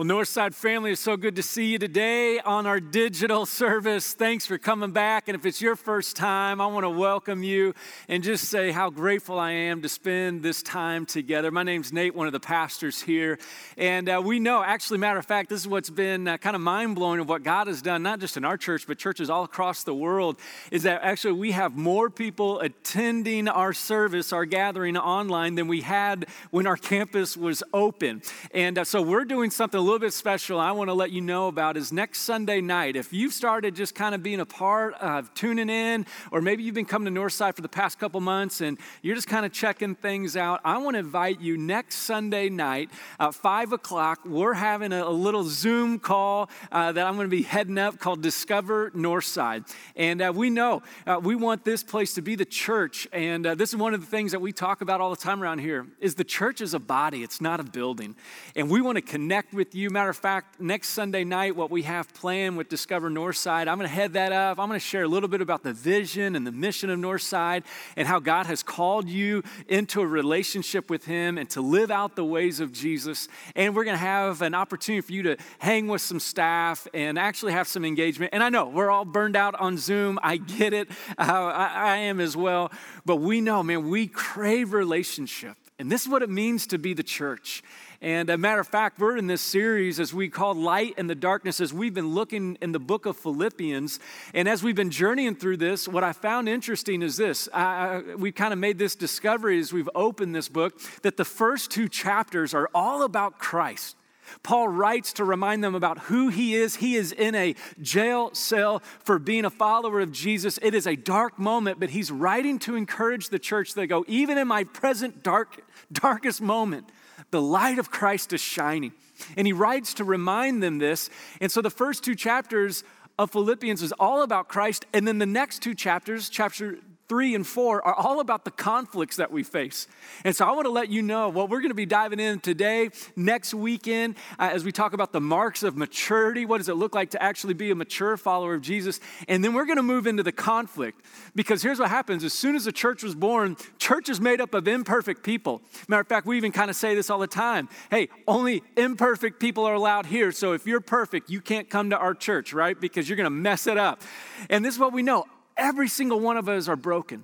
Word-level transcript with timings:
Well, 0.00 0.08
Northside 0.08 0.54
family, 0.54 0.92
it's 0.92 1.00
so 1.02 1.18
good 1.18 1.36
to 1.36 1.42
see 1.42 1.66
you 1.66 1.78
today 1.78 2.38
on 2.40 2.64
our 2.64 2.80
digital 2.80 3.44
service. 3.44 4.14
Thanks 4.14 4.46
for 4.46 4.56
coming 4.56 4.92
back. 4.92 5.28
And 5.28 5.36
if 5.36 5.44
it's 5.44 5.60
your 5.60 5.76
first 5.76 6.16
time, 6.16 6.58
I 6.58 6.66
want 6.68 6.84
to 6.84 6.88
welcome 6.88 7.42
you 7.42 7.74
and 8.08 8.24
just 8.24 8.44
say 8.44 8.70
how 8.70 8.88
grateful 8.88 9.38
I 9.38 9.50
am 9.50 9.82
to 9.82 9.90
spend 9.90 10.42
this 10.42 10.62
time 10.62 11.04
together. 11.04 11.50
My 11.50 11.64
name's 11.64 11.92
Nate, 11.92 12.14
one 12.14 12.26
of 12.26 12.32
the 12.32 12.40
pastors 12.40 13.02
here. 13.02 13.38
And 13.76 14.08
uh, 14.08 14.22
we 14.24 14.38
know, 14.38 14.62
actually, 14.62 14.96
matter 14.96 15.18
of 15.18 15.26
fact, 15.26 15.50
this 15.50 15.60
is 15.60 15.68
what's 15.68 15.90
been 15.90 16.28
uh, 16.28 16.38
kind 16.38 16.56
of 16.56 16.62
mind 16.62 16.94
blowing 16.94 17.20
of 17.20 17.28
what 17.28 17.42
God 17.42 17.66
has 17.66 17.82
done, 17.82 18.02
not 18.02 18.20
just 18.20 18.38
in 18.38 18.44
our 18.46 18.56
church, 18.56 18.86
but 18.86 18.96
churches 18.96 19.28
all 19.28 19.44
across 19.44 19.84
the 19.84 19.94
world, 19.94 20.38
is 20.70 20.84
that 20.84 21.02
actually 21.02 21.34
we 21.34 21.52
have 21.52 21.76
more 21.76 22.08
people 22.08 22.58
attending 22.60 23.48
our 23.48 23.74
service, 23.74 24.32
our 24.32 24.46
gathering 24.46 24.96
online, 24.96 25.56
than 25.56 25.68
we 25.68 25.82
had 25.82 26.24
when 26.52 26.66
our 26.66 26.78
campus 26.78 27.36
was 27.36 27.62
open. 27.74 28.22
And 28.54 28.78
uh, 28.78 28.84
so 28.84 29.02
we're 29.02 29.26
doing 29.26 29.50
something 29.50 29.78
a 29.78 29.90
little 29.90 29.99
bit 30.00 30.14
special 30.14 30.58
I 30.58 30.72
want 30.72 30.88
to 30.88 30.94
let 30.94 31.10
you 31.10 31.20
know 31.20 31.48
about 31.48 31.76
is 31.76 31.92
next 31.92 32.22
Sunday 32.22 32.62
night. 32.62 32.96
If 32.96 33.12
you've 33.12 33.34
started 33.34 33.74
just 33.74 33.94
kind 33.94 34.14
of 34.14 34.22
being 34.22 34.40
a 34.40 34.46
part 34.46 34.94
of 34.94 35.32
tuning 35.34 35.68
in, 35.68 36.06
or 36.30 36.40
maybe 36.40 36.62
you've 36.62 36.74
been 36.74 36.86
coming 36.86 37.12
to 37.12 37.20
Northside 37.20 37.54
for 37.54 37.60
the 37.60 37.68
past 37.68 37.98
couple 37.98 38.18
months 38.20 38.62
and 38.62 38.78
you're 39.02 39.14
just 39.14 39.28
kind 39.28 39.44
of 39.44 39.52
checking 39.52 39.94
things 39.94 40.36
out, 40.36 40.60
I 40.64 40.78
want 40.78 40.94
to 40.94 41.00
invite 41.00 41.40
you 41.40 41.58
next 41.58 41.96
Sunday 41.96 42.48
night 42.48 42.88
at 43.18 43.34
5 43.34 43.72
o'clock. 43.72 44.20
We're 44.24 44.54
having 44.54 44.94
a, 44.94 45.04
a 45.04 45.10
little 45.10 45.44
Zoom 45.44 45.98
call 45.98 46.48
uh, 46.72 46.92
that 46.92 47.06
I'm 47.06 47.16
going 47.16 47.26
to 47.26 47.36
be 47.36 47.42
heading 47.42 47.76
up 47.76 47.98
called 47.98 48.22
Discover 48.22 48.92
Northside. 48.92 49.70
And 49.96 50.22
uh, 50.22 50.32
we 50.34 50.48
know 50.48 50.82
uh, 51.06 51.20
we 51.22 51.34
want 51.34 51.64
this 51.64 51.82
place 51.82 52.14
to 52.14 52.22
be 52.22 52.36
the 52.36 52.46
church. 52.46 53.06
And 53.12 53.46
uh, 53.46 53.54
this 53.54 53.68
is 53.70 53.76
one 53.76 53.92
of 53.92 54.00
the 54.00 54.06
things 54.06 54.32
that 54.32 54.40
we 54.40 54.52
talk 54.52 54.80
about 54.80 55.02
all 55.02 55.10
the 55.10 55.16
time 55.16 55.42
around 55.42 55.58
here 55.58 55.86
is 56.00 56.14
the 56.14 56.24
church 56.24 56.62
is 56.62 56.72
a 56.72 56.80
body, 56.80 57.22
it's 57.22 57.42
not 57.42 57.60
a 57.60 57.64
building. 57.64 58.16
And 58.56 58.70
we 58.70 58.80
want 58.80 58.96
to 58.96 59.02
connect 59.02 59.52
with 59.52 59.74
you 59.74 59.79
you. 59.80 59.90
Matter 59.90 60.10
of 60.10 60.16
fact, 60.16 60.60
next 60.60 60.90
Sunday 60.90 61.24
night, 61.24 61.56
what 61.56 61.70
we 61.70 61.82
have 61.82 62.12
planned 62.12 62.58
with 62.58 62.68
Discover 62.68 63.10
Northside, 63.10 63.66
I'm 63.66 63.78
going 63.78 63.88
to 63.88 63.88
head 63.88 64.12
that 64.12 64.30
up. 64.30 64.58
I'm 64.58 64.68
going 64.68 64.78
to 64.78 64.84
share 64.84 65.04
a 65.04 65.08
little 65.08 65.28
bit 65.28 65.40
about 65.40 65.62
the 65.62 65.72
vision 65.72 66.36
and 66.36 66.46
the 66.46 66.52
mission 66.52 66.90
of 66.90 66.98
Northside 66.98 67.64
and 67.96 68.06
how 68.06 68.18
God 68.18 68.46
has 68.46 68.62
called 68.62 69.08
you 69.08 69.42
into 69.68 70.02
a 70.02 70.06
relationship 70.06 70.90
with 70.90 71.06
Him 71.06 71.38
and 71.38 71.48
to 71.50 71.62
live 71.62 71.90
out 71.90 72.14
the 72.14 72.24
ways 72.24 72.60
of 72.60 72.72
Jesus. 72.72 73.28
And 73.56 73.74
we're 73.74 73.84
going 73.84 73.96
to 73.96 74.04
have 74.04 74.42
an 74.42 74.54
opportunity 74.54 75.00
for 75.00 75.12
you 75.12 75.22
to 75.22 75.36
hang 75.58 75.88
with 75.88 76.02
some 76.02 76.20
staff 76.20 76.86
and 76.92 77.18
actually 77.18 77.52
have 77.52 77.66
some 77.66 77.84
engagement. 77.84 78.34
And 78.34 78.42
I 78.42 78.50
know 78.50 78.68
we're 78.68 78.90
all 78.90 79.06
burned 79.06 79.36
out 79.36 79.54
on 79.58 79.78
Zoom. 79.78 80.18
I 80.22 80.36
get 80.36 80.74
it. 80.74 80.90
Uh, 81.18 81.24
I, 81.24 81.72
I 81.74 81.96
am 81.96 82.20
as 82.20 82.36
well. 82.36 82.70
But 83.06 83.16
we 83.16 83.40
know, 83.40 83.62
man, 83.62 83.88
we 83.88 84.06
crave 84.06 84.74
relationship. 84.74 85.56
And 85.80 85.90
this 85.90 86.02
is 86.02 86.08
what 86.08 86.22
it 86.22 86.28
means 86.28 86.66
to 86.66 86.78
be 86.78 86.92
the 86.92 87.02
church. 87.02 87.62
And 88.02 88.30
a 88.30 88.38
matter 88.38 88.60
of 88.60 88.66
fact, 88.66 88.98
we're 88.98 89.18
in 89.18 89.26
this 89.26 89.42
series 89.42 90.00
as 90.00 90.14
we 90.14 90.30
call 90.30 90.54
Light 90.54 90.94
and 90.96 91.10
the 91.10 91.14
Darkness, 91.14 91.60
as 91.60 91.70
we've 91.70 91.92
been 91.92 92.14
looking 92.14 92.56
in 92.62 92.72
the 92.72 92.78
book 92.78 93.04
of 93.04 93.14
Philippians. 93.18 94.00
And 94.32 94.48
as 94.48 94.62
we've 94.62 94.74
been 94.74 94.90
journeying 94.90 95.34
through 95.34 95.58
this, 95.58 95.86
what 95.86 96.02
I 96.02 96.14
found 96.14 96.48
interesting 96.48 97.02
is 97.02 97.18
this. 97.18 97.46
I, 97.52 98.00
we 98.16 98.32
kind 98.32 98.54
of 98.54 98.58
made 98.58 98.78
this 98.78 98.94
discovery 98.94 99.58
as 99.60 99.70
we've 99.70 99.90
opened 99.94 100.34
this 100.34 100.48
book 100.48 100.80
that 101.02 101.18
the 101.18 101.26
first 101.26 101.70
two 101.70 101.90
chapters 101.90 102.54
are 102.54 102.70
all 102.74 103.02
about 103.02 103.38
Christ. 103.38 103.96
Paul 104.42 104.68
writes 104.68 105.12
to 105.14 105.24
remind 105.24 105.62
them 105.62 105.74
about 105.74 105.98
who 105.98 106.28
he 106.28 106.54
is. 106.54 106.76
He 106.76 106.96
is 106.96 107.12
in 107.12 107.34
a 107.34 107.54
jail 107.82 108.30
cell 108.32 108.80
for 109.00 109.18
being 109.18 109.44
a 109.44 109.50
follower 109.50 110.00
of 110.00 110.10
Jesus. 110.10 110.58
It 110.62 110.74
is 110.74 110.86
a 110.86 110.96
dark 110.96 111.38
moment, 111.38 111.78
but 111.78 111.90
he's 111.90 112.10
writing 112.10 112.58
to 112.60 112.76
encourage 112.76 113.28
the 113.28 113.38
church 113.38 113.74
that 113.74 113.88
go, 113.88 114.06
even 114.08 114.38
in 114.38 114.48
my 114.48 114.64
present 114.64 115.22
dark, 115.22 115.62
darkest 115.92 116.40
moment, 116.40 116.88
the 117.30 117.42
light 117.42 117.78
of 117.78 117.90
Christ 117.90 118.32
is 118.32 118.40
shining. 118.40 118.92
And 119.36 119.46
he 119.46 119.52
writes 119.52 119.94
to 119.94 120.04
remind 120.04 120.62
them 120.62 120.78
this. 120.78 121.10
And 121.40 121.52
so 121.52 121.60
the 121.60 121.70
first 121.70 122.04
two 122.04 122.14
chapters 122.14 122.84
of 123.18 123.30
Philippians 123.30 123.82
is 123.82 123.92
all 123.92 124.22
about 124.22 124.48
Christ. 124.48 124.86
And 124.92 125.06
then 125.06 125.18
the 125.18 125.26
next 125.26 125.60
two 125.60 125.74
chapters, 125.74 126.28
chapter 126.28 126.78
3 127.10 127.34
and 127.34 127.44
4 127.44 127.84
are 127.84 127.92
all 127.92 128.20
about 128.20 128.44
the 128.44 128.52
conflicts 128.52 129.16
that 129.16 129.32
we 129.32 129.42
face. 129.42 129.88
And 130.24 130.34
so 130.34 130.46
I 130.46 130.52
want 130.52 130.66
to 130.66 130.70
let 130.70 130.90
you 130.90 131.02
know 131.02 131.28
what 131.28 131.50
we're 131.50 131.58
going 131.58 131.72
to 131.72 131.74
be 131.74 131.84
diving 131.84 132.20
in 132.20 132.38
today, 132.38 132.90
next 133.16 133.52
weekend, 133.52 134.14
uh, 134.38 134.50
as 134.52 134.62
we 134.62 134.70
talk 134.70 134.92
about 134.92 135.12
the 135.12 135.20
marks 135.20 135.64
of 135.64 135.76
maturity. 135.76 136.46
What 136.46 136.58
does 136.58 136.68
it 136.68 136.74
look 136.74 136.94
like 136.94 137.10
to 137.10 137.20
actually 137.20 137.54
be 137.54 137.72
a 137.72 137.74
mature 137.74 138.16
follower 138.16 138.54
of 138.54 138.62
Jesus? 138.62 139.00
And 139.26 139.42
then 139.42 139.54
we're 139.54 139.64
going 139.64 139.78
to 139.78 139.82
move 139.82 140.06
into 140.06 140.22
the 140.22 140.30
conflict 140.30 141.04
because 141.34 141.64
here's 141.64 141.80
what 141.80 141.90
happens 141.90 142.22
as 142.22 142.32
soon 142.32 142.54
as 142.54 142.64
the 142.64 142.70
church 142.70 143.02
was 143.02 143.16
born, 143.16 143.56
church 143.80 144.08
is 144.08 144.20
made 144.20 144.40
up 144.40 144.54
of 144.54 144.68
imperfect 144.68 145.24
people. 145.24 145.62
Matter 145.88 146.02
of 146.02 146.06
fact, 146.06 146.28
we 146.28 146.36
even 146.36 146.52
kind 146.52 146.70
of 146.70 146.76
say 146.76 146.94
this 146.94 147.10
all 147.10 147.18
the 147.18 147.26
time 147.26 147.68
hey, 147.90 148.08
only 148.28 148.62
imperfect 148.76 149.40
people 149.40 149.64
are 149.64 149.74
allowed 149.74 150.06
here. 150.06 150.30
So 150.30 150.52
if 150.52 150.64
you're 150.64 150.80
perfect, 150.80 151.28
you 151.28 151.40
can't 151.40 151.68
come 151.68 151.90
to 151.90 151.98
our 151.98 152.14
church, 152.14 152.52
right? 152.52 152.80
Because 152.80 153.08
you're 153.08 153.16
going 153.16 153.24
to 153.24 153.30
mess 153.30 153.66
it 153.66 153.78
up. 153.78 154.00
And 154.48 154.64
this 154.64 154.74
is 154.74 154.78
what 154.78 154.92
we 154.92 155.02
know 155.02 155.26
every 155.60 155.88
single 155.88 156.18
one 156.18 156.36
of 156.36 156.48
us 156.48 156.66
are 156.66 156.76
broken. 156.76 157.22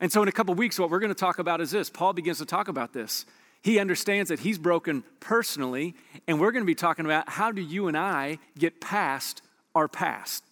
And 0.00 0.10
so, 0.10 0.22
in 0.22 0.28
a 0.28 0.32
couple 0.32 0.54
weeks, 0.54 0.78
what 0.78 0.90
we're 0.90 0.98
going 0.98 1.14
to 1.14 1.14
talk 1.14 1.38
about 1.38 1.60
is 1.60 1.70
this. 1.70 1.88
Paul 1.88 2.12
begins 2.14 2.38
to 2.38 2.46
talk 2.46 2.66
about 2.66 2.92
this. 2.92 3.26
He 3.62 3.78
understands 3.78 4.28
that 4.30 4.40
he's 4.40 4.58
broken 4.58 5.04
personally, 5.20 5.94
and 6.26 6.40
we're 6.40 6.50
going 6.50 6.64
to 6.64 6.66
be 6.66 6.74
talking 6.74 7.04
about 7.04 7.28
how 7.28 7.52
do 7.52 7.62
you 7.62 7.86
and 7.86 7.96
I 7.96 8.38
get 8.58 8.80
past 8.80 9.42
our 9.74 9.88
past? 9.88 10.44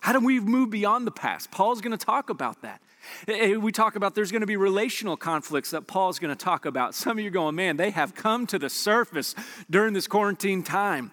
How 0.00 0.12
do 0.12 0.20
we 0.20 0.38
move 0.38 0.70
beyond 0.70 1.06
the 1.06 1.10
past? 1.10 1.50
Paul's 1.50 1.80
going 1.80 1.96
to 1.96 2.04
talk 2.04 2.28
about 2.28 2.62
that. 2.62 2.82
Eh, 3.26 3.32
eh, 3.32 3.56
we 3.56 3.72
talk 3.72 3.96
about 3.96 4.14
there's 4.14 4.30
going 4.30 4.42
to 4.42 4.46
be 4.46 4.56
relational 4.56 5.16
conflicts 5.16 5.70
that 5.70 5.86
Paul's 5.86 6.18
going 6.18 6.34
to 6.34 6.44
talk 6.44 6.66
about. 6.66 6.94
Some 6.94 7.18
of 7.18 7.24
you 7.24 7.28
are 7.28 7.32
going, 7.32 7.54
man, 7.54 7.76
they 7.76 7.90
have 7.90 8.14
come 8.14 8.46
to 8.48 8.58
the 8.58 8.70
surface 8.70 9.34
during 9.70 9.94
this 9.94 10.06
quarantine 10.06 10.62
time. 10.62 11.10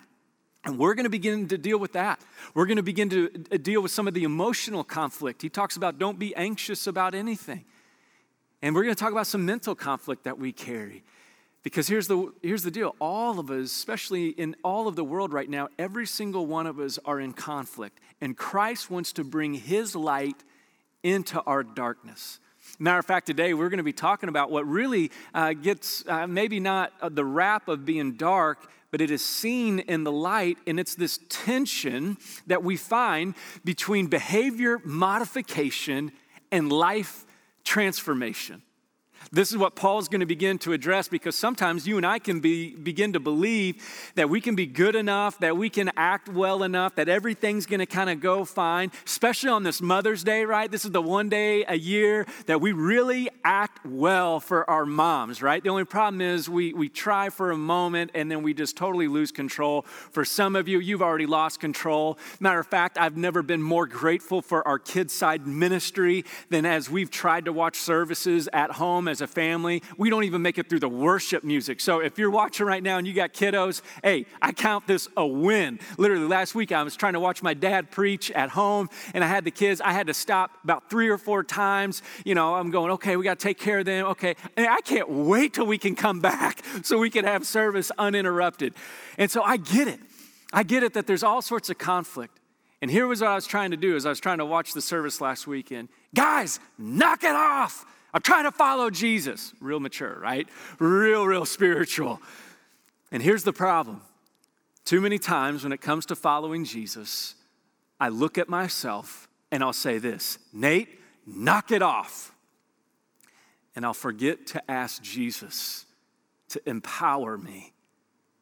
And 0.64 0.78
we're 0.78 0.94
going 0.94 1.06
to 1.06 1.10
begin 1.10 1.48
to 1.48 1.58
deal 1.58 1.80
with 1.80 1.94
that. 1.94 2.22
We're 2.54 2.68
going 2.68 2.78
to 2.78 2.84
begin 2.84 3.10
to 3.10 3.46
uh, 3.52 3.58
deal 3.58 3.82
with 3.82 3.92
some 3.92 4.08
of 4.08 4.14
the 4.14 4.24
emotional 4.24 4.84
conflict. 4.84 5.42
He 5.42 5.50
talks 5.50 5.76
about 5.76 5.98
don't 5.98 6.20
be 6.20 6.36
anxious 6.36 6.86
about 6.86 7.16
anything. 7.16 7.66
And 8.62 8.76
we're 8.76 8.84
going 8.84 8.94
to 8.94 9.00
talk 9.00 9.12
about 9.12 9.26
some 9.26 9.46
mental 9.46 9.74
conflict 9.74 10.24
that 10.26 10.38
we 10.38 10.52
carry. 10.52 11.04
Because 11.64 11.88
here's 11.88 12.08
the, 12.08 12.32
here's 12.42 12.64
the 12.64 12.72
deal 12.72 12.96
all 13.00 13.40
of 13.40 13.50
us, 13.50 13.66
especially 13.66 14.30
in 14.30 14.56
all 14.64 14.88
of 14.88 14.96
the 14.96 15.04
world 15.04 15.34
right 15.34 15.50
now, 15.50 15.68
every 15.80 16.06
single 16.06 16.46
one 16.46 16.68
of 16.68 16.80
us 16.80 17.00
are 17.06 17.20
in 17.20 17.34
conflict. 17.34 18.00
And 18.20 18.38
Christ 18.38 18.92
wants 18.92 19.14
to 19.14 19.24
bring 19.24 19.56
his 19.56 19.96
light 19.96 20.44
into 21.04 21.42
our 21.42 21.64
darkness. 21.64 22.40
Matter 22.82 22.98
of 22.98 23.06
fact, 23.06 23.28
today 23.28 23.54
we're 23.54 23.70
going 23.70 23.78
to 23.78 23.84
be 23.84 23.94
talking 23.94 24.28
about 24.28 24.50
what 24.50 24.66
really 24.66 25.12
uh, 25.36 25.54
gets 25.54 26.04
uh, 26.08 26.26
maybe 26.26 26.60
not 26.60 26.92
uh, 27.00 27.10
the 27.10 27.24
rap 27.24 27.68
of 27.68 27.86
being 27.86 28.14
dark, 28.14 28.72
but 28.90 29.02
it 29.02 29.12
is 29.12 29.24
seen 29.24 29.78
in 29.78 30.04
the 30.04 30.12
light, 30.12 30.58
and 30.66 30.80
it's 30.80 30.96
this 30.96 31.20
tension 31.30 32.18
that 32.48 32.64
we 32.64 32.76
find 32.76 33.36
between 33.64 34.08
behavior 34.08 34.82
modification 34.84 36.12
and 36.52 36.72
life 36.74 37.24
transformation. 37.64 38.64
This 39.34 39.50
is 39.50 39.58
what 39.58 39.76
Paul's 39.76 40.10
going 40.10 40.20
to 40.20 40.26
begin 40.26 40.58
to 40.58 40.74
address 40.74 41.08
because 41.08 41.38
sometimes 41.38 41.88
you 41.88 41.96
and 41.96 42.06
I 42.06 42.20
can 42.20 42.42
be, 42.42 42.76
begin 42.76 43.14
to 43.14 43.20
believe 43.22 43.82
that 44.16 44.30
we 44.30 44.42
can 44.42 44.56
be 44.56 44.66
good 44.66 44.94
enough, 44.94 45.40
that 45.40 45.56
we 45.56 45.70
can 45.70 45.90
act 45.96 46.28
well 46.28 46.64
enough, 46.64 46.96
that 46.96 47.08
everything's 47.08 47.66
going 47.66 47.80
to 47.80 47.86
kind 47.86 48.10
of 48.10 48.20
go 48.20 48.44
fine, 48.44 48.92
especially 49.06 49.50
on 49.50 49.64
this 49.64 49.82
Mother's 49.82 50.26
Day, 50.26 50.44
right? 50.44 50.70
This 50.70 50.84
is 50.84 50.92
the 50.92 51.02
one 51.02 51.30
day 51.30 51.64
a 51.66 51.78
year 51.78 52.26
that 52.48 52.60
we 52.60 52.74
really 52.74 53.30
act 53.46 53.86
well 53.86 54.42
for 54.42 54.70
our 54.70 54.86
moms, 54.86 55.42
right? 55.42 55.64
The 55.64 55.70
only 55.70 55.86
problem 55.86 56.20
is 56.20 56.50
we, 56.50 56.74
we 56.74 56.90
try 56.90 57.30
for 57.30 57.52
a 57.52 57.58
moment 57.58 58.12
and 58.14 58.30
then 58.30 58.44
we 58.44 58.54
just 58.54 58.76
totally 58.76 59.08
lose 59.08 59.32
control. 59.32 59.84
For 59.84 60.26
some 60.26 60.58
of 60.58 60.68
you, 60.68 60.80
you've 60.82 61.02
already 61.02 61.26
lost 61.26 61.62
control. 61.62 62.20
Matter 62.42 62.60
of 62.60 62.68
fact, 62.68 62.98
I've 62.98 63.16
never 63.16 63.42
been 63.44 63.62
more 63.62 63.88
grateful 63.88 64.42
for 64.42 64.68
our 64.68 64.78
kids' 64.78 65.14
side 65.14 65.48
ministry 65.48 66.26
than 66.50 66.66
as 66.66 66.90
we've 66.90 67.10
tried 67.10 67.46
to 67.46 67.54
watch 67.54 67.78
services 67.78 68.50
at 68.52 68.72
home 68.72 69.08
as 69.08 69.21
a 69.22 69.28
family. 69.28 69.84
We 69.98 70.10
don't 70.10 70.24
even 70.24 70.42
make 70.42 70.58
it 70.58 70.70
through 70.70 70.80
the 70.80 70.90
worship 70.90 71.44
music. 71.44 71.80
So 71.80 72.00
if 72.00 72.18
you're 72.18 72.32
watching 72.32 72.66
right 72.66 72.82
now 72.82 72.98
and 72.98 73.08
you 73.08 73.14
got 73.14 73.34
kiddos, 73.34 73.82
hey, 74.04 74.26
I 74.42 74.52
count 74.52 74.88
this 74.88 75.08
a 75.18 75.26
win. 75.26 75.80
Literally, 75.98 76.28
last 76.28 76.56
week 76.56 76.72
I 76.72 76.84
was 76.84 76.96
trying 76.96 77.14
to 77.14 77.20
watch 77.20 77.44
my 77.44 77.54
dad 77.54 77.92
preach 77.92 78.32
at 78.32 78.50
home 78.50 78.90
and 79.14 79.24
I 79.24 79.28
had 79.28 79.44
the 79.44 79.52
kids. 79.52 79.82
I 79.82 79.92
had 79.92 80.08
to 80.08 80.14
stop 80.14 80.52
about 80.64 80.90
three 80.90 81.10
or 81.10 81.18
four 81.18 81.44
times. 81.44 82.02
You 82.26 82.36
know, 82.36 82.56
I'm 82.56 82.72
going, 82.72 82.92
okay, 82.94 83.16
we 83.16 83.24
got 83.24 83.40
to 83.40 83.44
take 83.44 83.60
care 83.60 83.80
of 83.80 83.86
them. 83.86 84.06
Okay. 84.08 84.36
And 84.58 84.68
I 84.68 84.82
can't 84.82 85.10
wait 85.10 85.54
till 85.54 85.66
we 85.66 85.78
can 85.78 85.96
come 85.96 86.20
back 86.20 86.64
so 86.84 86.98
we 86.98 87.10
can 87.10 87.26
have 87.26 87.46
service 87.46 87.92
uninterrupted. 87.98 88.74
And 89.18 89.30
so 89.30 89.42
I 89.44 89.58
get 89.58 89.88
it. 89.88 90.00
I 90.54 90.64
get 90.64 90.84
it 90.84 90.94
that 90.94 91.08
there's 91.08 91.24
all 91.24 91.42
sorts 91.42 91.70
of 91.70 91.78
conflict. 91.78 92.40
And 92.82 92.90
here 92.90 93.06
was 93.06 93.22
what 93.22 93.30
I 93.30 93.36
was 93.36 93.46
trying 93.46 93.72
to 93.72 93.78
do 93.78 93.96
is 93.96 94.06
I 94.06 94.10
was 94.10 94.20
trying 94.20 94.40
to 94.40 94.46
watch 94.46 94.74
the 94.74 94.82
service 94.82 95.22
last 95.22 95.46
weekend. 95.46 95.90
Guys, 96.16 96.60
knock 96.78 97.24
it 97.24 97.36
off. 97.36 97.86
I'm 98.14 98.22
trying 98.22 98.44
to 98.44 98.52
follow 98.52 98.90
Jesus. 98.90 99.54
Real 99.60 99.80
mature, 99.80 100.20
right? 100.20 100.48
Real, 100.80 101.26
real 101.26 101.46
spiritual. 101.46 102.22
And 103.12 103.22
here's 103.22 103.44
the 103.44 103.54
problem 103.54 104.02
too 104.86 105.02
many 105.02 105.20
times 105.20 105.64
when 105.64 105.72
it 105.72 105.82
comes 105.82 106.06
to 106.08 106.16
following 106.16 106.66
Jesus, 106.66 107.36
I 108.00 108.10
look 108.10 108.38
at 108.38 108.50
myself 108.50 109.30
and 109.52 109.64
I'll 109.64 109.74
say 109.74 109.98
this 109.98 110.40
Nate, 110.52 111.00
knock 111.26 111.72
it 111.72 111.82
off. 111.82 112.34
And 113.76 113.86
I'll 113.86 113.94
forget 113.94 114.48
to 114.48 114.72
ask 114.72 115.02
Jesus 115.02 115.86
to 116.50 116.62
empower 116.68 117.38
me 117.38 117.74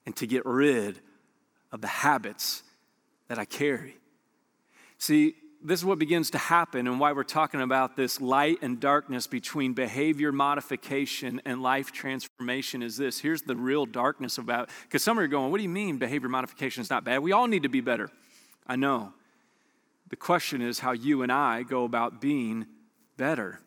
and 0.05 0.15
to 0.15 0.25
get 0.25 0.43
rid 0.43 0.99
of 1.71 1.81
the 1.81 1.87
habits 1.87 2.63
that 3.27 3.37
I 3.37 3.45
carry. 3.45 3.95
See, 4.97 5.35
this 5.61 5.79
is 5.79 5.85
what 5.85 5.99
begins 5.99 6.29
to 6.31 6.37
happen 6.37 6.87
and 6.87 6.99
why 6.99 7.11
we're 7.11 7.23
talking 7.23 7.61
about 7.61 7.97
this 7.97 8.21
light 8.21 8.59
and 8.61 8.79
darkness 8.79 9.27
between 9.27 9.73
behavior 9.73 10.31
modification 10.31 11.41
and 11.43 11.61
life 11.61 11.91
transformation 11.91 12.81
is 12.81 12.95
this. 12.95 13.19
Here's 13.19 13.41
the 13.41 13.55
real 13.55 13.85
darkness 13.85 14.37
about 14.37 14.69
because 14.83 15.03
some 15.03 15.19
are 15.19 15.27
going, 15.27 15.51
what 15.51 15.57
do 15.57 15.63
you 15.63 15.69
mean 15.69 15.97
behavior 15.97 16.29
modification 16.29 16.81
is 16.81 16.89
not 16.89 17.03
bad? 17.03 17.19
We 17.19 17.33
all 17.33 17.47
need 17.47 17.63
to 17.63 17.69
be 17.69 17.81
better. 17.81 18.09
I 18.65 18.77
know. 18.77 19.13
The 20.09 20.15
question 20.15 20.61
is 20.61 20.79
how 20.79 20.93
you 20.93 21.23
and 21.23 21.31
I 21.31 21.63
go 21.63 21.83
about 21.83 22.21
being 22.21 22.65
better. 23.17 23.59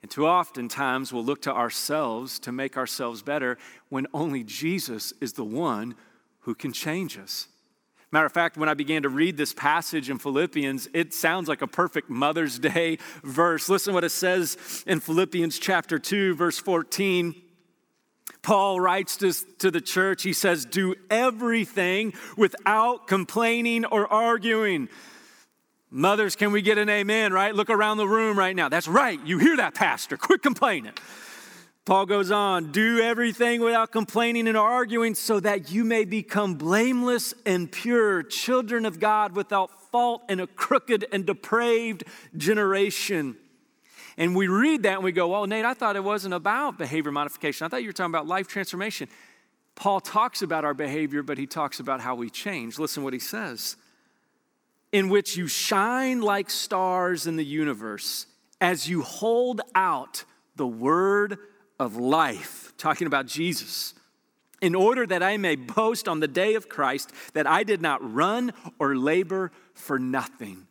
And 0.00 0.10
too 0.10 0.26
often 0.26 0.68
times 0.68 1.12
we'll 1.12 1.24
look 1.24 1.42
to 1.42 1.52
ourselves 1.52 2.38
to 2.40 2.52
make 2.52 2.76
ourselves 2.76 3.20
better 3.20 3.58
when 3.88 4.06
only 4.14 4.42
Jesus 4.42 5.12
is 5.20 5.34
the 5.34 5.44
one 5.44 5.94
who 6.40 6.54
can 6.54 6.72
change 6.72 7.18
us. 7.18 7.48
Matter 8.10 8.26
of 8.26 8.32
fact, 8.32 8.56
when 8.56 8.70
I 8.70 8.74
began 8.74 9.02
to 9.02 9.10
read 9.10 9.36
this 9.36 9.52
passage 9.52 10.08
in 10.08 10.18
Philippians, 10.18 10.88
it 10.94 11.12
sounds 11.12 11.46
like 11.46 11.60
a 11.60 11.66
perfect 11.66 12.08
Mother's 12.08 12.58
Day 12.58 12.98
verse. 13.22 13.68
Listen 13.68 13.92
what 13.92 14.04
it 14.04 14.10
says 14.10 14.56
in 14.86 15.00
Philippians 15.00 15.58
chapter 15.58 15.98
2, 15.98 16.34
verse 16.34 16.58
14. 16.58 17.34
Paul 18.40 18.80
writes 18.80 19.18
to, 19.18 19.32
to 19.58 19.70
the 19.70 19.82
church, 19.82 20.22
he 20.22 20.32
says, 20.32 20.64
Do 20.64 20.94
everything 21.10 22.14
without 22.36 23.06
complaining 23.08 23.84
or 23.84 24.10
arguing. 24.10 24.88
Mothers, 25.90 26.34
can 26.34 26.52
we 26.52 26.62
get 26.62 26.78
an 26.78 26.88
amen, 26.88 27.32
right? 27.32 27.54
Look 27.54 27.68
around 27.68 27.98
the 27.98 28.08
room 28.08 28.38
right 28.38 28.56
now. 28.56 28.70
That's 28.70 28.88
right. 28.88 29.18
You 29.26 29.38
hear 29.38 29.56
that, 29.58 29.74
Pastor. 29.74 30.16
Quit 30.16 30.42
complaining. 30.42 30.92
Paul 31.88 32.04
goes 32.04 32.30
on, 32.30 32.70
do 32.70 33.00
everything 33.00 33.62
without 33.62 33.92
complaining 33.92 34.46
and 34.46 34.58
arguing 34.58 35.14
so 35.14 35.40
that 35.40 35.72
you 35.72 35.84
may 35.84 36.04
become 36.04 36.56
blameless 36.56 37.32
and 37.46 37.72
pure, 37.72 38.22
children 38.22 38.84
of 38.84 39.00
God 39.00 39.34
without 39.34 39.70
fault 39.90 40.22
in 40.28 40.38
a 40.38 40.46
crooked 40.46 41.06
and 41.12 41.24
depraved 41.24 42.04
generation. 42.36 43.38
And 44.18 44.36
we 44.36 44.48
read 44.48 44.82
that 44.82 44.96
and 44.96 45.02
we 45.02 45.12
go, 45.12 45.28
well, 45.28 45.46
Nate, 45.46 45.64
I 45.64 45.72
thought 45.72 45.96
it 45.96 46.04
wasn't 46.04 46.34
about 46.34 46.76
behavior 46.76 47.10
modification. 47.10 47.64
I 47.64 47.68
thought 47.68 47.80
you 47.80 47.88
were 47.88 47.94
talking 47.94 48.12
about 48.12 48.26
life 48.26 48.48
transformation. 48.48 49.08
Paul 49.74 50.00
talks 50.00 50.42
about 50.42 50.66
our 50.66 50.74
behavior, 50.74 51.22
but 51.22 51.38
he 51.38 51.46
talks 51.46 51.80
about 51.80 52.02
how 52.02 52.14
we 52.14 52.28
change. 52.28 52.78
Listen 52.78 53.02
what 53.02 53.14
he 53.14 53.18
says. 53.18 53.76
In 54.92 55.08
which 55.08 55.38
you 55.38 55.46
shine 55.46 56.20
like 56.20 56.50
stars 56.50 57.26
in 57.26 57.36
the 57.36 57.46
universe 57.46 58.26
as 58.60 58.90
you 58.90 59.00
hold 59.00 59.62
out 59.74 60.24
the 60.54 60.66
word 60.66 61.38
of 61.78 61.96
life, 61.96 62.72
talking 62.76 63.06
about 63.06 63.26
Jesus, 63.26 63.94
in 64.60 64.74
order 64.74 65.06
that 65.06 65.22
I 65.22 65.36
may 65.36 65.56
boast 65.56 66.08
on 66.08 66.20
the 66.20 66.28
day 66.28 66.54
of 66.54 66.68
Christ 66.68 67.12
that 67.34 67.46
I 67.46 67.62
did 67.62 67.80
not 67.80 68.00
run 68.14 68.52
or 68.78 68.96
labor 68.96 69.52
for 69.74 69.98
nothing. 69.98 70.66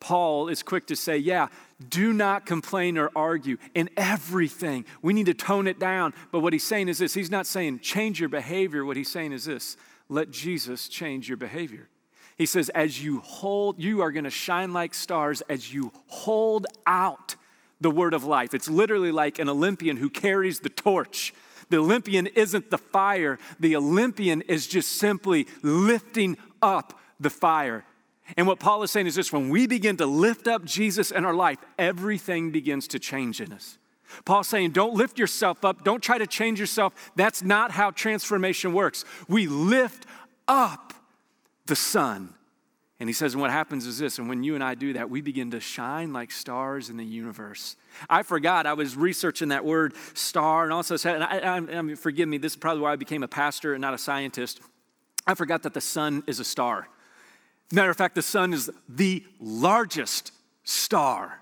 Paul 0.00 0.48
is 0.48 0.62
quick 0.62 0.86
to 0.88 0.96
say, 0.96 1.16
Yeah, 1.16 1.48
do 1.88 2.12
not 2.12 2.46
complain 2.46 2.98
or 2.98 3.10
argue 3.16 3.56
in 3.74 3.88
everything. 3.96 4.84
We 5.02 5.12
need 5.12 5.26
to 5.26 5.34
tone 5.34 5.66
it 5.66 5.78
down. 5.78 6.14
But 6.32 6.40
what 6.40 6.52
he's 6.52 6.64
saying 6.64 6.88
is 6.88 6.98
this 6.98 7.14
He's 7.14 7.30
not 7.30 7.46
saying 7.46 7.80
change 7.80 8.20
your 8.20 8.28
behavior. 8.28 8.84
What 8.84 8.96
he's 8.96 9.10
saying 9.10 9.32
is 9.32 9.44
this 9.44 9.76
let 10.08 10.30
Jesus 10.30 10.88
change 10.88 11.28
your 11.28 11.36
behavior. 11.36 11.88
He 12.36 12.46
says, 12.46 12.68
As 12.70 13.02
you 13.02 13.20
hold, 13.20 13.82
you 13.82 14.02
are 14.02 14.12
going 14.12 14.24
to 14.24 14.30
shine 14.30 14.72
like 14.72 14.94
stars 14.94 15.42
as 15.48 15.72
you 15.72 15.92
hold 16.06 16.66
out 16.86 17.36
the 17.80 17.90
word 17.90 18.14
of 18.14 18.24
life. 18.24 18.54
It's 18.54 18.68
literally 18.68 19.12
like 19.12 19.38
an 19.38 19.48
Olympian 19.48 19.96
who 19.96 20.10
carries 20.10 20.60
the 20.60 20.68
torch. 20.68 21.34
The 21.68 21.78
Olympian 21.78 22.26
isn't 22.28 22.70
the 22.70 22.78
fire, 22.78 23.38
the 23.58 23.76
Olympian 23.76 24.42
is 24.42 24.66
just 24.66 24.92
simply 24.92 25.46
lifting 25.62 26.36
up 26.62 26.98
the 27.18 27.30
fire. 27.30 27.84
And 28.36 28.46
what 28.46 28.58
Paul 28.58 28.82
is 28.82 28.90
saying 28.90 29.06
is 29.06 29.14
this 29.14 29.32
when 29.32 29.50
we 29.50 29.66
begin 29.66 29.96
to 29.98 30.06
lift 30.06 30.48
up 30.48 30.64
Jesus 30.64 31.10
in 31.10 31.24
our 31.24 31.34
life, 31.34 31.58
everything 31.78 32.50
begins 32.50 32.88
to 32.88 32.98
change 32.98 33.40
in 33.40 33.52
us. 33.52 33.78
Paul's 34.24 34.48
saying, 34.48 34.70
don't 34.70 34.94
lift 34.94 35.18
yourself 35.18 35.64
up, 35.64 35.82
don't 35.82 36.02
try 36.02 36.18
to 36.18 36.26
change 36.26 36.60
yourself. 36.60 36.94
That's 37.16 37.42
not 37.42 37.72
how 37.72 37.90
transformation 37.90 38.72
works. 38.72 39.04
We 39.28 39.48
lift 39.48 40.06
up 40.46 40.94
the 41.66 41.76
Son 41.76 42.35
and 42.98 43.08
he 43.08 43.12
says, 43.12 43.34
and 43.34 43.42
what 43.42 43.50
happens 43.50 43.86
is 43.86 43.98
this, 43.98 44.18
and 44.18 44.28
when 44.28 44.42
you 44.42 44.54
and 44.54 44.64
I 44.64 44.74
do 44.74 44.94
that, 44.94 45.10
we 45.10 45.20
begin 45.20 45.50
to 45.50 45.60
shine 45.60 46.14
like 46.14 46.30
stars 46.30 46.88
in 46.88 46.96
the 46.96 47.04
universe. 47.04 47.76
I 48.08 48.22
forgot, 48.22 48.66
I 48.66 48.72
was 48.72 48.96
researching 48.96 49.48
that 49.48 49.64
word 49.64 49.94
star, 50.14 50.64
and 50.64 50.72
also 50.72 50.96
said, 50.96 51.16
and 51.16 51.24
I, 51.24 51.38
I, 51.38 51.90
I, 51.92 51.94
forgive 51.94 52.28
me, 52.28 52.38
this 52.38 52.52
is 52.52 52.56
probably 52.56 52.82
why 52.82 52.92
I 52.92 52.96
became 52.96 53.22
a 53.22 53.28
pastor 53.28 53.74
and 53.74 53.82
not 53.82 53.92
a 53.92 53.98
scientist. 53.98 54.60
I 55.26 55.34
forgot 55.34 55.62
that 55.64 55.74
the 55.74 55.80
sun 55.80 56.22
is 56.26 56.40
a 56.40 56.44
star. 56.44 56.88
Matter 57.70 57.90
of 57.90 57.96
fact, 57.96 58.14
the 58.14 58.22
sun 58.22 58.54
is 58.54 58.70
the 58.88 59.24
largest 59.40 60.32
star 60.64 61.40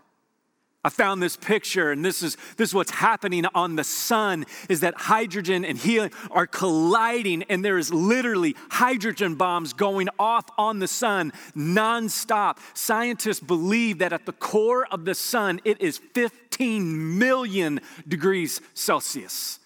I 0.86 0.90
found 0.90 1.22
this 1.22 1.34
picture, 1.34 1.90
and 1.92 2.04
this 2.04 2.22
is, 2.22 2.36
this 2.58 2.68
is 2.68 2.74
what's 2.74 2.90
happening 2.90 3.46
on 3.54 3.74
the 3.74 3.84
sun 3.84 4.44
is 4.68 4.80
that 4.80 4.94
hydrogen 4.94 5.64
and 5.64 5.78
helium 5.78 6.10
are 6.30 6.46
colliding, 6.46 7.42
and 7.44 7.64
there 7.64 7.78
is 7.78 7.90
literally 7.90 8.54
hydrogen 8.70 9.36
bombs 9.36 9.72
going 9.72 10.10
off 10.18 10.44
on 10.58 10.80
the 10.80 10.88
sun 10.88 11.32
nonstop. 11.56 12.58
Scientists 12.74 13.40
believe 13.40 13.98
that 13.98 14.12
at 14.12 14.26
the 14.26 14.32
core 14.32 14.86
of 14.90 15.06
the 15.06 15.14
sun, 15.14 15.58
it 15.64 15.80
is 15.80 15.96
15 16.12 17.18
million 17.18 17.80
degrees 18.06 18.60
Celsius. 18.74 19.60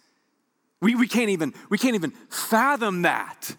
We, 0.80 0.94
we, 0.94 1.08
can't 1.08 1.30
even, 1.30 1.52
we 1.68 1.78
can't 1.78 1.96
even 1.96 2.12
fathom 2.30 3.02
that. 3.02 3.56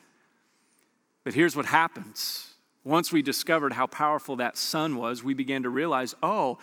But 1.25 1.33
here's 1.33 1.57
what 1.57 1.65
happens. 1.65 2.53
Once 2.85 3.11
we 3.11 3.21
discovered 3.21 3.73
how 3.73 3.85
powerful 3.85 4.37
that 4.37 4.57
sun 4.57 4.95
was, 4.95 5.21
we 5.25 5.33
began 5.33 5.63
to 5.63 5.69
realize, 5.69 6.15
oh, 6.23 6.57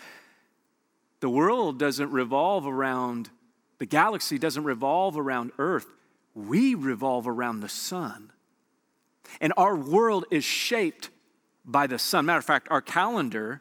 the 1.27 1.31
world 1.31 1.77
doesn't 1.77 2.13
revolve 2.13 2.69
around, 2.69 3.31
the 3.79 3.85
galaxy 3.85 4.39
doesn't 4.39 4.63
revolve 4.63 5.19
around 5.19 5.51
Earth. 5.59 5.89
We 6.37 6.77
revolve 6.77 7.27
around 7.27 7.59
the 7.59 7.69
sun. 7.69 8.31
And 9.41 9.53
our 9.57 9.75
world 9.75 10.27
is 10.31 10.45
shaped 10.45 11.11
by 11.65 11.89
the 11.89 11.99
sun. 11.99 12.27
Matter 12.27 12.39
of 12.39 12.45
fact, 12.45 12.69
our 12.71 12.81
calendar 12.81 13.61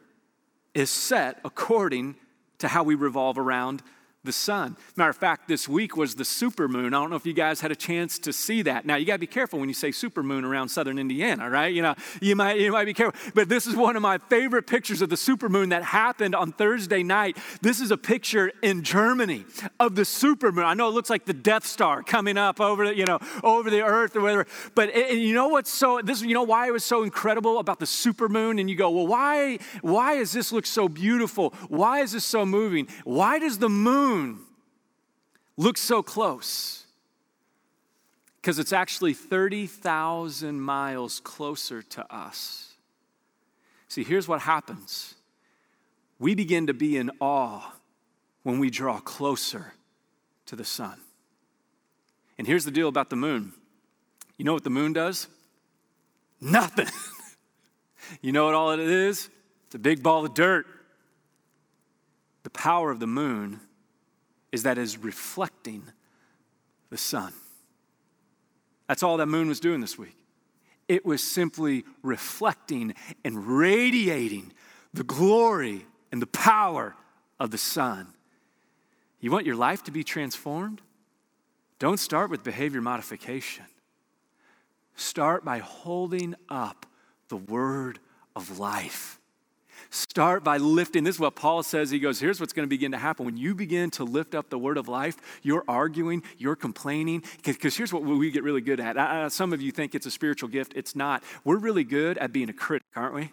is 0.74 0.90
set 0.90 1.40
according 1.44 2.14
to 2.58 2.68
how 2.68 2.84
we 2.84 2.94
revolve 2.94 3.36
around 3.36 3.82
the 4.26 4.32
sun. 4.32 4.76
Matter 4.96 5.10
of 5.10 5.16
fact, 5.16 5.48
this 5.48 5.68
week 5.68 5.96
was 5.96 6.16
the 6.16 6.24
supermoon. 6.24 6.88
I 6.88 6.90
don't 6.90 7.10
know 7.10 7.16
if 7.16 7.24
you 7.24 7.32
guys 7.32 7.60
had 7.60 7.70
a 7.70 7.76
chance 7.76 8.18
to 8.20 8.32
see 8.32 8.62
that. 8.62 8.84
Now 8.84 8.96
you 8.96 9.06
got 9.06 9.14
to 9.14 9.18
be 9.18 9.26
careful 9.26 9.58
when 9.58 9.68
you 9.68 9.74
say 9.74 9.90
supermoon 9.90 10.44
around 10.44 10.68
southern 10.68 10.98
Indiana, 10.98 11.48
right? 11.48 11.72
You 11.72 11.82
know, 11.82 11.94
you 12.20 12.36
might 12.36 12.58
you 12.60 12.72
might 12.72 12.84
be 12.84 12.94
careful. 12.94 13.18
But 13.34 13.48
this 13.48 13.66
is 13.66 13.74
one 13.74 13.96
of 13.96 14.02
my 14.02 14.18
favorite 14.18 14.66
pictures 14.66 15.00
of 15.00 15.08
the 15.08 15.16
supermoon 15.16 15.70
that 15.70 15.82
happened 15.82 16.34
on 16.34 16.52
Thursday 16.52 17.02
night. 17.02 17.38
This 17.62 17.80
is 17.80 17.90
a 17.90 17.96
picture 17.96 18.52
in 18.62 18.82
Germany 18.82 19.44
of 19.80 19.94
the 19.94 20.02
supermoon. 20.02 20.64
I 20.64 20.74
know 20.74 20.88
it 20.88 20.92
looks 20.92 21.10
like 21.10 21.24
the 21.24 21.32
Death 21.32 21.64
Star 21.64 22.02
coming 22.02 22.36
up 22.36 22.60
over 22.60 22.88
the, 22.88 22.96
you 22.96 23.06
know, 23.06 23.20
over 23.42 23.70
the 23.70 23.82
earth 23.82 24.16
or 24.16 24.20
whatever. 24.20 24.46
But 24.74 24.94
it, 24.94 25.16
you 25.18 25.34
know 25.34 25.48
what's 25.48 25.70
so 25.70 26.00
this 26.02 26.22
you 26.22 26.34
know 26.34 26.42
why 26.42 26.66
it 26.66 26.72
was 26.72 26.84
so 26.84 27.04
incredible 27.04 27.58
about 27.58 27.78
the 27.78 27.86
supermoon 27.86 28.60
and 28.60 28.68
you 28.68 28.76
go, 28.76 28.90
"Well, 28.90 29.06
why 29.06 29.58
why 29.82 30.16
does 30.16 30.32
this 30.32 30.52
look 30.52 30.66
so 30.66 30.88
beautiful? 30.88 31.50
Why 31.68 32.00
is 32.00 32.12
this 32.12 32.24
so 32.24 32.44
moving? 32.44 32.88
Why 33.04 33.38
does 33.38 33.58
the 33.58 33.68
moon 33.68 34.15
moon 34.16 34.40
looks 35.56 35.80
so 35.80 36.02
close? 36.02 36.84
Because 38.36 38.58
it's 38.58 38.72
actually 38.72 39.14
30,000 39.14 40.60
miles 40.60 41.20
closer 41.20 41.82
to 41.82 42.14
us. 42.14 42.74
See, 43.88 44.04
here's 44.04 44.28
what 44.28 44.40
happens 44.42 45.14
we 46.18 46.34
begin 46.34 46.66
to 46.66 46.74
be 46.74 46.96
in 46.96 47.10
awe 47.20 47.72
when 48.42 48.58
we 48.58 48.70
draw 48.70 49.00
closer 49.00 49.74
to 50.46 50.56
the 50.56 50.64
sun. 50.64 50.98
And 52.38 52.46
here's 52.46 52.64
the 52.64 52.70
deal 52.70 52.88
about 52.88 53.10
the 53.10 53.16
moon 53.16 53.52
you 54.36 54.44
know 54.44 54.52
what 54.52 54.64
the 54.64 54.70
moon 54.70 54.92
does? 54.92 55.28
Nothing. 56.40 56.88
you 58.20 58.32
know 58.32 58.44
what 58.44 58.54
all 58.54 58.70
it 58.70 58.80
is? 58.80 59.30
It's 59.66 59.74
a 59.74 59.78
big 59.78 60.02
ball 60.02 60.24
of 60.26 60.34
dirt. 60.34 60.66
The 62.42 62.50
power 62.50 62.90
of 62.90 63.00
the 63.00 63.06
moon 63.06 63.60
is 64.52 64.62
that 64.62 64.78
is 64.78 64.98
reflecting 64.98 65.82
the 66.90 66.96
sun. 66.96 67.32
That's 68.88 69.02
all 69.02 69.16
that 69.16 69.26
moon 69.26 69.48
was 69.48 69.60
doing 69.60 69.80
this 69.80 69.98
week. 69.98 70.16
It 70.88 71.04
was 71.04 71.22
simply 71.22 71.84
reflecting 72.02 72.94
and 73.24 73.46
radiating 73.46 74.52
the 74.94 75.04
glory 75.04 75.86
and 76.12 76.22
the 76.22 76.28
power 76.28 76.94
of 77.40 77.50
the 77.50 77.58
sun. 77.58 78.14
You 79.20 79.30
want 79.30 79.46
your 79.46 79.56
life 79.56 79.82
to 79.84 79.90
be 79.90 80.04
transformed? 80.04 80.82
Don't 81.78 81.98
start 81.98 82.30
with 82.30 82.44
behavior 82.44 82.80
modification. 82.80 83.64
Start 84.94 85.44
by 85.44 85.58
holding 85.58 86.34
up 86.48 86.86
the 87.28 87.36
word 87.36 87.98
of 88.34 88.58
life. 88.58 89.18
Start 89.90 90.44
by 90.44 90.56
lifting. 90.56 91.04
This 91.04 91.16
is 91.16 91.20
what 91.20 91.36
Paul 91.36 91.62
says. 91.62 91.90
He 91.90 91.98
goes, 91.98 92.20
Here's 92.20 92.40
what's 92.40 92.52
going 92.52 92.66
to 92.66 92.70
begin 92.70 92.92
to 92.92 92.98
happen. 92.98 93.26
When 93.26 93.36
you 93.36 93.54
begin 93.54 93.90
to 93.92 94.04
lift 94.04 94.34
up 94.34 94.50
the 94.50 94.58
word 94.58 94.78
of 94.78 94.88
life, 94.88 95.16
you're 95.42 95.64
arguing, 95.68 96.22
you're 96.38 96.56
complaining. 96.56 97.22
Because 97.44 97.76
here's 97.76 97.92
what 97.92 98.02
we 98.02 98.30
get 98.30 98.42
really 98.42 98.60
good 98.60 98.80
at. 98.80 99.32
some 99.32 99.52
of 99.52 99.60
you 99.60 99.72
think 99.72 99.94
it's 99.94 100.06
a 100.06 100.10
spiritual 100.10 100.48
gift. 100.48 100.72
It's 100.76 100.96
not. 100.96 101.22
We're 101.44 101.58
really 101.58 101.84
good 101.84 102.18
at 102.18 102.32
being 102.32 102.48
a 102.48 102.52
critic, 102.52 102.86
aren't 102.94 103.14
we? 103.14 103.32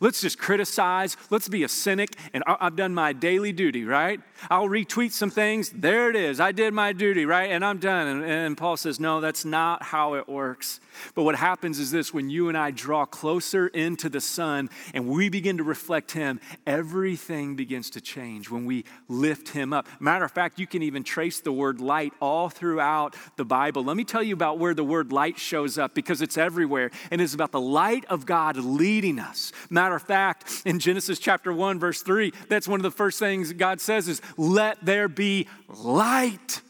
Let's 0.00 0.20
just 0.20 0.38
criticize. 0.38 1.16
Let's 1.30 1.48
be 1.48 1.62
a 1.62 1.68
cynic. 1.68 2.10
And 2.32 2.42
I've 2.46 2.76
done 2.76 2.94
my 2.94 3.12
daily 3.12 3.52
duty, 3.52 3.84
right? 3.84 4.20
I'll 4.50 4.68
retweet 4.68 5.12
some 5.12 5.30
things. 5.30 5.70
There 5.70 6.10
it 6.10 6.16
is. 6.16 6.40
I 6.40 6.52
did 6.52 6.74
my 6.74 6.92
duty, 6.92 7.26
right? 7.26 7.50
And 7.50 7.64
I'm 7.64 7.78
done. 7.78 8.06
And, 8.06 8.24
and, 8.24 8.56
Paul 8.56 8.76
says, 8.76 8.98
no, 8.98 9.20
that's 9.20 9.44
not 9.44 9.82
how 9.82 10.14
it 10.14 10.28
works. 10.28 10.80
But 11.14 11.22
what 11.24 11.34
happens 11.34 11.78
is 11.78 11.90
this 11.90 12.12
when 12.12 12.30
you 12.30 12.48
and 12.48 12.56
I 12.56 12.70
draw 12.70 13.04
closer 13.04 13.68
into 13.68 14.08
the 14.08 14.20
Son 14.20 14.70
and 14.92 15.08
we 15.08 15.28
begin 15.28 15.58
to 15.58 15.64
reflect 15.64 16.12
Him, 16.12 16.40
everything 16.66 17.56
begins 17.56 17.90
to 17.90 18.00
change 18.00 18.50
when 18.50 18.64
we 18.64 18.84
lift 19.08 19.50
Him 19.50 19.72
up. 19.72 19.86
Matter 20.00 20.24
of 20.24 20.32
fact, 20.32 20.58
you 20.58 20.66
can 20.66 20.82
even 20.82 21.04
trace 21.04 21.40
the 21.40 21.52
word 21.52 21.80
light 21.80 22.12
all 22.20 22.48
throughout 22.48 23.16
the 23.36 23.44
Bible. 23.44 23.84
Let 23.84 23.96
me 23.96 24.04
tell 24.04 24.22
you 24.22 24.34
about 24.34 24.58
where 24.58 24.74
the 24.74 24.84
word 24.84 25.12
light 25.12 25.38
shows 25.38 25.78
up 25.78 25.94
because 25.94 26.22
it's 26.22 26.38
everywhere. 26.38 26.90
And 27.10 27.20
it's 27.20 27.34
about 27.34 27.52
the 27.52 27.60
light 27.60 28.04
of 28.06 28.26
God 28.26 28.56
leading 28.56 29.18
us. 29.18 29.52
Matter 29.74 29.96
of 29.96 30.02
fact, 30.02 30.62
in 30.64 30.78
Genesis 30.78 31.18
chapter 31.18 31.52
1, 31.52 31.80
verse 31.80 32.00
3, 32.00 32.32
that's 32.48 32.68
one 32.68 32.78
of 32.78 32.84
the 32.84 32.92
first 32.92 33.18
things 33.18 33.52
God 33.52 33.80
says 33.80 34.06
is, 34.06 34.22
let 34.36 34.84
there 34.84 35.08
be 35.08 35.48
light. 35.66 36.62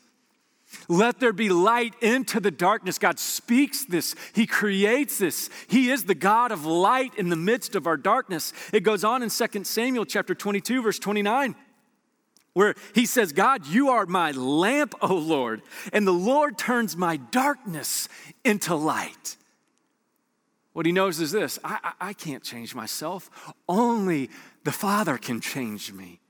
Let 0.88 1.20
there 1.20 1.34
be 1.34 1.50
light 1.50 1.94
into 2.00 2.40
the 2.40 2.50
darkness. 2.50 2.98
God 2.98 3.18
speaks 3.18 3.84
this. 3.84 4.14
He 4.34 4.46
creates 4.46 5.18
this. 5.18 5.50
He 5.68 5.90
is 5.90 6.04
the 6.04 6.14
God 6.14 6.50
of 6.50 6.64
light 6.64 7.14
in 7.16 7.28
the 7.28 7.36
midst 7.36 7.76
of 7.76 7.86
our 7.86 7.98
darkness. 7.98 8.54
It 8.72 8.80
goes 8.80 9.04
on 9.04 9.22
in 9.22 9.28
2 9.28 9.64
Samuel 9.64 10.06
chapter 10.06 10.34
22 10.34 10.80
verse 10.82 10.98
29 10.98 11.54
where 12.54 12.74
he 12.94 13.04
says, 13.04 13.32
God, 13.32 13.66
you 13.66 13.90
are 13.90 14.06
my 14.06 14.30
lamp, 14.30 14.94
O 15.02 15.14
Lord, 15.14 15.60
and 15.92 16.06
the 16.06 16.12
Lord 16.12 16.56
turns 16.56 16.96
my 16.96 17.16
darkness 17.16 18.08
into 18.44 18.74
light. 18.76 19.36
What 20.74 20.86
he 20.86 20.92
knows 20.92 21.20
is 21.20 21.32
this 21.32 21.58
I, 21.64 21.78
I, 21.82 22.08
I, 22.08 22.12
can't 22.12 22.42
change 22.42 22.74
myself, 22.74 23.30
only 23.68 24.28
the 24.64 24.72
Father 24.72 25.16
can 25.16 25.40
change 25.40 25.92
me. 25.92 26.20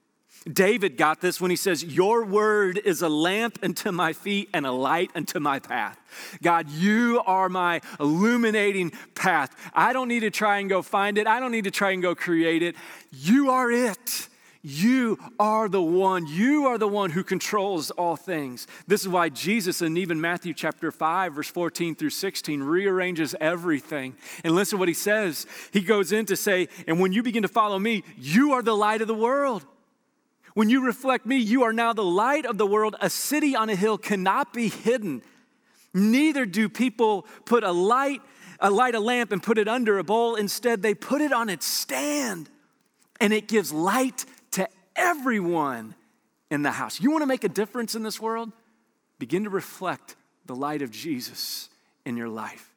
David 0.50 0.98
got 0.98 1.22
this 1.22 1.40
when 1.40 1.50
he 1.50 1.56
says, 1.56 1.82
Your 1.82 2.26
word 2.26 2.76
is 2.76 3.00
a 3.00 3.08
lamp 3.08 3.58
unto 3.62 3.90
my 3.90 4.12
feet 4.12 4.50
and 4.52 4.66
a 4.66 4.72
light 4.72 5.10
unto 5.14 5.40
my 5.40 5.58
path. 5.58 5.98
God, 6.42 6.68
you 6.68 7.22
are 7.24 7.48
my 7.48 7.80
illuminating 7.98 8.92
path. 9.14 9.56
I 9.72 9.94
don't 9.94 10.08
need 10.08 10.20
to 10.20 10.30
try 10.30 10.58
and 10.58 10.68
go 10.68 10.82
find 10.82 11.16
it, 11.16 11.26
I 11.26 11.40
don't 11.40 11.50
need 11.50 11.64
to 11.64 11.70
try 11.70 11.92
and 11.92 12.02
go 12.02 12.14
create 12.14 12.62
it. 12.62 12.76
You 13.10 13.50
are 13.50 13.70
it. 13.70 14.28
You 14.66 15.18
are 15.38 15.68
the 15.68 15.82
one. 15.82 16.26
You 16.26 16.68
are 16.68 16.78
the 16.78 16.88
one 16.88 17.10
who 17.10 17.22
controls 17.22 17.90
all 17.90 18.16
things. 18.16 18.66
This 18.86 19.02
is 19.02 19.08
why 19.08 19.28
Jesus, 19.28 19.82
in 19.82 19.98
even 19.98 20.22
Matthew 20.22 20.54
chapter 20.54 20.90
5, 20.90 21.34
verse 21.34 21.50
14 21.50 21.94
through 21.94 22.08
16, 22.08 22.62
rearranges 22.62 23.34
everything. 23.42 24.16
And 24.42 24.54
listen 24.54 24.78
to 24.78 24.80
what 24.80 24.88
he 24.88 24.94
says. 24.94 25.46
He 25.70 25.82
goes 25.82 26.12
in 26.12 26.24
to 26.26 26.36
say, 26.36 26.68
And 26.88 26.98
when 26.98 27.12
you 27.12 27.22
begin 27.22 27.42
to 27.42 27.48
follow 27.48 27.78
me, 27.78 28.04
you 28.16 28.52
are 28.52 28.62
the 28.62 28.74
light 28.74 29.02
of 29.02 29.06
the 29.06 29.14
world. 29.14 29.66
When 30.54 30.70
you 30.70 30.86
reflect 30.86 31.26
me, 31.26 31.36
you 31.36 31.64
are 31.64 31.72
now 31.74 31.92
the 31.92 32.02
light 32.02 32.46
of 32.46 32.56
the 32.56 32.66
world. 32.66 32.96
A 33.02 33.10
city 33.10 33.54
on 33.54 33.68
a 33.68 33.76
hill 33.76 33.98
cannot 33.98 34.54
be 34.54 34.70
hidden. 34.70 35.20
Neither 35.92 36.46
do 36.46 36.70
people 36.70 37.26
put 37.44 37.64
a 37.64 37.72
light, 37.72 38.22
a 38.60 38.70
light 38.70 38.94
a 38.94 39.00
lamp 39.00 39.30
and 39.30 39.42
put 39.42 39.58
it 39.58 39.68
under 39.68 39.98
a 39.98 40.04
bowl. 40.04 40.36
Instead, 40.36 40.80
they 40.80 40.94
put 40.94 41.20
it 41.20 41.34
on 41.34 41.50
its 41.50 41.66
stand, 41.66 42.48
and 43.20 43.30
it 43.30 43.46
gives 43.46 43.70
light 43.70 44.24
everyone 44.96 45.94
in 46.50 46.62
the 46.62 46.70
house. 46.70 47.00
You 47.00 47.10
want 47.10 47.22
to 47.22 47.26
make 47.26 47.44
a 47.44 47.48
difference 47.48 47.94
in 47.94 48.02
this 48.02 48.20
world? 48.20 48.52
Begin 49.18 49.44
to 49.44 49.50
reflect 49.50 50.16
the 50.46 50.54
light 50.54 50.82
of 50.82 50.90
Jesus 50.90 51.68
in 52.04 52.16
your 52.16 52.28
life. 52.28 52.74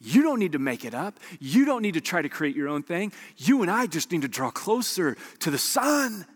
You 0.00 0.22
don't 0.22 0.38
need 0.38 0.52
to 0.52 0.58
make 0.58 0.84
it 0.84 0.94
up. 0.94 1.18
You 1.38 1.64
don't 1.64 1.82
need 1.82 1.94
to 1.94 2.00
try 2.00 2.22
to 2.22 2.28
create 2.28 2.56
your 2.56 2.68
own 2.68 2.82
thing. 2.82 3.12
You 3.36 3.62
and 3.62 3.70
I 3.70 3.86
just 3.86 4.10
need 4.12 4.22
to 4.22 4.28
draw 4.28 4.50
closer 4.50 5.16
to 5.40 5.50
the 5.50 5.58
sun 5.58 6.26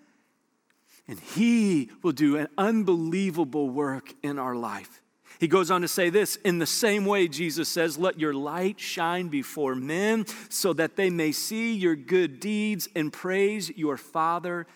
and 1.07 1.19
He 1.19 1.90
will 2.02 2.12
do 2.12 2.37
an 2.37 2.49
unbelievable 2.57 3.69
work 3.69 4.12
in 4.23 4.38
our 4.38 4.54
life. 4.54 5.02
He 5.40 5.49
goes 5.49 5.71
on 5.71 5.83
to 5.83 5.88
say 5.88 6.11
this 6.11 6.37
in 6.37 6.59
the 6.59 6.66
same 6.66 7.04
way, 7.04 7.28
Jesus 7.28 7.69
says, 7.69 7.99
Let 7.99 8.19
your 8.19 8.33
light 8.33 8.78
shine 8.78 9.28
before 9.28 9.75
men 9.75 10.26
so 10.49 10.73
that 10.75 10.97
they 10.97 11.11
may 11.11 11.33
see 11.33 11.75
your 11.75 11.97
good 11.97 12.40
deeds 12.40 12.88
and 12.95 13.12
praise 13.12 13.71
your 13.76 13.97
Father 13.97 14.66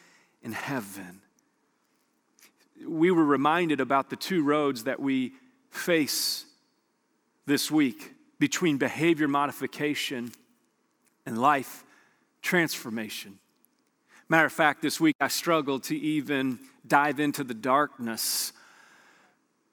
in 0.49 0.55
heaven. 0.55 1.21
We 2.87 3.11
were 3.11 3.25
reminded 3.25 3.81
about 3.81 4.09
the 4.09 4.17
two 4.17 4.43
roads 4.43 4.85
that 4.85 4.99
we 4.99 5.35
face 5.69 6.47
this 7.45 7.71
week 7.71 8.15
between 8.39 8.79
behavior 8.79 9.29
modification 9.29 10.33
and 11.27 11.37
life 11.37 11.85
transformation. 12.41 13.39
Matter 14.31 14.47
of 14.47 14.53
fact, 14.53 14.81
this 14.81 14.99
week 14.99 15.17
I 15.21 15.29
struggled 15.29 15.83
to 15.85 15.99
even 15.99 16.59
dive 16.87 17.21
into 17.21 17.45
the 17.45 17.53
darkness 17.53 18.55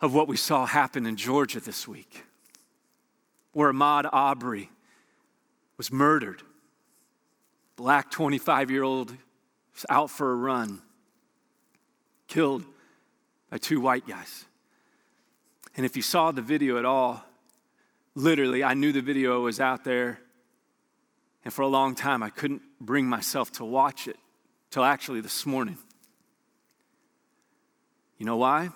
of 0.02 0.14
what 0.14 0.28
we 0.28 0.36
saw 0.36 0.66
happen 0.66 1.06
in 1.06 1.16
Georgia 1.16 1.62
this 1.62 1.88
week, 1.88 2.26
where 3.54 3.72
Ahmaud 3.72 4.10
Arbery 4.12 4.70
was 5.78 5.90
murdered. 5.90 6.42
Black 7.78 8.12
25 8.12 8.72
year 8.72 8.84
old 8.84 9.16
out 9.90 10.10
for 10.10 10.32
a 10.32 10.36
run, 10.36 10.82
killed 12.28 12.64
by 13.50 13.58
two 13.58 13.82
white 13.82 14.08
guys. 14.08 14.46
And 15.76 15.86
if 15.86 15.98
you 15.98 16.02
saw 16.02 16.32
the 16.32 16.42
video 16.42 16.78
at 16.78 16.86
all, 16.86 17.24
literally, 18.16 18.64
I 18.64 18.74
knew 18.74 18.92
the 18.92 19.02
video 19.02 19.42
was 19.42 19.60
out 19.60 19.84
there. 19.84 20.20
And 21.44 21.54
for 21.54 21.62
a 21.62 21.68
long 21.68 21.96
time, 21.96 22.24
I 22.24 22.30
couldn't 22.30 22.62
bring 22.80 23.06
myself 23.06 23.52
to 23.54 23.66
watch 23.66 24.08
it 24.08 24.18
till 24.72 24.84
actually 24.84 25.22
this 25.22 25.46
morning. 25.46 25.78
You 28.18 28.26
know 28.26 28.38
why? 28.38 28.70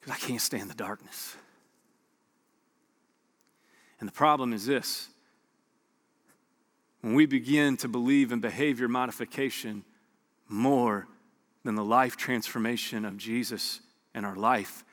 Because 0.00 0.14
I 0.14 0.18
can't 0.18 0.40
stand 0.40 0.70
the 0.70 0.74
darkness. 0.74 1.36
And 4.00 4.08
the 4.08 4.12
problem 4.12 4.52
is 4.52 4.66
this 4.66 5.08
when 7.02 7.14
we 7.14 7.26
begin 7.26 7.76
to 7.78 7.88
believe 7.88 8.32
in 8.32 8.40
behavior 8.40 8.88
modification 8.88 9.84
more 10.48 11.06
than 11.64 11.74
the 11.74 11.84
life 11.84 12.16
transformation 12.16 13.04
of 13.04 13.16
Jesus 13.16 13.80
in 14.14 14.24
our 14.24 14.36
life, 14.36 14.84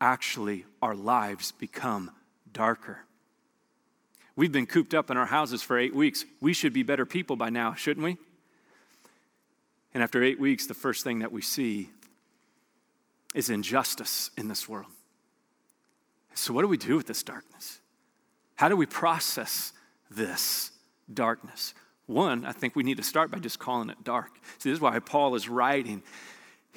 actually 0.00 0.66
our 0.82 0.94
lives 0.94 1.52
become 1.52 2.10
darker. 2.52 3.00
We've 4.36 4.52
been 4.52 4.66
cooped 4.66 4.94
up 4.94 5.10
in 5.10 5.16
our 5.16 5.26
houses 5.26 5.62
for 5.62 5.78
eight 5.78 5.94
weeks. 5.94 6.24
We 6.40 6.52
should 6.52 6.72
be 6.72 6.82
better 6.82 7.06
people 7.06 7.36
by 7.36 7.50
now, 7.50 7.74
shouldn't 7.74 8.04
we? 8.04 8.18
And 9.94 10.02
after 10.02 10.22
eight 10.22 10.40
weeks, 10.40 10.66
the 10.66 10.74
first 10.74 11.04
thing 11.04 11.20
that 11.20 11.32
we 11.32 11.40
see 11.40 11.90
is 13.34 13.48
injustice 13.48 14.30
in 14.36 14.48
this 14.48 14.68
world. 14.68 14.90
So, 16.34 16.52
what 16.52 16.62
do 16.62 16.68
we 16.68 16.76
do 16.76 16.96
with 16.96 17.06
this 17.06 17.22
darkness? 17.22 17.78
How 18.56 18.68
do 18.68 18.76
we 18.76 18.86
process 18.86 19.72
this 20.10 20.72
darkness? 21.12 21.74
One, 22.06 22.44
I 22.44 22.52
think 22.52 22.76
we 22.76 22.82
need 22.82 22.98
to 22.98 23.02
start 23.02 23.30
by 23.30 23.38
just 23.38 23.58
calling 23.58 23.88
it 23.88 24.04
dark. 24.04 24.30
See, 24.58 24.70
this 24.70 24.76
is 24.76 24.80
why 24.80 24.98
Paul 24.98 25.34
is 25.34 25.48
writing 25.48 26.02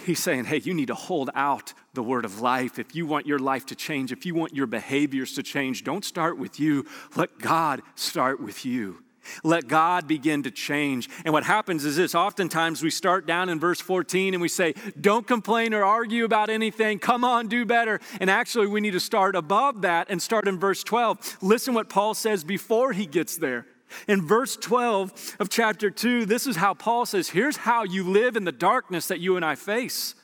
He's 0.05 0.19
saying, 0.19 0.45
hey, 0.45 0.57
you 0.57 0.73
need 0.73 0.87
to 0.87 0.95
hold 0.95 1.29
out 1.33 1.73
the 1.93 2.03
word 2.03 2.23
of 2.23 2.39
life. 2.39 2.77
If 2.77 2.95
you 2.95 3.07
want 3.07 3.25
your 3.25 3.39
life 3.39 3.65
to 3.67 3.75
change, 3.75 4.11
if 4.11 4.25
you 4.25 4.35
want 4.35 4.55
your 4.55 4.67
behaviors 4.67 5.33
to 5.33 5.43
change, 5.43 5.83
don't 5.83 6.05
start 6.05 6.37
with 6.37 6.59
you. 6.59 6.85
Let 7.15 7.39
God 7.39 7.81
start 7.95 8.39
with 8.39 8.65
you. 8.65 9.03
Let 9.43 9.67
God 9.67 10.07
begin 10.07 10.43
to 10.43 10.51
change. 10.51 11.09
And 11.25 11.33
what 11.33 11.43
happens 11.43 11.83
is 11.83 11.97
this 11.97 12.15
oftentimes 12.15 12.81
we 12.81 12.91
start 12.91 13.25
down 13.25 13.49
in 13.49 13.59
verse 13.59 13.81
14 13.81 14.33
and 14.33 14.39
we 14.39 14.47
say, 14.47 14.73
Don't 15.01 15.27
complain 15.27 15.73
or 15.73 15.83
argue 15.83 16.23
about 16.23 16.49
anything. 16.49 16.99
Come 16.99 17.25
on, 17.25 17.47
do 17.47 17.65
better. 17.65 17.99
And 18.21 18.29
actually, 18.29 18.67
we 18.67 18.79
need 18.79 18.91
to 18.91 19.01
start 19.01 19.35
above 19.35 19.81
that 19.81 20.09
and 20.09 20.21
start 20.21 20.47
in 20.47 20.59
verse 20.59 20.81
12. 20.83 21.39
Listen 21.41 21.73
what 21.73 21.89
Paul 21.89 22.13
says 22.13 22.45
before 22.45 22.93
he 22.93 23.05
gets 23.05 23.35
there. 23.35 23.65
In 24.07 24.25
verse 24.25 24.55
12 24.55 25.37
of 25.39 25.49
chapter 25.49 25.89
2, 25.89 26.25
this 26.25 26.47
is 26.47 26.55
how 26.55 26.73
Paul 26.73 27.05
says, 27.05 27.29
Here's 27.29 27.57
how 27.57 27.83
you 27.83 28.03
live 28.03 28.35
in 28.35 28.43
the 28.43 28.51
darkness 28.51 29.07
that 29.07 29.19
you 29.19 29.35
and 29.35 29.45
I 29.45 29.55
face. 29.55 30.15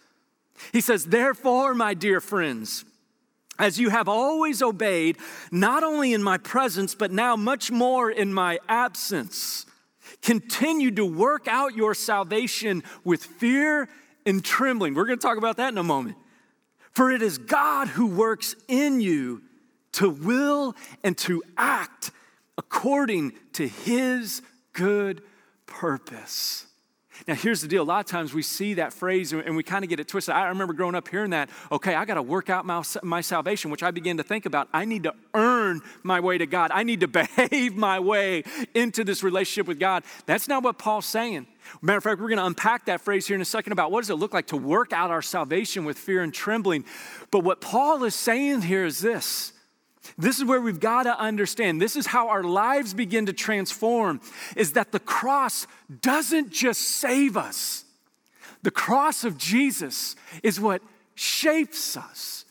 He 0.72 0.82
says, 0.82 1.06
Therefore, 1.06 1.74
my 1.74 1.94
dear 1.94 2.20
friends, 2.22 2.86
as 3.60 3.80
you 3.80 3.90
have 3.90 4.08
always 4.08 4.62
obeyed, 4.62 5.18
not 5.52 5.84
only 5.84 6.14
in 6.14 6.24
my 6.24 6.38
presence, 6.38 6.96
but 6.96 7.12
now 7.12 7.36
much 7.36 7.72
more 7.72 8.10
in 8.10 8.34
my 8.34 8.60
absence, 8.68 9.66
continue 10.22 10.92
to 10.92 11.06
work 11.06 11.48
out 11.48 11.76
your 11.76 11.94
salvation 11.94 12.84
with 13.04 13.24
fear 13.24 13.90
and 14.26 14.44
trembling. 14.44 14.94
We're 14.94 15.06
going 15.06 15.20
to 15.20 15.26
talk 15.26 15.38
about 15.38 15.58
that 15.58 15.72
in 15.72 15.78
a 15.78 15.84
moment. 15.84 16.18
For 16.92 17.12
it 17.12 17.22
is 17.22 17.38
God 17.38 17.88
who 17.88 18.08
works 18.08 18.56
in 18.68 19.02
you 19.02 19.42
to 19.94 20.10
will 20.10 20.76
and 21.04 21.18
to 21.20 21.44
act 21.58 22.12
according 22.58 23.34
to 23.54 23.68
his 23.68 24.42
good 24.74 25.22
purpose. 25.66 26.68
Now, 27.28 27.36
here's 27.36 27.62
the 27.62 27.68
deal. 27.68 27.84
A 27.84 27.86
lot 27.86 28.00
of 28.00 28.06
times 28.08 28.34
we 28.34 28.42
see 28.42 28.74
that 28.76 28.92
phrase 28.92 29.32
and 29.32 29.56
we 29.56 29.64
kind 29.64 29.86
of 29.86 29.90
get 29.90 30.00
it 30.00 30.08
twisted. 30.08 30.34
I 30.34 30.48
remember 30.48 30.74
growing 30.74 30.96
up 30.96 31.08
hearing 31.08 31.30
that, 31.30 31.50
okay, 31.72 31.94
I 31.94 32.06
got 32.06 32.16
to 32.16 32.22
work 32.22 32.50
out 32.50 32.66
my, 32.66 32.84
my 33.02 33.22
salvation, 33.22 33.72
which 33.72 33.84
I 33.84 33.92
began 33.92 34.18
to 34.18 34.24
think 34.24 34.46
about. 34.46 34.68
I 34.74 34.84
need 34.86 35.04
to 35.04 35.14
earn 35.34 35.82
my 36.02 36.20
way 36.20 36.38
to 36.38 36.46
God. 36.46 36.72
I 36.74 36.84
need 36.84 37.00
to 37.02 37.08
behave 37.08 37.76
my 37.76 38.00
way 38.00 38.44
into 38.74 39.04
this 39.04 39.24
relationship 39.24 39.68
with 39.68 39.80
God. 39.80 40.04
That's 40.26 40.48
not 40.48 40.64
what 40.64 40.78
Paul's 40.78 41.06
saying. 41.06 41.48
Matter 41.82 41.98
of 41.98 42.04
fact, 42.04 42.20
we're 42.20 42.30
going 42.30 42.40
to 42.40 42.46
unpack 42.46 42.86
that 42.86 43.00
phrase 43.00 43.26
here 43.26 43.36
in 43.36 43.42
a 43.42 43.46
second 43.46 43.72
about 43.72 43.92
what 43.92 44.02
does 44.02 44.10
it 44.10 44.16
look 44.16 44.34
like 44.34 44.48
to 44.48 44.58
work 44.58 44.92
out 44.92 45.12
our 45.12 45.22
salvation 45.22 45.86
with 45.86 45.98
fear 45.98 46.24
and 46.24 46.34
trembling. 46.34 46.84
But 47.32 47.40
what 47.40 47.62
Paul 47.62 48.04
is 48.04 48.16
saying 48.16 48.64
here 48.64 48.86
is 48.86 49.00
this 49.00 49.53
this 50.18 50.38
is 50.38 50.46
where 50.46 50.62
we've 50.62 50.80
got 50.80 51.04
to 51.04 51.18
understand. 51.18 51.82
This 51.82 51.96
is 51.96 52.08
how 52.08 52.30
our 52.30 52.44
lives 52.44 52.94
begin 52.94 53.26
to 53.28 53.34
transform 53.34 54.22
is 54.56 54.74
that 54.74 54.92
the 54.92 55.00
cross 55.00 55.66
doesn't 56.02 56.52
just 56.52 56.82
save 56.82 57.38
us. 57.38 57.86
The 58.64 58.72
cross 58.72 59.24
of 59.24 59.38
Jesus 59.38 60.16
is 60.42 60.60
what 60.60 60.82
shapes 61.16 61.98
us. 61.98 62.46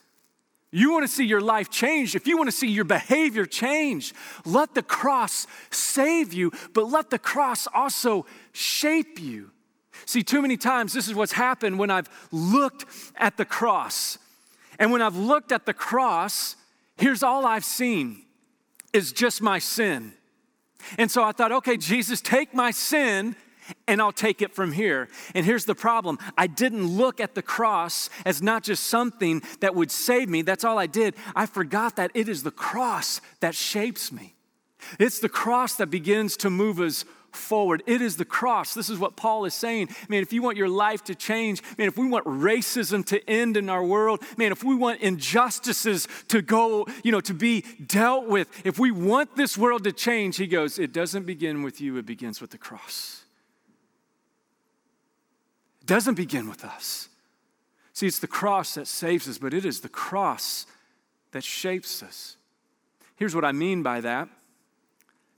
You 0.71 0.91
want 0.93 1.05
to 1.05 1.09
see 1.09 1.27
your 1.27 1.43
life 1.43 1.69
change, 1.69 2.15
if 2.15 2.27
you 2.27 2.39
want 2.39 2.49
to 2.49 2.57
see 2.57 2.69
your 2.69 2.85
behavior 2.85 3.45
change, 3.45 4.15
let 4.47 4.75
the 4.75 4.83
cross 4.83 5.47
save 5.71 6.33
you, 6.33 6.51
but 6.73 6.89
let 6.89 7.11
the 7.11 7.19
cross 7.19 7.69
also 7.75 8.25
shape 8.53 9.21
you. 9.21 9.51
See, 10.07 10.23
too 10.23 10.41
many 10.41 10.57
times 10.57 10.95
this 10.95 11.09
is 11.09 11.15
what's 11.15 11.33
happened 11.33 11.79
when 11.79 11.91
I've 11.91 12.09
looked 12.33 12.87
at 13.17 13.37
the 13.37 13.45
cross. 13.45 14.19
And 14.79 14.91
when 14.91 15.03
I've 15.03 15.17
looked 15.17 15.53
at 15.53 15.67
the 15.67 15.75
cross, 15.75 16.57
here's 16.97 17.23
all 17.23 17.47
I've 17.47 17.65
seen 17.65 18.23
is 18.93 19.13
just 19.13 19.43
my 19.43 19.59
sin. 19.59 20.13
And 20.99 21.11
so 21.11 21.23
I 21.23 21.33
thought, 21.33 21.53
okay, 21.53 21.77
Jesus, 21.77 22.21
take 22.21 22.55
my 22.55 22.71
sin 22.71 23.37
and 23.87 24.01
I'll 24.01 24.13
take 24.13 24.43
it 24.43 24.55
from 24.55 24.73
here. 24.73 25.09
And 25.35 25.47
here's 25.47 25.65
the 25.65 25.75
problem 25.75 26.19
I 26.37 26.47
didn't 26.47 26.87
look 26.87 27.21
at 27.21 27.35
the 27.35 27.43
cross 27.43 28.11
as 28.25 28.43
not 28.43 28.63
just 28.63 28.85
something 28.85 29.43
that 29.61 29.75
would 29.75 29.91
save 29.91 30.29
me. 30.29 30.43
That's 30.43 30.65
all 30.65 30.79
I 30.79 30.87
did. 30.87 31.15
I 31.35 31.47
forgot 31.47 31.97
that 31.97 32.11
it 32.15 32.29
is 32.29 32.43
the 32.43 32.51
cross 32.51 33.21
that 33.41 33.55
shapes 33.55 34.13
me, 34.13 34.35
it's 34.99 35.21
the 35.21 35.29
cross 35.29 35.75
that 35.77 35.91
begins 35.91 36.37
to 36.39 36.51
move 36.51 36.81
us 36.81 37.05
forward. 37.37 37.83
It 37.87 38.01
is 38.01 38.17
the 38.17 38.25
cross. 38.25 38.75
This 38.75 38.89
is 38.89 38.99
what 38.99 39.17
Paul 39.17 39.45
is 39.45 39.55
saying. 39.55 39.89
Man, 40.09 40.23
if 40.23 40.33
you 40.33 40.43
want 40.43 40.57
your 40.57 40.69
life 40.69 41.05
to 41.05 41.15
change, 41.15 41.63
man, 41.79 41.89
if 41.89 41.97
we 41.97 42.07
want 42.07 42.25
racism 42.27 43.05
to 43.07 43.31
end 43.31 43.57
in 43.57 43.69
our 43.69 43.85
world, 43.85 44.23
man, 44.37 44.53
if 44.53 44.63
we 44.63 44.75
want 44.75 45.01
injustices 45.01 46.09
to 46.29 46.43
go, 46.43 46.87
you 47.03 47.13
know, 47.13 47.21
to 47.21 47.35
be 47.35 47.63
dealt 47.87 48.27
with, 48.27 48.49
if 48.65 48.79
we 48.79 48.91
want 48.91 49.37
this 49.37 49.57
world 49.57 49.85
to 49.85 49.93
change, 49.93 50.37
he 50.37 50.47
goes, 50.47 50.79
it 50.79 50.93
doesn't 50.93 51.25
begin 51.25 51.63
with 51.63 51.81
you, 51.81 51.97
it 51.97 52.07
begins 52.07 52.41
with 52.41 52.51
the 52.51 52.59
cross. 52.59 53.23
It 55.81 55.87
doesn't 55.87 56.15
begin 56.15 56.49
with 56.49 56.65
us. 56.65 57.09
See, 57.93 58.07
it's 58.07 58.21
the 58.21 58.27
cross 58.27 58.75
that 58.75 58.87
saves 58.87 59.29
us, 59.29 59.39
but 59.39 59.53
it 59.53 59.65
is 59.65 59.81
the 59.81 59.89
cross 59.89 60.67
that 61.33 61.45
shapes 61.45 62.03
us. 62.03 62.37
Here's 63.17 63.35
what 63.35 63.45
I 63.45 63.53
mean 63.53 63.83
by 63.83 64.01
that. 64.01 64.29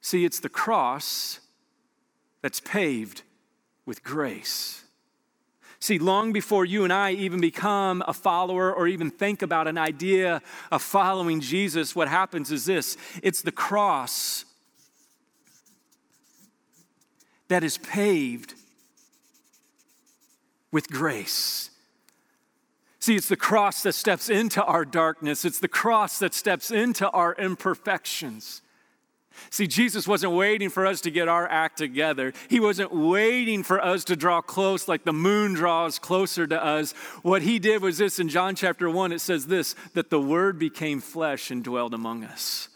See, 0.00 0.24
it's 0.24 0.40
the 0.40 0.48
cross 0.48 1.40
that's 2.44 2.60
paved 2.60 3.22
with 3.86 4.04
grace. 4.04 4.84
See, 5.80 5.98
long 5.98 6.30
before 6.30 6.66
you 6.66 6.84
and 6.84 6.92
I 6.92 7.12
even 7.12 7.40
become 7.40 8.04
a 8.06 8.12
follower 8.12 8.70
or 8.70 8.86
even 8.86 9.10
think 9.10 9.40
about 9.40 9.66
an 9.66 9.78
idea 9.78 10.42
of 10.70 10.82
following 10.82 11.40
Jesus, 11.40 11.96
what 11.96 12.06
happens 12.06 12.52
is 12.52 12.66
this 12.66 12.98
it's 13.22 13.40
the 13.40 13.50
cross 13.50 14.44
that 17.48 17.64
is 17.64 17.78
paved 17.78 18.52
with 20.70 20.90
grace. 20.90 21.70
See, 23.00 23.16
it's 23.16 23.30
the 23.30 23.36
cross 23.36 23.82
that 23.84 23.94
steps 23.94 24.28
into 24.28 24.62
our 24.62 24.84
darkness, 24.84 25.46
it's 25.46 25.60
the 25.60 25.66
cross 25.68 26.18
that 26.18 26.34
steps 26.34 26.70
into 26.70 27.08
our 27.08 27.34
imperfections. 27.36 28.60
See, 29.50 29.66
Jesus 29.66 30.08
wasn't 30.08 30.32
waiting 30.32 30.70
for 30.70 30.86
us 30.86 31.00
to 31.02 31.10
get 31.10 31.28
our 31.28 31.48
act 31.48 31.78
together. 31.78 32.32
He 32.48 32.60
wasn't 32.60 32.92
waiting 32.92 33.62
for 33.62 33.82
us 33.82 34.04
to 34.04 34.16
draw 34.16 34.40
close 34.40 34.88
like 34.88 35.04
the 35.04 35.12
moon 35.12 35.54
draws 35.54 35.98
closer 35.98 36.46
to 36.46 36.64
us. 36.64 36.92
What 37.22 37.42
he 37.42 37.58
did 37.58 37.82
was 37.82 37.98
this 37.98 38.18
in 38.18 38.28
John 38.28 38.54
chapter 38.54 38.88
1, 38.88 39.12
it 39.12 39.20
says 39.20 39.46
this 39.46 39.74
that 39.94 40.10
the 40.10 40.20
word 40.20 40.58
became 40.58 41.00
flesh 41.00 41.50
and 41.50 41.62
dwelled 41.62 41.94
among 41.94 42.24
us. 42.24 42.68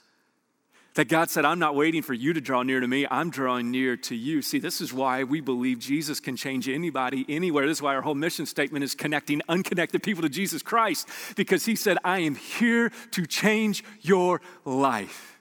That 0.94 1.09
God 1.09 1.31
said, 1.31 1.44
I'm 1.44 1.61
not 1.61 1.77
waiting 1.77 2.03
for 2.03 2.12
you 2.12 2.33
to 2.33 2.40
draw 2.40 2.64
near 2.64 2.81
to 2.81 2.88
me, 2.88 3.07
I'm 3.09 3.31
drawing 3.31 3.71
near 3.71 3.97
to 3.97 4.16
you. 4.16 4.42
See, 4.42 4.59
this 4.59 4.81
is 4.81 4.92
why 4.92 5.23
we 5.23 5.40
believe 5.40 5.79
Jesus 5.79 6.18
can 6.18 6.37
change 6.37 6.68
anybody, 6.68 7.25
anywhere. 7.29 7.68
This 7.68 7.79
is 7.79 7.83
why 7.83 7.94
our 7.94 8.03
whole 8.03 8.16
mission 8.16 8.47
statement 8.47 8.83
is 8.83 8.97
connecting 8.97 9.40
unconnected 9.49 10.03
people 10.03 10.23
to 10.23 10.29
Jesus 10.29 10.61
Christ, 10.61 11.09
because 11.37 11.64
He 11.64 11.77
said, 11.77 11.99
I 12.03 12.18
am 12.21 12.35
here 12.35 12.90
to 13.12 13.27
change 13.27 13.85
your 14.01 14.40
life. 14.64 15.38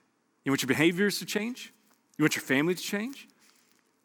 You 0.48 0.52
want 0.52 0.62
your 0.62 0.68
behaviors 0.68 1.20
to 1.20 1.26
change? 1.26 1.74
You 2.18 2.24
want 2.24 2.38
your 2.38 2.42
family 2.42 2.74
to 2.74 2.82
change? 2.82 3.28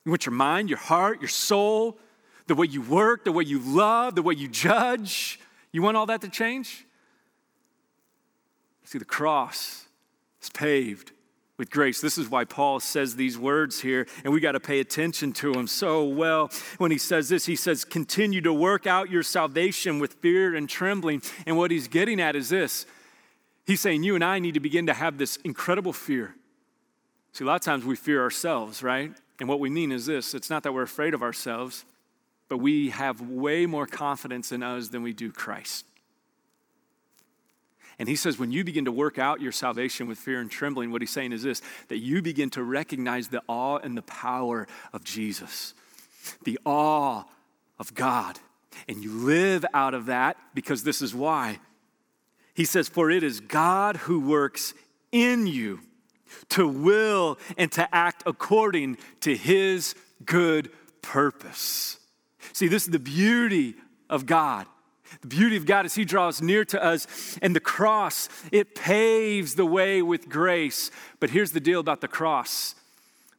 You 0.04 0.10
want 0.10 0.26
your 0.26 0.34
mind, 0.34 0.68
your 0.68 0.78
heart, 0.78 1.20
your 1.20 1.28
soul, 1.28 1.98
the 2.48 2.56
way 2.56 2.66
you 2.66 2.82
work, 2.82 3.24
the 3.24 3.30
way 3.30 3.44
you 3.44 3.60
love, 3.60 4.16
the 4.16 4.22
way 4.22 4.34
you 4.34 4.48
judge? 4.48 5.38
You 5.70 5.82
want 5.82 5.96
all 5.96 6.06
that 6.06 6.20
to 6.22 6.28
change? 6.28 6.84
See, 8.82 8.98
the 8.98 9.04
cross 9.04 9.86
is 10.42 10.50
paved 10.50 11.12
with 11.58 11.70
grace. 11.70 12.00
This 12.00 12.18
is 12.18 12.28
why 12.28 12.44
Paul 12.44 12.80
says 12.80 13.14
these 13.14 13.38
words 13.38 13.80
here, 13.80 14.08
and 14.24 14.32
we 14.32 14.40
got 14.40 14.52
to 14.52 14.60
pay 14.60 14.80
attention 14.80 15.32
to 15.34 15.52
him 15.52 15.68
so 15.68 16.04
well. 16.04 16.50
When 16.78 16.90
he 16.90 16.98
says 16.98 17.28
this, 17.28 17.46
he 17.46 17.54
says, 17.54 17.84
Continue 17.84 18.40
to 18.40 18.52
work 18.52 18.84
out 18.84 19.08
your 19.08 19.22
salvation 19.22 20.00
with 20.00 20.14
fear 20.14 20.56
and 20.56 20.68
trembling. 20.68 21.22
And 21.46 21.56
what 21.56 21.70
he's 21.70 21.86
getting 21.86 22.20
at 22.20 22.34
is 22.34 22.48
this 22.48 22.84
He's 23.66 23.80
saying 23.80 24.02
you 24.02 24.14
and 24.14 24.24
I 24.24 24.38
need 24.38 24.54
to 24.54 24.60
begin 24.60 24.86
to 24.86 24.94
have 24.94 25.18
this 25.18 25.36
incredible 25.36 25.92
fear. 25.92 26.34
See, 27.32 27.44
a 27.44 27.46
lot 27.46 27.54
of 27.54 27.60
times 27.62 27.84
we 27.84 27.96
fear 27.96 28.20
ourselves, 28.20 28.82
right? 28.82 29.12
And 29.40 29.48
what 29.48 29.60
we 29.60 29.70
mean 29.70 29.92
is 29.92 30.06
this 30.06 30.34
it's 30.34 30.50
not 30.50 30.62
that 30.64 30.72
we're 30.72 30.82
afraid 30.82 31.14
of 31.14 31.22
ourselves, 31.22 31.84
but 32.48 32.58
we 32.58 32.90
have 32.90 33.20
way 33.20 33.66
more 33.66 33.86
confidence 33.86 34.52
in 34.52 34.62
us 34.62 34.88
than 34.88 35.02
we 35.02 35.12
do 35.12 35.32
Christ. 35.32 35.86
And 37.98 38.08
he 38.08 38.16
says, 38.16 38.38
when 38.38 38.50
you 38.50 38.64
begin 38.64 38.86
to 38.86 38.92
work 38.92 39.18
out 39.18 39.40
your 39.40 39.52
salvation 39.52 40.08
with 40.08 40.18
fear 40.18 40.40
and 40.40 40.50
trembling, 40.50 40.90
what 40.90 41.02
he's 41.02 41.10
saying 41.10 41.32
is 41.32 41.42
this 41.42 41.62
that 41.88 41.98
you 41.98 42.20
begin 42.20 42.50
to 42.50 42.62
recognize 42.62 43.28
the 43.28 43.42
awe 43.46 43.78
and 43.78 43.96
the 43.96 44.02
power 44.02 44.66
of 44.92 45.04
Jesus, 45.04 45.74
the 46.42 46.58
awe 46.64 47.24
of 47.78 47.94
God. 47.94 48.38
And 48.88 49.04
you 49.04 49.12
live 49.12 49.64
out 49.72 49.94
of 49.94 50.06
that 50.06 50.36
because 50.54 50.82
this 50.82 51.00
is 51.02 51.14
why 51.14 51.60
he 52.54 52.64
says, 52.64 52.88
For 52.88 53.10
it 53.10 53.22
is 53.22 53.40
God 53.40 53.96
who 53.96 54.20
works 54.20 54.74
in 55.10 55.46
you 55.46 55.80
to 56.50 56.66
will 56.66 57.38
and 57.56 57.70
to 57.72 57.94
act 57.94 58.22
according 58.26 58.98
to 59.20 59.36
his 59.36 59.94
good 60.24 60.70
purpose. 61.02 61.98
See, 62.52 62.68
this 62.68 62.84
is 62.84 62.90
the 62.90 62.98
beauty 62.98 63.74
of 64.08 64.26
God. 64.26 64.66
The 65.20 65.28
beauty 65.28 65.56
of 65.56 65.66
God 65.66 65.84
is 65.84 65.94
He 65.94 66.04
draws 66.04 66.40
near 66.40 66.64
to 66.66 66.82
us, 66.82 67.38
and 67.42 67.54
the 67.54 67.60
cross, 67.60 68.28
it 68.50 68.74
paves 68.74 69.54
the 69.54 69.66
way 69.66 70.00
with 70.00 70.28
grace. 70.28 70.90
But 71.20 71.30
here's 71.30 71.52
the 71.52 71.60
deal 71.60 71.80
about 71.80 72.00
the 72.00 72.08
cross 72.08 72.74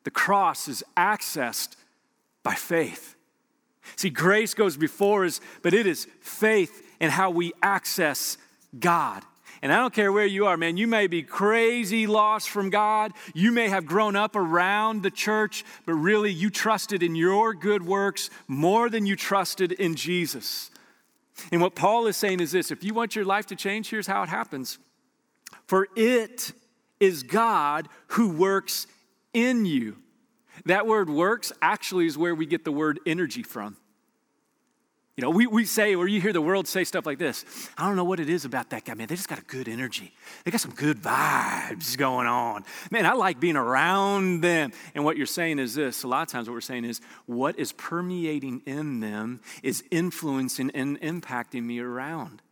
the 0.03 0.11
cross 0.11 0.67
is 0.67 0.83
accessed 0.95 1.75
by 2.43 2.53
faith. 2.55 3.15
See, 3.95 4.09
grace 4.09 4.53
goes 4.53 4.77
before 4.77 5.25
us, 5.25 5.41
but 5.61 5.73
it 5.73 5.87
is 5.87 6.07
faith 6.21 6.85
in 6.99 7.09
how 7.09 7.29
we 7.29 7.53
access 7.61 8.37
God. 8.77 9.23
And 9.61 9.71
I 9.71 9.77
don't 9.77 9.93
care 9.93 10.11
where 10.11 10.25
you 10.25 10.45
are, 10.47 10.57
man. 10.57 10.75
You 10.75 10.87
may 10.87 11.07
be 11.07 11.23
crazy 11.23 12.05
lost 12.05 12.49
from 12.49 12.69
God. 12.69 13.13
You 13.33 13.51
may 13.51 13.69
have 13.69 13.85
grown 13.85 14.15
up 14.15 14.35
around 14.35 15.03
the 15.03 15.11
church, 15.11 15.63
but 15.85 15.93
really 15.93 16.31
you 16.31 16.49
trusted 16.49 17.01
in 17.01 17.15
your 17.15 17.53
good 17.53 17.85
works 17.85 18.29
more 18.47 18.89
than 18.89 19.05
you 19.05 19.15
trusted 19.15 19.71
in 19.71 19.95
Jesus. 19.95 20.69
And 21.51 21.61
what 21.61 21.75
Paul 21.75 22.07
is 22.07 22.17
saying 22.17 22.41
is 22.41 22.51
this 22.51 22.71
if 22.71 22.83
you 22.83 22.93
want 22.93 23.15
your 23.15 23.25
life 23.25 23.45
to 23.47 23.55
change, 23.55 23.89
here's 23.89 24.07
how 24.07 24.23
it 24.23 24.29
happens. 24.29 24.79
For 25.65 25.87
it 25.95 26.51
is 26.99 27.23
God 27.23 27.87
who 28.07 28.29
works 28.29 28.87
in 29.33 29.65
you. 29.65 29.97
That 30.65 30.87
word 30.87 31.09
works 31.09 31.51
actually 31.61 32.05
is 32.05 32.17
where 32.17 32.35
we 32.35 32.45
get 32.45 32.63
the 32.65 32.71
word 32.71 32.99
energy 33.05 33.43
from. 33.43 33.77
You 35.15 35.21
know, 35.21 35.29
we, 35.29 35.45
we 35.45 35.65
say, 35.65 35.93
or 35.93 36.07
you 36.07 36.19
hear 36.19 36.33
the 36.33 36.41
world 36.41 36.67
say 36.67 36.83
stuff 36.83 37.05
like 37.05 37.19
this 37.19 37.45
I 37.77 37.87
don't 37.87 37.95
know 37.95 38.03
what 38.03 38.19
it 38.19 38.29
is 38.29 38.45
about 38.45 38.71
that 38.71 38.83
guy, 38.83 38.95
man. 38.95 39.07
They 39.07 39.15
just 39.15 39.29
got 39.29 39.37
a 39.37 39.43
good 39.43 39.67
energy. 39.67 40.11
They 40.43 40.51
got 40.51 40.61
some 40.61 40.73
good 40.73 40.97
vibes 40.97 41.95
going 41.97 42.25
on. 42.27 42.65
Man, 42.89 43.05
I 43.05 43.13
like 43.13 43.39
being 43.39 43.55
around 43.55 44.41
them. 44.41 44.71
And 44.95 45.05
what 45.05 45.17
you're 45.17 45.27
saying 45.27 45.59
is 45.59 45.75
this 45.75 46.03
a 46.03 46.07
lot 46.07 46.23
of 46.23 46.29
times, 46.29 46.49
what 46.49 46.53
we're 46.53 46.61
saying 46.61 46.85
is 46.85 46.99
what 47.27 47.59
is 47.59 47.73
permeating 47.73 48.61
in 48.65 49.01
them 49.01 49.41
is 49.61 49.83
influencing 49.91 50.71
and 50.71 50.99
impacting 51.01 51.63
me 51.63 51.79
around. 51.79 52.42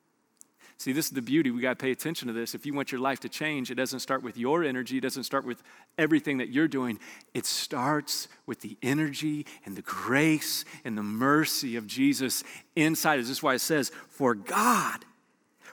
See, 0.82 0.94
this 0.94 1.06
is 1.06 1.12
the 1.12 1.22
beauty. 1.22 1.52
We 1.52 1.62
got 1.62 1.78
to 1.78 1.84
pay 1.84 1.92
attention 1.92 2.28
to 2.28 2.34
this. 2.34 2.56
If 2.56 2.66
you 2.66 2.74
want 2.74 2.92
your 2.92 3.00
life 3.00 3.20
to 3.20 3.30
change, 3.30 3.70
it 3.70 3.76
doesn't 3.76 4.00
start 4.00 4.24
with 4.24 4.36
your 4.36 4.64
energy, 4.64 4.98
it 4.98 5.02
doesn't 5.02 5.26
start 5.26 5.46
with 5.46 5.62
everything 6.00 6.40
that 6.40 6.50
you're 6.50 6.68
doing. 6.68 6.98
It 7.36 7.46
starts 7.46 8.28
with 8.48 8.62
the 8.62 8.80
energy 8.82 9.46
and 9.64 9.76
the 9.76 9.84
grace 9.84 10.66
and 10.84 10.98
the 10.98 11.04
mercy 11.04 11.76
of 11.76 11.86
Jesus 11.86 12.44
inside. 12.76 13.20
Is 13.20 13.28
this 13.28 13.38
is 13.38 13.44
why 13.44 13.54
it 13.54 13.60
says, 13.60 13.92
For 14.10 14.34
God, 14.34 15.06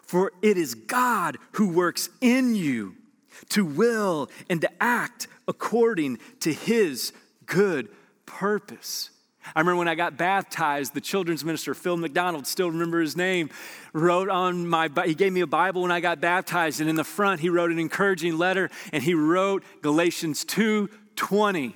for 0.02 0.30
it 0.42 0.58
is 0.58 0.74
God 0.74 1.38
who 1.52 1.70
works 1.70 2.10
in 2.20 2.54
you 2.54 2.94
to 3.48 3.64
will 3.64 4.28
and 4.50 4.60
to 4.60 4.70
act 4.78 5.26
according 5.46 6.18
to 6.40 6.52
his 6.52 7.14
good 7.46 7.88
purpose. 8.26 9.08
I 9.54 9.60
remember 9.60 9.78
when 9.78 9.88
I 9.88 9.94
got 9.94 10.16
baptized, 10.16 10.94
the 10.94 11.00
children's 11.00 11.44
minister, 11.44 11.74
Phil 11.74 11.96
McDonald, 11.96 12.46
still 12.46 12.70
remember 12.70 13.00
his 13.00 13.16
name, 13.16 13.50
wrote 13.92 14.28
on 14.28 14.66
my, 14.66 14.90
he 15.04 15.14
gave 15.14 15.32
me 15.32 15.40
a 15.40 15.46
Bible 15.46 15.82
when 15.82 15.92
I 15.92 16.00
got 16.00 16.20
baptized, 16.20 16.80
and 16.80 16.88
in 16.88 16.96
the 16.96 17.04
front, 17.04 17.40
he 17.40 17.48
wrote 17.48 17.70
an 17.70 17.78
encouraging 17.78 18.36
letter, 18.38 18.70
and 18.92 19.02
he 19.02 19.14
wrote 19.14 19.64
Galatians 19.82 20.44
2 20.44 20.88
20. 21.16 21.74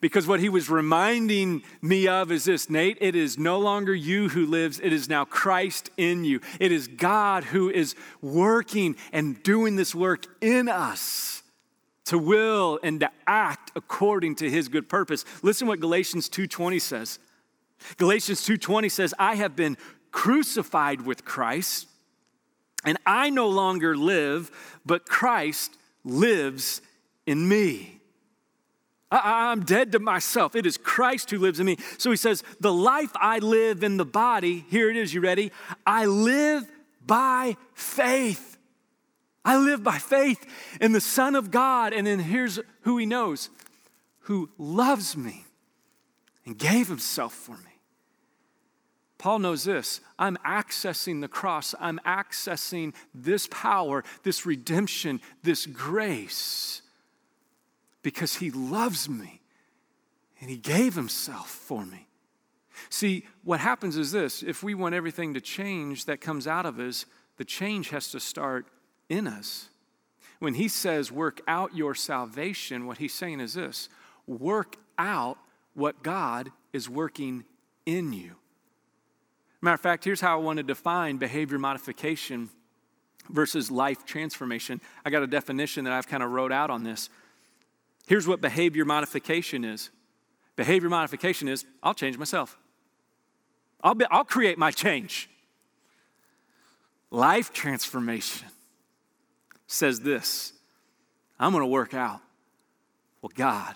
Because 0.00 0.26
what 0.26 0.40
he 0.40 0.48
was 0.48 0.68
reminding 0.68 1.62
me 1.80 2.08
of 2.08 2.32
is 2.32 2.44
this 2.44 2.68
Nate, 2.68 2.98
it 3.00 3.14
is 3.14 3.38
no 3.38 3.58
longer 3.58 3.94
you 3.94 4.28
who 4.28 4.44
lives, 4.44 4.80
it 4.80 4.92
is 4.92 5.08
now 5.08 5.24
Christ 5.24 5.90
in 5.96 6.24
you. 6.24 6.40
It 6.58 6.72
is 6.72 6.88
God 6.88 7.44
who 7.44 7.70
is 7.70 7.94
working 8.20 8.96
and 9.12 9.40
doing 9.42 9.76
this 9.76 9.94
work 9.94 10.26
in 10.40 10.68
us 10.68 11.35
to 12.06 12.18
will 12.18 12.78
and 12.82 13.00
to 13.00 13.10
act 13.26 13.70
according 13.76 14.36
to 14.36 14.50
his 14.50 14.68
good 14.68 14.88
purpose. 14.88 15.24
Listen 15.42 15.68
what 15.68 15.80
Galatians 15.80 16.28
2:20 16.28 16.78
says. 16.78 17.18
Galatians 17.98 18.42
2:20 18.42 18.88
says, 18.88 19.12
"I 19.18 19.34
have 19.34 19.54
been 19.54 19.76
crucified 20.10 21.02
with 21.02 21.24
Christ, 21.24 21.88
and 22.84 22.98
I 23.04 23.30
no 23.30 23.48
longer 23.48 23.96
live, 23.96 24.50
but 24.84 25.06
Christ 25.08 25.76
lives 26.04 26.80
in 27.26 27.48
me." 27.48 28.00
I'm 29.10 29.64
dead 29.64 29.92
to 29.92 30.00
myself. 30.00 30.56
It 30.56 30.66
is 30.66 30.76
Christ 30.76 31.30
who 31.30 31.38
lives 31.38 31.60
in 31.60 31.66
me. 31.66 31.78
So 31.96 32.10
he 32.10 32.16
says, 32.16 32.42
The 32.58 32.72
life 32.72 33.12
I 33.14 33.38
live 33.38 33.84
in 33.84 33.98
the 33.98 34.04
body, 34.04 34.64
here 34.68 34.90
it 34.90 34.96
is, 34.96 35.14
you 35.14 35.20
ready? 35.20 35.52
I 35.86 36.06
live 36.06 36.68
by 37.06 37.56
faith 37.72 38.55
I 39.46 39.56
live 39.56 39.84
by 39.84 39.98
faith 39.98 40.44
in 40.80 40.90
the 40.90 41.00
Son 41.00 41.36
of 41.36 41.52
God. 41.52 41.92
And 41.92 42.06
then 42.06 42.18
here's 42.18 42.58
who 42.82 42.98
he 42.98 43.06
knows 43.06 43.48
who 44.22 44.50
loves 44.58 45.16
me 45.16 45.44
and 46.44 46.58
gave 46.58 46.88
himself 46.88 47.32
for 47.32 47.52
me. 47.52 47.80
Paul 49.18 49.38
knows 49.38 49.64
this 49.64 50.00
I'm 50.18 50.36
accessing 50.44 51.20
the 51.20 51.28
cross, 51.28 51.74
I'm 51.80 52.00
accessing 52.04 52.92
this 53.14 53.46
power, 53.46 54.04
this 54.24 54.44
redemption, 54.44 55.20
this 55.42 55.64
grace 55.64 56.82
because 58.02 58.36
he 58.36 58.50
loves 58.50 59.08
me 59.08 59.40
and 60.40 60.50
he 60.50 60.56
gave 60.56 60.94
himself 60.94 61.48
for 61.48 61.84
me. 61.84 62.06
See, 62.88 63.26
what 63.42 63.60
happens 63.60 63.96
is 63.96 64.12
this 64.12 64.42
if 64.42 64.62
we 64.62 64.74
want 64.74 64.94
everything 64.94 65.34
to 65.34 65.40
change 65.40 66.04
that 66.04 66.20
comes 66.20 66.46
out 66.46 66.66
of 66.66 66.78
us, 66.78 67.06
the 67.36 67.44
change 67.44 67.90
has 67.90 68.10
to 68.10 68.20
start 68.20 68.66
in 69.08 69.26
us. 69.26 69.68
When 70.38 70.54
he 70.54 70.68
says, 70.68 71.10
work 71.10 71.40
out 71.48 71.74
your 71.74 71.94
salvation, 71.94 72.86
what 72.86 72.98
he's 72.98 73.14
saying 73.14 73.40
is 73.40 73.54
this 73.54 73.88
work 74.26 74.76
out 74.98 75.38
what 75.74 76.02
God 76.02 76.50
is 76.72 76.88
working 76.88 77.44
in 77.84 78.12
you. 78.12 78.32
Matter 79.60 79.74
of 79.74 79.80
fact, 79.80 80.04
here's 80.04 80.20
how 80.20 80.38
I 80.38 80.42
want 80.42 80.58
to 80.58 80.62
define 80.62 81.16
behavior 81.16 81.58
modification 81.58 82.50
versus 83.30 83.70
life 83.70 84.04
transformation. 84.04 84.80
I 85.04 85.10
got 85.10 85.22
a 85.22 85.26
definition 85.26 85.84
that 85.84 85.92
I've 85.92 86.06
kind 86.06 86.22
of 86.22 86.30
wrote 86.30 86.52
out 86.52 86.70
on 86.70 86.84
this. 86.84 87.08
Here's 88.06 88.26
what 88.26 88.40
behavior 88.40 88.84
modification 88.84 89.64
is 89.64 89.90
behavior 90.54 90.88
modification 90.88 91.48
is 91.48 91.64
I'll 91.82 91.94
change 91.94 92.18
myself, 92.18 92.56
I'll, 93.82 93.94
be, 93.94 94.04
I'll 94.10 94.24
create 94.24 94.58
my 94.58 94.70
change. 94.70 95.28
Life 97.10 97.52
transformation 97.52 98.48
says 99.66 100.00
this 100.00 100.52
I'm 101.38 101.52
going 101.52 101.62
to 101.62 101.66
work 101.66 101.94
out 101.94 102.20
what 103.20 103.34
God 103.34 103.74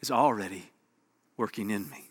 is 0.00 0.10
already 0.10 0.70
working 1.36 1.70
in 1.70 1.88
me. 1.90 2.10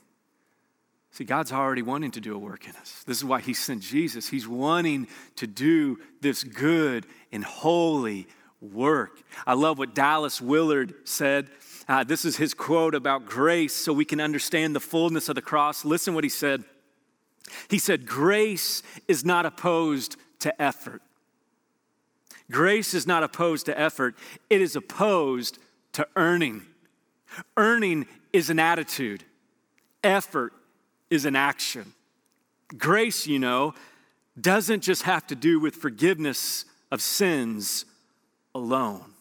See, 1.12 1.24
God's 1.24 1.54
already 1.54 1.82
wanting 1.82 2.12
to 2.12 2.20
do 2.20 2.36
a 2.36 2.38
work 2.38 2.68
in 2.68 2.76
us. 2.76 3.04
This 3.08 3.18
is 3.18 3.24
why 3.24 3.40
He 3.40 3.54
sent 3.54 3.82
Jesus. 3.82 4.28
He's 4.28 4.48
wanting 4.48 5.08
to 5.38 5.48
do 5.48 6.00
this 6.20 6.44
good 6.44 7.06
and 7.32 7.44
holy 7.44 8.28
work. 8.62 9.22
I 9.46 9.54
love 9.54 9.78
what 9.78 9.96
Dallas 9.96 10.42
Willard 10.42 10.94
said. 11.06 11.50
Uh, 11.88 12.04
this 12.04 12.26
is 12.26 12.38
his 12.38 12.54
quote 12.54 12.96
about 12.96 13.26
grace 13.26 13.76
so 13.76 13.94
we 13.94 14.06
can 14.06 14.20
understand 14.20 14.76
the 14.76 14.80
fullness 14.80 15.30
of 15.30 15.36
the 15.36 15.42
cross. 15.42 15.86
Listen 15.86 16.16
what 16.16 16.24
he 16.24 16.30
said. 16.30 16.64
He 17.70 17.78
said, 17.78 18.08
Grace 18.08 18.82
is 19.08 19.24
not 19.24 19.46
opposed 19.46 20.18
to 20.40 20.62
effort. 20.62 21.02
Grace 22.52 22.94
is 22.94 23.08
not 23.08 23.24
opposed 23.24 23.66
to 23.66 23.80
effort, 23.80 24.16
it 24.50 24.62
is 24.62 24.76
opposed 24.76 25.58
to 25.94 26.08
earning. 26.16 26.64
Earning 27.58 28.06
is 28.32 28.50
an 28.50 28.60
attitude, 28.60 29.24
effort 30.04 30.54
is 31.10 31.26
an 31.26 31.36
action. 31.36 31.94
Grace, 32.78 33.28
you 33.28 33.40
know, 33.40 33.74
doesn't 34.40 34.82
just 34.82 35.04
have 35.04 35.26
to 35.28 35.36
do 35.36 35.60
with 35.60 35.76
forgiveness 35.76 36.66
of 36.92 37.02
sins 37.02 37.86
alone. 38.54 39.14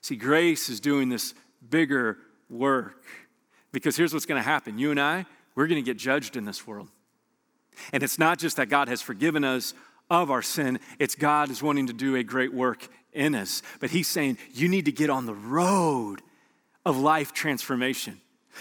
See, 0.00 0.16
grace 0.16 0.68
is 0.68 0.80
doing 0.80 1.08
this 1.08 1.34
bigger 1.70 2.18
work 2.50 3.04
because 3.70 3.96
here's 3.96 4.12
what's 4.12 4.26
going 4.26 4.40
to 4.40 4.48
happen 4.48 4.78
you 4.78 4.90
and 4.90 5.00
I, 5.00 5.26
we're 5.54 5.66
going 5.66 5.82
to 5.82 5.88
get 5.88 5.96
judged 5.96 6.36
in 6.36 6.44
this 6.44 6.66
world. 6.66 6.88
And 7.92 8.02
it's 8.02 8.18
not 8.18 8.38
just 8.38 8.56
that 8.56 8.68
God 8.68 8.88
has 8.88 9.00
forgiven 9.00 9.44
us 9.44 9.74
of 10.12 10.30
our 10.30 10.42
sin. 10.42 10.78
It's 10.98 11.14
God 11.14 11.50
is 11.50 11.62
wanting 11.62 11.86
to 11.86 11.94
do 11.94 12.16
a 12.16 12.22
great 12.22 12.52
work 12.52 12.86
in 13.14 13.34
us. 13.34 13.62
But 13.80 13.90
He's 13.90 14.06
saying, 14.06 14.36
you 14.52 14.68
need 14.68 14.84
to 14.84 14.92
get 14.92 15.08
on 15.08 15.24
the 15.24 15.34
road 15.34 16.20
of 16.84 16.98
life 16.98 17.32
transformation. 17.32 18.20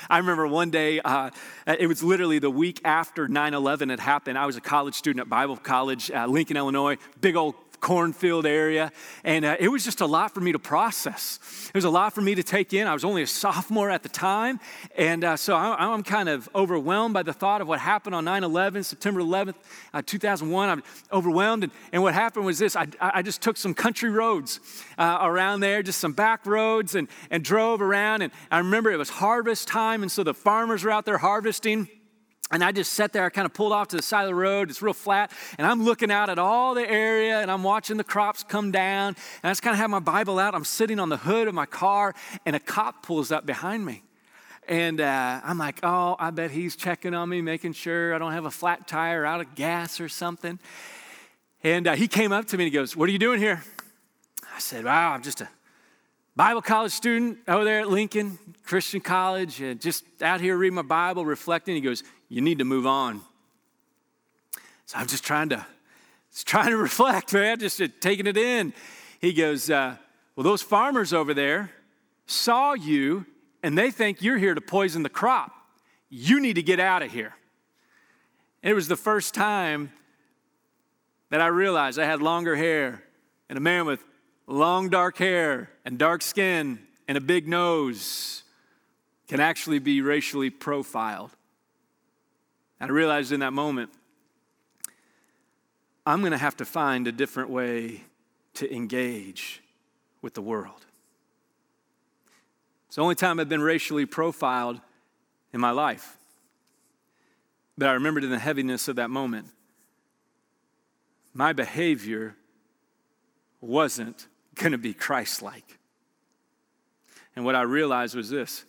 I 0.10 0.20
remember 0.20 0.48
one 0.48 0.72
day, 0.72 1.02
uh, 1.02 1.32
it 1.68 1.88
was 1.88 2.02
literally 2.02 2.40
the 2.40 2.50
week 2.50 2.80
after 2.86 3.28
9 3.28 3.54
11 3.54 3.90
had 3.90 4.00
happened. 4.00 4.38
I 4.38 4.46
was 4.46 4.56
a 4.56 4.62
college 4.62 4.96
student 4.96 5.20
at 5.20 5.30
Bible 5.30 5.58
College, 5.58 6.10
uh, 6.10 6.26
Lincoln, 6.26 6.56
Illinois, 6.56 6.98
big 7.20 7.36
old 7.36 7.56
cornfield 7.82 8.46
area. 8.46 8.92
And 9.24 9.44
uh, 9.44 9.58
it 9.60 9.68
was 9.68 9.84
just 9.84 10.00
a 10.00 10.06
lot 10.06 10.34
for 10.34 10.40
me 10.40 10.52
to 10.54 10.60
process. 10.60 11.40
It 11.68 11.76
was 11.76 11.84
a 11.84 11.90
lot 11.90 12.14
for 12.14 12.22
me 12.22 12.36
to 12.36 12.44
take 12.44 12.74
in. 12.74 12.88
I 12.88 12.94
was 12.94 13.04
only 13.04 13.24
a 13.24 13.28
sophomore 13.28 13.90
at 13.90 14.04
the 14.04 14.10
time. 14.10 14.60
And 14.96 15.24
uh, 15.24 15.36
so 15.36 15.56
I, 15.56 15.94
am 15.94 16.04
kind 16.04 16.30
of 16.30 16.48
overwhelmed 16.56 17.14
by 17.14 17.24
the 17.24 17.34
thought 17.34 17.60
of 17.60 17.68
what 17.68 17.80
happened 17.80 18.16
on 18.16 18.24
9 18.24 18.44
11, 18.44 18.84
September 18.84 19.20
11th, 19.20 19.56
uh, 19.94 20.02
2001. 20.06 20.70
I'm 20.70 20.84
overwhelmed. 21.12 21.64
And, 21.64 21.74
and 21.92 22.04
what 22.04 22.14
happened 22.14 22.46
was 22.46 22.60
this 22.60 22.76
I, 22.76 22.88
I 23.02 23.22
just 23.22 23.42
took 23.42 23.58
some 23.58 23.74
country 23.74 24.10
roads 24.10 24.60
uh, 24.98 25.18
around 25.22 25.60
there, 25.60 25.84
just 25.84 26.00
some 26.00 26.14
back 26.14 26.46
roads, 26.46 26.96
and, 26.96 27.08
and 27.32 27.44
drove 27.44 27.82
around. 27.82 28.22
And 28.22 28.32
I 28.52 28.60
remember 28.60 28.92
it 28.92 28.98
was 28.98 29.10
harvest 29.10 29.68
time. 29.68 30.04
And 30.04 30.12
so 30.12 30.24
the 30.24 30.36
farmers 30.36 30.84
were 30.84 30.92
out 30.92 31.06
there 31.06 31.18
harvesting. 31.18 31.90
And 32.52 32.64
I 32.64 32.72
just 32.72 32.94
sat 32.94 33.14
there, 33.14 33.26
I 33.26 33.30
kind 33.30 33.46
of 33.46 33.54
pulled 33.54 33.72
off 33.72 33.88
to 33.90 33.96
the 33.96 34.02
side 34.02 34.24
of 34.24 34.28
the 34.28 34.36
road, 34.36 34.70
it's 34.70 34.82
real 34.82 34.94
flat, 34.94 35.32
and 35.58 35.66
I'm 35.66 35.84
looking 35.84 36.12
out 36.12 36.30
at 36.30 36.38
all 36.38 36.74
the 36.74 36.90
area 36.90 37.40
and 37.40 37.50
I'm 37.50 37.64
watching 37.64 37.96
the 37.98 38.04
crops 38.04 38.44
come 38.44 38.72
down. 38.72 39.16
And 39.42 39.50
I 39.50 39.52
just 39.52 39.62
kind 39.62 39.74
of 39.74 39.80
have 39.80 39.90
my 39.90 40.00
Bible 40.00 40.38
out. 40.38 40.54
I'm 40.54 40.66
sitting 40.66 41.00
on 41.00 41.10
the 41.10 41.18
hood 41.18 41.48
of 41.48 41.54
my 41.54 41.66
car, 41.66 42.14
and 42.46 42.56
a 42.56 42.60
cop 42.60 43.04
pulls 43.04 43.32
up 43.32 43.46
behind 43.46 43.86
me. 43.86 44.04
And 44.68 45.02
uh, 45.02 45.42
I'm 45.44 45.58
like, 45.58 45.80
oh, 45.84 46.16
I 46.20 46.30
bet 46.30 46.52
he's 46.52 46.76
checking 46.76 47.14
on 47.14 47.30
me, 47.30 47.42
making 47.42 47.74
sure 47.74 48.14
I 48.14 48.18
don't 48.18 48.34
have 48.34 48.46
a 48.46 48.52
flat 48.52 48.88
tire, 48.88 49.26
out 49.26 49.42
of 49.42 49.56
gas 49.56 50.00
or 50.00 50.10
something. 50.10 50.60
And 51.64 51.88
uh, 51.88 51.96
he 51.96 52.08
came 52.08 52.32
up 52.32 52.46
to 52.48 52.58
me 52.58 52.66
and 52.66 52.74
he 52.74 52.78
goes, 52.78 52.96
What 52.96 53.08
are 53.10 53.12
you 53.12 53.20
doing 53.20 53.40
here? 53.40 53.64
I 54.56 54.60
said, 54.60 54.86
Wow, 54.86 55.14
I'm 55.14 55.22
just 55.22 55.42
a 55.42 55.50
Bible 56.36 56.62
college 56.62 56.92
student 56.92 57.40
over 57.48 57.64
there 57.64 57.82
at 57.82 57.90
Lincoln 57.90 58.40
Christian 58.66 59.02
College, 59.02 59.62
and 59.62 59.82
just 59.82 60.04
out 60.22 60.42
here 60.42 60.58
reading 60.58 60.76
my 60.76 60.82
Bible, 60.82 61.26
reflecting. 61.26 61.76
He 61.76 61.82
goes, 61.82 62.04
you 62.32 62.40
need 62.40 62.60
to 62.60 62.66
move 62.66 62.88
on. 62.88 63.20
So 64.86 64.98
I'm 64.98 65.08
just 65.08 65.26
trying 65.26 65.50
to, 65.50 65.66
just 66.32 66.48
trying 66.48 66.70
to 66.70 66.78
reflect, 66.90 67.34
man, 67.34 67.60
just 67.60 67.82
taking 68.00 68.26
it 68.26 68.38
in. 68.38 68.74
He 69.20 69.34
goes, 69.34 69.70
uh, 69.70 69.98
Well, 70.36 70.46
those 70.46 70.62
farmers 70.62 71.12
over 71.12 71.34
there 71.34 71.72
saw 72.26 72.72
you 72.72 73.26
and 73.62 73.78
they 73.78 73.92
think 73.92 74.22
you're 74.22 74.38
here 74.38 74.56
to 74.56 74.62
poison 74.62 75.04
the 75.04 75.10
crop. 75.10 75.52
You 76.10 76.40
need 76.40 76.54
to 76.54 76.64
get 76.64 76.80
out 76.80 77.04
of 77.04 77.12
here. 77.12 77.34
And 78.64 78.72
it 78.72 78.76
was 78.76 78.88
the 78.88 78.96
first 78.96 79.34
time 79.34 79.92
that 81.32 81.42
I 81.42 81.48
realized 81.48 82.00
I 82.00 82.06
had 82.06 82.22
longer 82.22 82.56
hair 82.56 83.04
and 83.50 83.58
a 83.58 83.62
man 83.62 83.86
with 83.86 84.06
long 84.48 84.88
dark 84.88 85.18
hair 85.18 85.70
and 85.84 85.98
dark 85.98 86.22
skin 86.22 86.80
and 87.10 87.18
a 87.18 87.22
big 87.22 87.46
nose 87.46 88.44
can 89.28 89.42
actually 89.42 89.80
be 89.80 90.00
racially 90.00 90.50
profiled. 90.50 91.32
And 92.82 92.90
I 92.90 92.94
realized 92.94 93.32
in 93.32 93.42
that 93.42 93.54
moment 93.54 93.92
I'm 96.04 96.22
going 96.22 96.32
to 96.32 96.38
have 96.38 96.58
to 96.58 96.66
find 96.66 97.06
a 97.06 97.12
different 97.12 97.52
way 97.52 98.02
to 98.56 98.74
engage 98.74 99.62
with 100.24 100.34
the 100.34 100.42
world. 100.42 100.84
It's 102.88 102.96
the 102.96 103.04
only 103.04 103.14
time 103.14 103.40
I've 103.40 103.48
been 103.48 103.62
racially 103.62 104.08
profiled 104.08 104.82
in 105.54 105.62
my 105.62 105.70
life. 105.70 106.18
But 107.78 107.88
I 107.88 107.94
remembered 107.94 108.24
in 108.24 108.32
the 108.32 108.40
heaviness 108.40 108.88
of 108.88 108.96
that 108.96 109.12
moment, 109.12 109.48
my 111.36 111.54
behavior 111.54 112.36
wasn't 113.62 114.28
going 114.56 114.72
to 114.72 114.80
be 114.80 114.96
Christ 114.96 115.44
like. 115.44 115.78
And 117.36 117.46
what 117.46 117.56
I 117.56 117.62
realized 117.62 118.16
was 118.16 118.32
this 118.32 118.66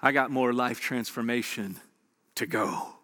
I 0.00 0.12
got 0.12 0.30
more 0.30 0.52
life 0.52 0.80
transformation 0.80 1.80
to 2.36 2.46
go. 2.46 2.94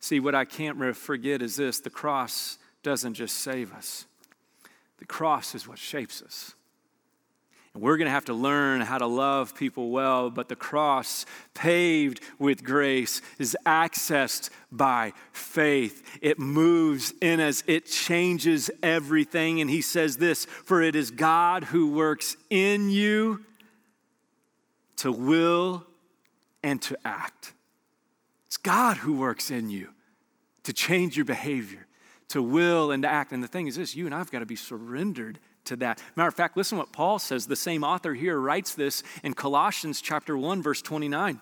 See, 0.00 0.20
what 0.20 0.34
I 0.34 0.44
can't 0.44 0.96
forget 0.96 1.42
is 1.42 1.56
this 1.56 1.80
the 1.80 1.90
cross 1.90 2.58
doesn't 2.82 3.14
just 3.14 3.36
save 3.36 3.72
us, 3.72 4.06
the 4.98 5.06
cross 5.06 5.54
is 5.54 5.66
what 5.66 5.78
shapes 5.78 6.22
us. 6.22 6.54
And 7.74 7.82
we're 7.82 7.96
going 7.96 8.06
to 8.06 8.12
have 8.12 8.24
to 8.24 8.34
learn 8.34 8.80
how 8.80 8.98
to 8.98 9.06
love 9.06 9.54
people 9.54 9.90
well, 9.90 10.30
but 10.30 10.48
the 10.48 10.56
cross, 10.56 11.26
paved 11.54 12.20
with 12.38 12.64
grace, 12.64 13.20
is 13.38 13.56
accessed 13.66 14.50
by 14.72 15.12
faith. 15.32 16.18
It 16.22 16.38
moves 16.38 17.12
in 17.20 17.40
us, 17.40 17.62
it 17.66 17.86
changes 17.86 18.70
everything. 18.82 19.60
And 19.60 19.70
he 19.70 19.82
says 19.82 20.16
this 20.16 20.46
For 20.46 20.82
it 20.82 20.96
is 20.96 21.10
God 21.10 21.64
who 21.64 21.92
works 21.92 22.36
in 22.50 22.90
you 22.90 23.44
to 24.96 25.12
will 25.12 25.86
and 26.62 26.82
to 26.82 26.98
act. 27.04 27.52
God 28.62 28.98
who 28.98 29.14
works 29.14 29.50
in 29.50 29.70
you 29.70 29.88
to 30.64 30.72
change 30.72 31.16
your 31.16 31.24
behavior, 31.24 31.86
to 32.28 32.42
will 32.42 32.90
and 32.90 33.02
to 33.02 33.08
act. 33.08 33.32
And 33.32 33.42
the 33.42 33.48
thing 33.48 33.66
is 33.66 33.76
this 33.76 33.96
you 33.96 34.06
and 34.06 34.14
I've 34.14 34.30
got 34.30 34.40
to 34.40 34.46
be 34.46 34.56
surrendered 34.56 35.38
to 35.66 35.76
that. 35.76 36.02
Matter 36.16 36.28
of 36.28 36.34
fact, 36.34 36.56
listen 36.56 36.78
what 36.78 36.92
Paul 36.92 37.18
says. 37.18 37.46
The 37.46 37.56
same 37.56 37.84
author 37.84 38.14
here 38.14 38.38
writes 38.38 38.74
this 38.74 39.02
in 39.22 39.34
Colossians 39.34 40.00
chapter 40.00 40.36
1, 40.36 40.62
verse 40.62 40.82
29. 40.82 41.40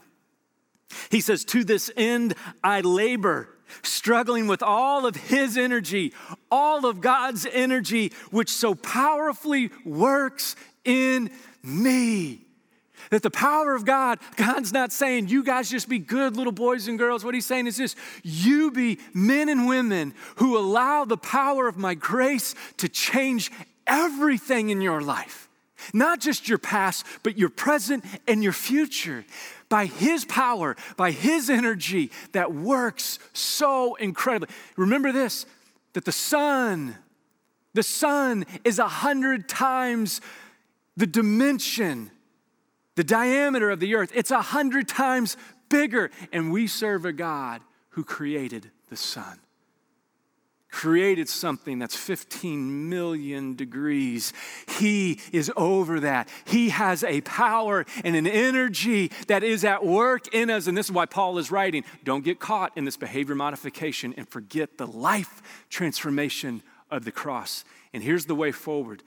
He 1.10 1.20
says, 1.20 1.44
To 1.46 1.64
this 1.64 1.90
end 1.96 2.34
I 2.62 2.80
labor, 2.80 3.48
struggling 3.82 4.46
with 4.46 4.62
all 4.62 5.06
of 5.06 5.16
his 5.16 5.56
energy, 5.56 6.12
all 6.50 6.86
of 6.86 7.00
God's 7.00 7.46
energy, 7.50 8.12
which 8.30 8.50
so 8.50 8.74
powerfully 8.74 9.70
works 9.84 10.54
in 10.84 11.30
me. 11.62 12.45
That 13.10 13.22
the 13.22 13.30
power 13.30 13.74
of 13.74 13.84
God, 13.84 14.18
God's 14.36 14.72
not 14.72 14.92
saying 14.92 15.28
you 15.28 15.42
guys 15.42 15.70
just 15.70 15.88
be 15.88 15.98
good 15.98 16.36
little 16.36 16.52
boys 16.52 16.88
and 16.88 16.98
girls. 16.98 17.24
What 17.24 17.34
he's 17.34 17.46
saying 17.46 17.66
is 17.66 17.76
this 17.76 17.96
you 18.22 18.70
be 18.70 18.98
men 19.14 19.48
and 19.48 19.66
women 19.66 20.14
who 20.36 20.58
allow 20.58 21.04
the 21.04 21.16
power 21.16 21.68
of 21.68 21.76
my 21.76 21.94
grace 21.94 22.54
to 22.78 22.88
change 22.88 23.50
everything 23.86 24.70
in 24.70 24.80
your 24.80 25.00
life. 25.00 25.48
Not 25.92 26.20
just 26.20 26.48
your 26.48 26.58
past, 26.58 27.06
but 27.22 27.38
your 27.38 27.48
present 27.48 28.04
and 28.26 28.42
your 28.42 28.52
future. 28.52 29.24
By 29.68 29.86
His 29.86 30.24
power, 30.24 30.76
by 30.96 31.10
His 31.10 31.50
energy 31.50 32.10
that 32.32 32.52
works 32.52 33.18
so 33.32 33.94
incredibly. 33.96 34.54
Remember 34.76 35.12
this 35.12 35.46
that 35.92 36.04
the 36.04 36.12
sun, 36.12 36.96
the 37.72 37.82
sun 37.82 38.44
is 38.64 38.78
a 38.78 38.88
hundred 38.88 39.48
times 39.48 40.20
the 40.96 41.06
dimension 41.06 42.10
the 42.96 43.04
diameter 43.04 43.70
of 43.70 43.78
the 43.78 43.94
earth, 43.94 44.10
it's 44.14 44.30
a 44.30 44.42
hundred 44.42 44.88
times 44.88 45.36
bigger. 45.68 46.10
And 46.32 46.50
we 46.50 46.66
serve 46.66 47.04
a 47.04 47.12
God 47.12 47.62
who 47.90 48.04
created 48.04 48.70
the 48.88 48.96
sun. 48.96 49.38
Created 50.70 51.28
something 51.28 51.78
that's 51.78 51.96
15 51.96 52.90
million 52.90 53.54
degrees. 53.54 54.32
He 54.78 55.20
is 55.32 55.50
over 55.56 56.00
that. 56.00 56.28
He 56.44 56.70
has 56.70 57.04
a 57.04 57.20
power 57.22 57.86
and 58.04 58.16
an 58.16 58.26
energy 58.26 59.10
that 59.28 59.42
is 59.42 59.64
at 59.64 59.86
work 59.86 60.34
in 60.34 60.50
us. 60.50 60.66
And 60.66 60.76
this 60.76 60.86
is 60.86 60.92
why 60.92 61.06
Paul 61.06 61.38
is 61.38 61.50
writing 61.50 61.84
don't 62.04 62.24
get 62.24 62.40
caught 62.40 62.72
in 62.76 62.84
this 62.84 62.96
behavior 62.96 63.34
modification 63.34 64.12
and 64.16 64.28
forget 64.28 64.76
the 64.76 64.86
life 64.86 65.64
transformation 65.70 66.62
of 66.90 67.04
the 67.04 67.12
cross. 67.12 67.64
And 67.94 68.02
here's 68.02 68.26
the 68.26 68.34
way 68.34 68.52
forward 68.52 69.02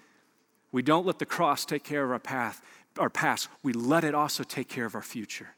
we 0.71 0.81
don't 0.81 1.05
let 1.05 1.19
the 1.19 1.25
cross 1.25 1.65
take 1.65 1.83
care 1.83 2.03
of 2.03 2.11
our 2.11 2.19
path 2.19 2.61
our 2.97 3.09
past, 3.09 3.49
we 3.63 3.73
let 3.73 4.03
it 4.03 4.15
also 4.15 4.43
take 4.43 4.67
care 4.67 4.85
of 4.85 4.95
our 4.95 5.01
future. 5.01 5.49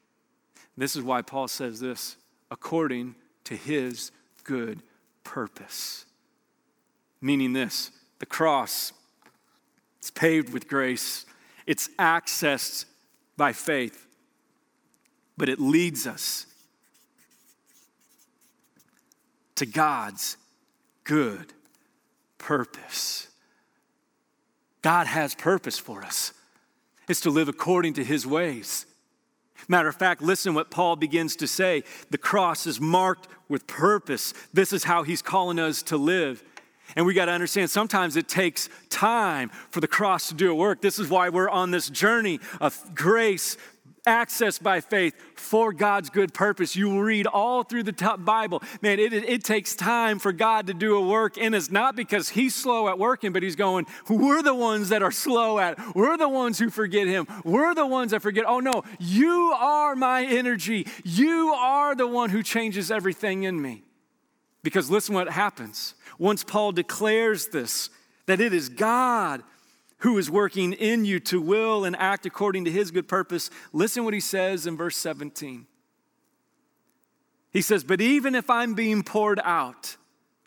This 0.77 0.95
is 0.95 1.03
why 1.03 1.21
Paul 1.21 1.47
says 1.47 1.79
this 1.79 2.17
according 2.49 3.15
to 3.45 3.55
his 3.55 4.11
good 4.43 4.81
purpose. 5.23 6.05
Meaning 7.21 7.53
this 7.53 7.91
the 8.19 8.25
cross, 8.25 8.93
it's 9.97 10.11
paved 10.11 10.53
with 10.53 10.67
grace, 10.67 11.25
it's 11.65 11.89
accessed 11.99 12.85
by 13.37 13.53
faith, 13.53 14.07
but 15.37 15.49
it 15.49 15.59
leads 15.59 16.05
us 16.05 16.45
to 19.55 19.65
God's 19.65 20.37
good 21.03 21.53
purpose. 22.37 23.27
God 24.81 25.05
has 25.05 25.35
purpose 25.35 25.77
for 25.77 26.03
us 26.03 26.33
is 27.11 27.21
to 27.21 27.29
live 27.29 27.47
according 27.47 27.93
to 27.93 28.03
his 28.03 28.25
ways. 28.25 28.87
Matter 29.67 29.89
of 29.89 29.95
fact, 29.95 30.21
listen 30.23 30.55
what 30.55 30.71
Paul 30.71 30.95
begins 30.95 31.35
to 31.35 31.47
say. 31.47 31.83
The 32.09 32.17
cross 32.17 32.65
is 32.65 32.81
marked 32.81 33.27
with 33.47 33.67
purpose. 33.67 34.33
This 34.53 34.73
is 34.73 34.85
how 34.85 35.03
he's 35.03 35.21
calling 35.21 35.59
us 35.59 35.83
to 35.83 35.97
live. 35.97 36.43
And 36.95 37.05
we 37.05 37.13
got 37.13 37.25
to 37.25 37.31
understand 37.31 37.69
sometimes 37.69 38.15
it 38.15 38.27
takes 38.27 38.69
time 38.89 39.49
for 39.69 39.79
the 39.79 39.87
cross 39.87 40.29
to 40.29 40.33
do 40.33 40.51
a 40.51 40.55
work. 40.55 40.81
This 40.81 40.99
is 40.99 41.09
why 41.09 41.29
we're 41.29 41.49
on 41.49 41.71
this 41.71 41.89
journey 41.89 42.39
of 42.59 42.79
grace, 42.95 43.55
access 44.05 44.57
by 44.57 44.81
faith 44.81 45.13
for 45.35 45.73
God's 45.73 46.09
good 46.09 46.33
purpose. 46.33 46.75
You 46.75 46.89
will 46.89 47.01
read 47.01 47.27
all 47.27 47.63
through 47.63 47.83
the 47.83 48.17
Bible. 48.19 48.63
Man, 48.81 48.99
it, 48.99 49.13
it, 49.13 49.43
takes 49.43 49.75
time 49.75 50.19
for 50.19 50.31
God 50.31 50.67
to 50.67 50.73
do 50.73 50.95
a 50.95 51.07
work 51.07 51.37
in 51.37 51.53
us, 51.53 51.69
not 51.69 51.95
because 51.95 52.29
He's 52.29 52.55
slow 52.55 52.87
at 52.87 52.97
working, 52.97 53.33
but 53.33 53.43
He's 53.43 53.55
going, 53.55 53.85
we're 54.09 54.41
the 54.41 54.55
ones 54.55 54.89
that 54.89 55.03
are 55.03 55.11
slow 55.11 55.59
at 55.59 55.77
it. 55.77 55.95
We're 55.95 56.17
the 56.17 56.29
ones 56.29 56.57
who 56.57 56.69
forget 56.69 57.07
Him. 57.07 57.27
We're 57.43 57.75
the 57.75 57.85
ones 57.85 58.11
that 58.11 58.21
forget, 58.21 58.45
oh 58.47 58.59
no, 58.59 58.83
you 58.99 59.53
are 59.57 59.95
my 59.95 60.25
energy. 60.25 60.87
You 61.03 61.53
are 61.53 61.95
the 61.95 62.07
one 62.07 62.29
who 62.29 62.43
changes 62.43 62.91
everything 62.91 63.43
in 63.43 63.61
me. 63.61 63.83
Because 64.63 64.89
listen 64.89 65.15
what 65.15 65.29
happens. 65.29 65.95
Once 66.19 66.43
Paul 66.43 66.71
declares 66.71 67.47
this, 67.47 67.89
that 68.27 68.39
it 68.39 68.53
is 68.53 68.69
God 68.69 69.43
who 70.01 70.17
is 70.17 70.29
working 70.29 70.73
in 70.73 71.05
you 71.05 71.19
to 71.19 71.41
will 71.41 71.85
and 71.85 71.95
act 71.97 72.25
according 72.25 72.65
to 72.65 72.71
his 72.71 72.91
good 72.91 73.07
purpose. 73.07 73.49
Listen 73.73 74.03
what 74.03 74.13
he 74.13 74.19
says 74.19 74.67
in 74.67 74.77
verse 74.77 74.97
17. 74.97 75.65
He 77.51 77.61
says, 77.61 77.83
But 77.83 78.01
even 78.01 78.35
if 78.35 78.49
I'm 78.49 78.73
being 78.73 79.03
poured 79.03 79.39
out 79.43 79.97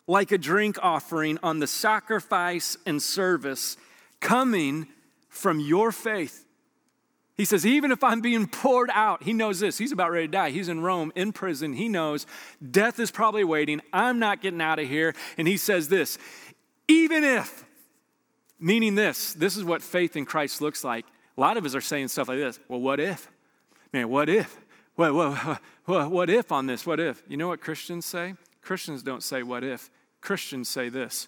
like 0.07 0.31
a 0.31 0.37
drink 0.37 0.77
offering 0.81 1.39
on 1.41 1.59
the 1.59 1.67
sacrifice 1.67 2.77
and 2.85 3.01
service 3.01 3.77
coming 4.19 4.87
from 5.29 5.59
your 5.59 5.91
faith, 5.91 6.45
he 7.37 7.43
says, 7.43 7.65
even 7.65 7.91
if 7.91 8.01
I'm 8.01 8.21
being 8.21 8.47
poured 8.47 8.89
out, 8.93 9.23
he 9.23 9.33
knows 9.33 9.59
this. 9.59 9.77
He's 9.77 9.91
about 9.91 10.11
ready 10.11 10.27
to 10.27 10.31
die. 10.31 10.51
He's 10.51 10.69
in 10.69 10.79
Rome, 10.79 11.11
in 11.15 11.33
prison. 11.33 11.73
He 11.73 11.89
knows 11.89 12.25
death 12.71 12.97
is 12.97 13.11
probably 13.11 13.43
waiting. 13.43 13.81
I'm 13.91 14.19
not 14.19 14.41
getting 14.41 14.61
out 14.61 14.79
of 14.79 14.87
here. 14.87 15.13
And 15.37 15.45
he 15.45 15.57
says 15.57 15.89
this 15.89 16.17
even 16.87 17.23
if 17.25 17.64
Meaning 18.59 18.95
this, 18.95 19.33
this 19.33 19.57
is 19.57 19.63
what 19.63 19.81
faith 19.81 20.15
in 20.15 20.25
Christ 20.25 20.61
looks 20.61 20.83
like. 20.83 21.05
A 21.37 21.41
lot 21.41 21.57
of 21.57 21.65
us 21.65 21.75
are 21.75 21.81
saying 21.81 22.07
stuff 22.07 22.29
like 22.29 22.37
this. 22.37 22.59
Well, 22.67 22.79
what 22.79 22.99
if? 22.99 23.29
Man, 23.91 24.09
what 24.09 24.29
if? 24.29 24.57
What, 24.95 25.13
what, 25.13 25.61
what, 25.85 26.11
what 26.11 26.29
if 26.29 26.51
on 26.51 26.65
this? 26.65 26.85
What 26.85 26.99
if? 26.99 27.21
You 27.27 27.37
know 27.37 27.49
what 27.49 27.61
Christians 27.61 28.05
say? 28.05 28.35
Christians 28.61 29.03
don't 29.03 29.23
say 29.23 29.43
what 29.43 29.63
if. 29.63 29.89
Christians 30.21 30.69
say 30.69 30.89
this 30.89 31.27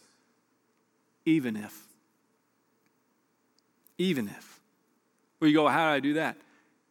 even 1.28 1.58
if. 1.58 1.86
Even 3.98 4.30
if. 4.30 4.62
Well, 5.40 5.50
you 5.50 5.56
go, 5.56 5.68
how 5.68 5.90
do 5.90 5.96
I 5.96 6.00
do 6.00 6.14
that? 6.14 6.38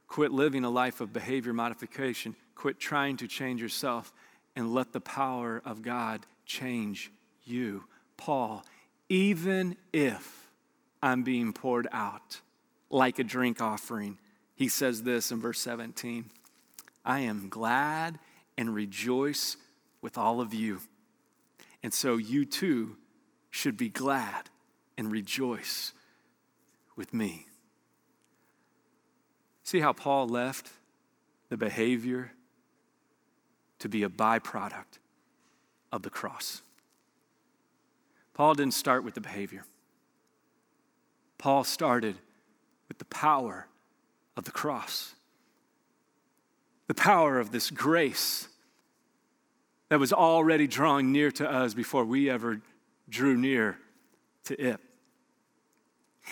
Quit 0.09 0.31
living 0.31 0.63
a 0.65 0.71
life 0.71 1.01
of 1.01 1.13
behavior 1.13 1.55
modification. 1.55 2.37
Quit 2.55 2.79
trying 2.79 3.17
to 3.17 3.27
change 3.27 3.63
yourself 3.63 4.13
and 4.55 4.75
let 4.75 4.93
the 4.93 5.01
power 5.01 5.63
of 5.65 5.81
God 5.83 6.27
change 6.45 7.11
you. 7.45 7.85
Paul 8.19 8.63
even 9.09 9.77
if 9.93 10.51
I'm 11.03 11.23
being 11.23 11.53
poured 11.53 11.87
out 11.93 12.41
like 12.91 13.19
a 13.19 13.25
drink 13.25 13.61
offering. 13.61 14.19
He 14.55 14.69
says 14.69 15.03
this 15.03 15.31
in 15.31 15.41
verse 15.41 15.61
17 15.61 16.31
I 17.05 17.21
am 17.21 17.49
glad 17.49 18.19
and 18.59 18.75
rejoice 18.75 19.57
with 20.01 20.19
all 20.19 20.41
of 20.41 20.53
you. 20.53 20.81
And 21.83 21.95
so 21.95 22.17
you 22.17 22.45
too 22.45 22.97
should 23.51 23.77
be 23.77 23.89
glad 23.89 24.51
and 24.99 25.13
rejoice 25.13 25.93
with 26.97 27.15
me. 27.15 27.47
See 29.63 29.81
how 29.81 29.93
Paul 29.93 30.29
left 30.29 30.73
the 31.49 31.57
behavior 31.57 32.33
to 33.79 33.89
be 33.89 34.03
a 34.03 34.09
byproduct 34.09 34.99
of 35.93 36.03
the 36.03 36.11
cross. 36.11 36.63
Paul 38.37 38.53
didn't 38.53 38.75
start 38.75 39.03
with 39.03 39.15
the 39.15 39.23
behavior. 39.23 39.65
Paul 41.39 41.65
started 41.65 42.17
with 42.87 42.99
the 42.99 43.07
power 43.07 43.67
of 44.37 44.45
the 44.45 44.51
cross, 44.51 45.15
the 46.87 46.93
power 46.93 47.41
of 47.41 47.51
this 47.51 47.71
grace 47.71 48.49
that 49.89 49.99
was 49.99 50.13
already 50.13 50.67
drawing 50.67 51.13
near 51.13 51.31
to 51.31 51.51
us 51.51 51.73
before 51.73 52.05
we 52.05 52.29
ever 52.29 52.61
drew 53.09 53.39
near 53.39 53.79
to 54.45 54.61
it. 54.61 54.81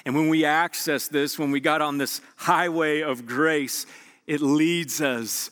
And 0.04 0.14
when 0.14 0.28
we 0.28 0.44
access 0.44 1.08
this, 1.08 1.38
when 1.38 1.52
we 1.52 1.60
got 1.60 1.80
on 1.80 1.96
this 1.96 2.20
highway 2.36 3.00
of 3.00 3.24
grace, 3.24 3.86
it 4.26 4.42
leads 4.42 5.00
us 5.00 5.50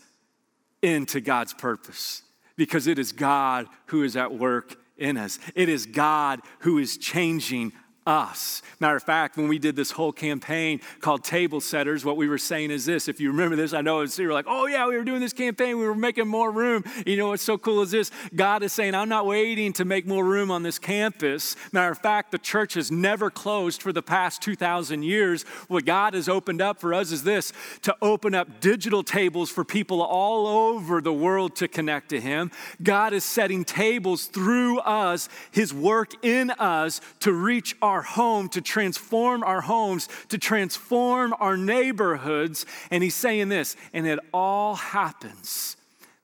into 0.83 1.23
God's 1.23 1.55
purpose 1.55 2.21
because 2.57 2.87
it 2.87 2.99
is 2.99 3.11
God 3.11 3.69
who 3.87 4.03
is 4.03 4.17
at 4.17 4.35
work 4.35 4.77
in 4.97 5.17
us. 5.17 5.39
It 5.55 5.69
is 5.69 5.87
God 5.87 6.41
who 6.61 6.79
is 6.79 6.97
changing 6.97 7.73
us. 8.07 8.63
Matter 8.81 8.97
of 8.97 9.03
fact, 9.03 9.37
when 9.37 9.49
we 9.49 9.59
did 9.59 9.77
this 9.77 9.93
whole 9.93 10.13
campaign 10.13 10.81
called 11.01 11.23
Table 11.23 11.61
Setters, 11.61 12.05
what 12.05 12.17
we 12.17 12.29
were 12.29 12.39
saying 12.39 12.71
is 12.71 12.85
this. 12.85 13.09
If 13.09 13.21
you 13.21 13.31
remember 13.31 13.55
this, 13.55 13.73
I 13.73 13.81
know 13.81 14.01
it's, 14.01 14.19
you 14.19 14.27
were 14.27 14.33
like, 14.33 14.47
oh 14.49 14.67
yeah, 14.67 14.87
we 14.89 14.97
were 14.97 15.05
doing 15.05 15.21
this 15.21 15.33
campaign, 15.33 15.79
we 15.79 15.87
were 15.87 15.95
making 15.95 16.27
more 16.27 16.51
room. 16.51 16.85
You 17.07 17.17
know 17.17 17.29
what's 17.29 17.43
so 17.43 17.59
cool 17.59 17.83
is 17.83 17.91
this? 17.91 18.11
God 18.35 18.63
is 18.63 18.73
saying, 18.73 18.95
I'm 18.95 19.09
not 19.09 19.27
waiting 19.27 19.73
to 19.75 19.85
make 19.85 20.07
more 20.07 20.25
room 20.25 20.51
on 20.51 20.63
this 20.63 20.79
campus. 20.79 21.55
Matter 21.71 21.93
of 21.93 21.99
fact, 21.99 22.33
the 22.33 22.39
church 22.39 22.75
has 22.75 22.91
never 22.91 23.31
closed 23.31 23.83
for 23.83 23.93
the 23.93 24.03
past 24.03 24.43
2,000 24.43 25.03
years. 25.03 25.45
What 25.69 25.85
God 25.85 26.15
has 26.15 26.29
opened 26.29 26.61
up 26.61 26.81
for 26.81 26.95
us 26.95 27.13
is 27.13 27.23
this 27.23 27.53
to 27.83 27.95
open 28.03 28.35
up 28.35 28.61
digital 28.61 29.03
tables 29.03 29.51
for 29.51 29.65
people 29.65 30.03
all 30.03 30.47
over 30.47 31.01
the 31.01 31.13
world 31.13 31.55
to 31.57 31.69
connect 31.69 32.09
to 32.09 32.21
Him. 32.21 32.51
God 32.83 33.13
is 33.13 33.25
setting 33.25 33.65
tables 33.65 34.27
through 34.27 34.81
us, 34.81 35.29
His 35.51 35.73
work 35.73 36.13
in 36.25 36.51
us 36.53 37.01
to 37.21 37.33
reach 37.33 37.77
our 37.83 37.92
our 37.93 38.03
home, 38.03 38.49
to 38.49 38.61
transform 38.61 39.45
our 39.45 39.61
homes, 39.61 40.09
to 40.29 40.39
transform 40.39 41.35
our 41.39 41.57
neighborhoods. 41.57 42.67
And 42.91 43.03
he's 43.03 43.15
saying 43.15 43.49
this, 43.49 43.77
and 43.93 44.07
it 44.07 44.19
all 44.33 44.75
happens 44.75 45.77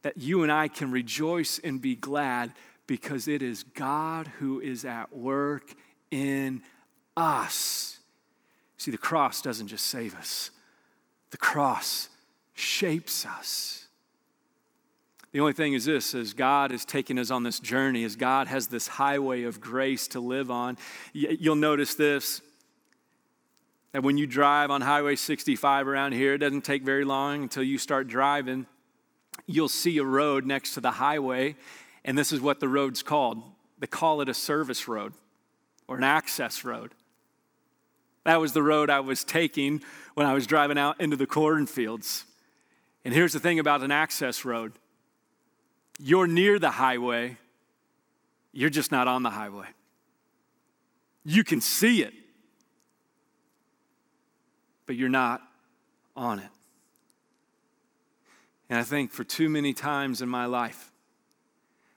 that 0.03 0.17
you 0.17 0.43
and 0.43 0.51
I 0.51 0.69
can 0.69 0.91
rejoice 0.91 1.61
and 1.63 1.81
be 1.81 1.95
glad 1.95 2.53
because 2.87 3.29
it 3.29 3.43
is 3.43 3.63
God 3.63 4.29
who 4.39 4.61
is 4.61 4.85
at 4.85 5.15
work 5.15 5.75
in 6.11 6.63
us. 7.17 7.99
See, 8.79 8.91
the 8.91 8.99
cross 8.99 9.43
doesn't 9.43 9.69
just 9.69 9.87
save 9.87 10.17
us, 10.17 10.51
the 11.31 11.37
cross 11.37 12.09
shapes 12.55 13.27
us. 13.27 13.88
The 15.33 15.41
only 15.41 15.53
thing 15.53 15.75
is 15.75 15.85
this 15.85 16.15
as 16.15 16.33
God 16.33 16.73
is 16.73 16.85
taking 16.85 17.19
us 17.19 17.31
on 17.31 17.43
this 17.43 17.61
journey, 17.61 18.05
as 18.05 18.17
God 18.17 18.47
has 18.47 18.69
this 18.69 18.89
highway 18.89 19.43
of 19.43 19.61
grace 19.61 20.09
to 20.09 20.21
live 20.21 20.51
on, 20.51 20.79
you'll 21.13 21.55
notice 21.55 21.95
this 21.95 22.41
that 23.93 24.03
when 24.03 24.19
you 24.19 24.27
drive 24.27 24.71
on 24.71 24.83
Highway 24.83 25.17
65 25.17 25.89
around 25.89 26.13
here, 26.13 26.35
it 26.35 26.39
doesn't 26.39 26.65
take 26.65 26.83
very 26.83 27.05
long 27.05 27.43
until 27.43 27.63
you 27.63 27.79
start 27.79 28.07
driving. 28.07 28.67
You'll 29.47 29.69
see 29.69 29.97
a 29.99 30.05
road 30.05 30.45
next 30.45 30.75
to 30.75 30.81
the 30.81 30.91
highway, 30.91 31.57
and 32.05 32.17
this 32.17 32.31
is 32.31 32.41
what 32.41 32.61
the 32.61 32.69
road's 32.69 33.03
called. 33.03 33.43
They 33.79 33.87
call 33.87 34.21
it 34.21 34.29
a 34.29 34.35
service 34.35 34.89
road 34.89 35.15
or 35.87 35.97
an 35.97 36.05
access 36.05 36.65
road. 36.65 36.95
That 38.25 38.41
was 38.41 38.53
the 38.53 38.63
road 38.63 38.91
I 38.91 39.01
was 39.01 39.25
taking 39.25 39.83
when 40.15 40.27
I 40.27 40.35
was 40.35 40.47
driving 40.47 40.77
out 40.77 41.01
into 41.01 41.17
the 41.17 41.27
cornfields. 41.27 42.27
And 43.05 43.15
here's 43.15 43.33
the 43.33 43.41
thing 43.41 43.59
about 43.59 43.83
an 43.83 43.91
access 43.91 44.45
road 44.45 44.73
you're 45.99 46.27
near 46.27 46.59
the 46.59 46.71
highway, 46.71 47.37
you're 48.53 48.71
just 48.71 48.93
not 48.93 49.09
on 49.09 49.23
the 49.23 49.31
highway. 49.31 49.67
You 51.25 51.45
can 51.45 51.61
see 51.61 52.03
it, 52.03 52.15
but 54.87 54.97
you're 54.97 55.09
not 55.09 55.43
on 56.17 56.39
it. 56.39 56.49
And 58.71 58.79
I 58.79 58.83
think 58.83 59.13
for 59.13 59.25
too 59.25 59.49
many 59.49 59.73
times 59.73 60.23
in 60.23 60.29
my 60.29 60.47
life, 60.47 60.93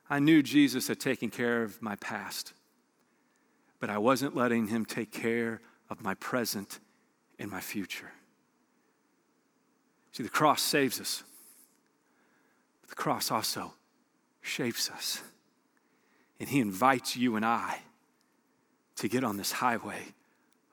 I 0.10 0.20
knew 0.20 0.44
Jesus 0.44 0.88
had 0.88 1.00
taken 1.00 1.30
care 1.30 1.64
of 1.64 1.82
my 1.82 1.96
past, 1.96 2.54
but 3.80 3.90
I 3.90 3.98
wasn't 3.98 4.36
letting 4.36 4.68
him 4.68 4.86
take 4.86 5.12
care 5.12 5.62
of 5.90 6.02
my 6.02 6.16
present 6.16 6.80
and 7.40 7.50
my 7.50 7.62
future. 7.62 8.12
See, 10.12 10.24
the 10.24 10.30
cross 10.30 10.62
saves 10.62 11.00
us, 11.00 11.24
but 12.82 12.90
the 12.90 12.96
cross 12.96 13.32
also 13.32 13.74
shapes 14.41 14.89
us. 14.89 15.21
And 16.39 16.49
He 16.49 16.60
invites 16.60 17.15
you 17.15 17.36
and 17.36 17.45
I 17.45 17.80
to 18.97 19.08
get 19.08 19.23
on 19.23 19.38
this 19.38 19.51
highway 19.51 20.13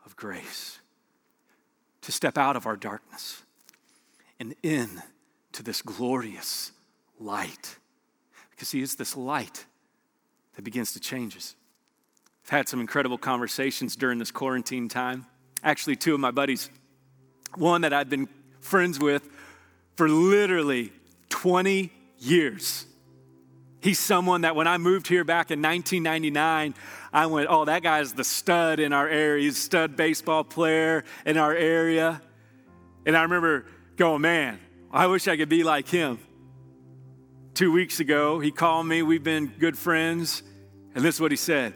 of 0.05 0.17
grace, 0.17 0.79
to 2.03 2.13
step 2.13 2.39
out 2.39 2.57
of 2.57 2.67
our 2.67 2.77
darkness 2.77 3.43
and 4.41 4.55
in 4.63 5.03
to 5.53 5.63
this 5.63 5.83
glorious 5.83 6.73
light. 7.19 7.77
Because, 8.51 8.71
He 8.71 8.83
is 8.83 8.97
this 8.97 9.17
light 9.17 9.67
that 10.55 10.63
begins 10.63 10.93
to 10.93 11.01
change 11.01 11.37
us. 11.37 11.55
I've 12.45 12.51
had 12.51 12.69
some 12.69 12.81
incredible 12.81 13.19
conversations 13.19 13.95
during 13.95 14.19
this 14.19 14.31
quarantine 14.31 14.89
time. 14.89 15.27
Actually, 15.63 15.97
two 15.97 16.15
of 16.15 16.21
my 16.21 16.31
buddies, 16.31 16.71
one 17.57 17.83
that 17.83 17.93
I've 17.93 18.09
been 18.09 18.29
friends 18.61 18.99
with 18.99 19.29
for 19.97 20.09
literally 20.09 20.93
20 21.29 21.93
years. 22.19 22.87
He's 23.81 23.99
someone 23.99 24.41
that 24.41 24.57
when 24.57 24.67
I 24.67 24.79
moved 24.79 25.07
here 25.07 25.25
back 25.25 25.51
in 25.51 25.63
1999, 25.63 26.75
I 27.13 27.27
went, 27.27 27.47
oh, 27.49 27.65
that 27.67 27.83
guy's 27.83 28.13
the 28.13 28.25
stud 28.25 28.81
in 28.81 28.93
our 28.93 29.09
area. 29.09 29.45
He's 29.45 29.57
a 29.57 29.61
stud 29.61 29.97
baseball 29.97 30.43
player 30.43 31.05
in 31.25 31.37
our 31.37 31.55
area. 31.55 32.21
And 33.07 33.17
I 33.17 33.23
remember 33.23 33.67
going, 33.97 34.23
man, 34.23 34.59
I 34.91 35.07
wish 35.07 35.29
I 35.29 35.37
could 35.37 35.49
be 35.49 35.63
like 35.63 35.89
him. 35.89 36.19
Two 37.55 37.73
weeks 37.73 38.01
ago, 38.01 38.41
he 38.41 38.51
called 38.51 38.87
me. 38.87 39.03
We've 39.03 39.23
been 39.23 39.47
good 39.59 39.79
friends. 39.79 40.43
And 40.95 41.05
this 41.05 41.17
is 41.17 41.21
what 41.21 41.31
he 41.31 41.37
said. 41.37 41.75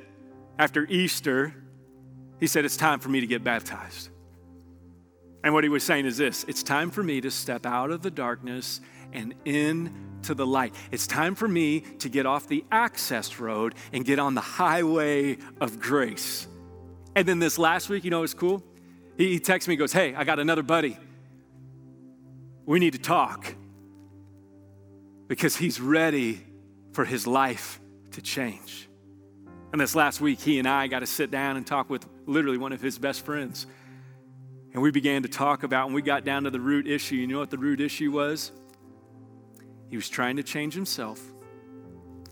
After 0.58 0.84
Easter, 0.88 1.54
he 2.40 2.46
said, 2.46 2.64
It's 2.64 2.76
time 2.76 3.00
for 3.00 3.08
me 3.08 3.20
to 3.20 3.26
get 3.26 3.42
baptized. 3.42 4.08
And 5.44 5.54
what 5.54 5.64
he 5.64 5.68
was 5.68 5.82
saying 5.82 6.06
is 6.06 6.16
this 6.16 6.44
it's 6.44 6.62
time 6.62 6.90
for 6.90 7.02
me 7.02 7.20
to 7.20 7.30
step 7.30 7.66
out 7.66 7.90
of 7.90 8.02
the 8.02 8.10
darkness 8.10 8.80
and 9.12 9.34
in 9.44 10.11
to 10.22 10.34
the 10.34 10.46
light. 10.46 10.74
It's 10.90 11.06
time 11.06 11.34
for 11.34 11.48
me 11.48 11.80
to 11.98 12.08
get 12.08 12.26
off 12.26 12.46
the 12.48 12.64
access 12.70 13.38
road 13.38 13.74
and 13.92 14.04
get 14.04 14.18
on 14.18 14.34
the 14.34 14.40
highway 14.40 15.38
of 15.60 15.80
grace. 15.80 16.46
And 17.14 17.26
then 17.26 17.38
this 17.38 17.58
last 17.58 17.88
week, 17.88 18.04
you 18.04 18.10
know 18.10 18.20
what's 18.20 18.34
cool? 18.34 18.62
He, 19.16 19.32
he 19.32 19.40
texts 19.40 19.68
me, 19.68 19.74
he 19.74 19.76
goes, 19.76 19.92
Hey, 19.92 20.14
I 20.14 20.24
got 20.24 20.38
another 20.38 20.62
buddy. 20.62 20.96
We 22.64 22.78
need 22.78 22.92
to 22.92 22.98
talk 22.98 23.54
because 25.28 25.56
he's 25.56 25.80
ready 25.80 26.44
for 26.92 27.04
his 27.04 27.26
life 27.26 27.80
to 28.12 28.22
change. 28.22 28.88
And 29.72 29.80
this 29.80 29.94
last 29.94 30.20
week, 30.20 30.40
he 30.40 30.58
and 30.58 30.68
I 30.68 30.86
got 30.86 31.00
to 31.00 31.06
sit 31.06 31.30
down 31.30 31.56
and 31.56 31.66
talk 31.66 31.88
with 31.88 32.06
literally 32.26 32.58
one 32.58 32.72
of 32.72 32.80
his 32.80 32.98
best 32.98 33.24
friends. 33.24 33.66
And 34.74 34.82
we 34.82 34.90
began 34.90 35.22
to 35.22 35.28
talk 35.28 35.62
about, 35.62 35.86
and 35.86 35.94
we 35.94 36.02
got 36.02 36.24
down 36.24 36.44
to 36.44 36.50
the 36.50 36.60
root 36.60 36.86
issue. 36.86 37.16
You 37.16 37.26
know 37.26 37.38
what 37.38 37.50
the 37.50 37.58
root 37.58 37.80
issue 37.80 38.10
was? 38.12 38.52
He 39.92 39.96
was 39.96 40.08
trying 40.08 40.36
to 40.36 40.42
change 40.42 40.72
himself. 40.72 41.20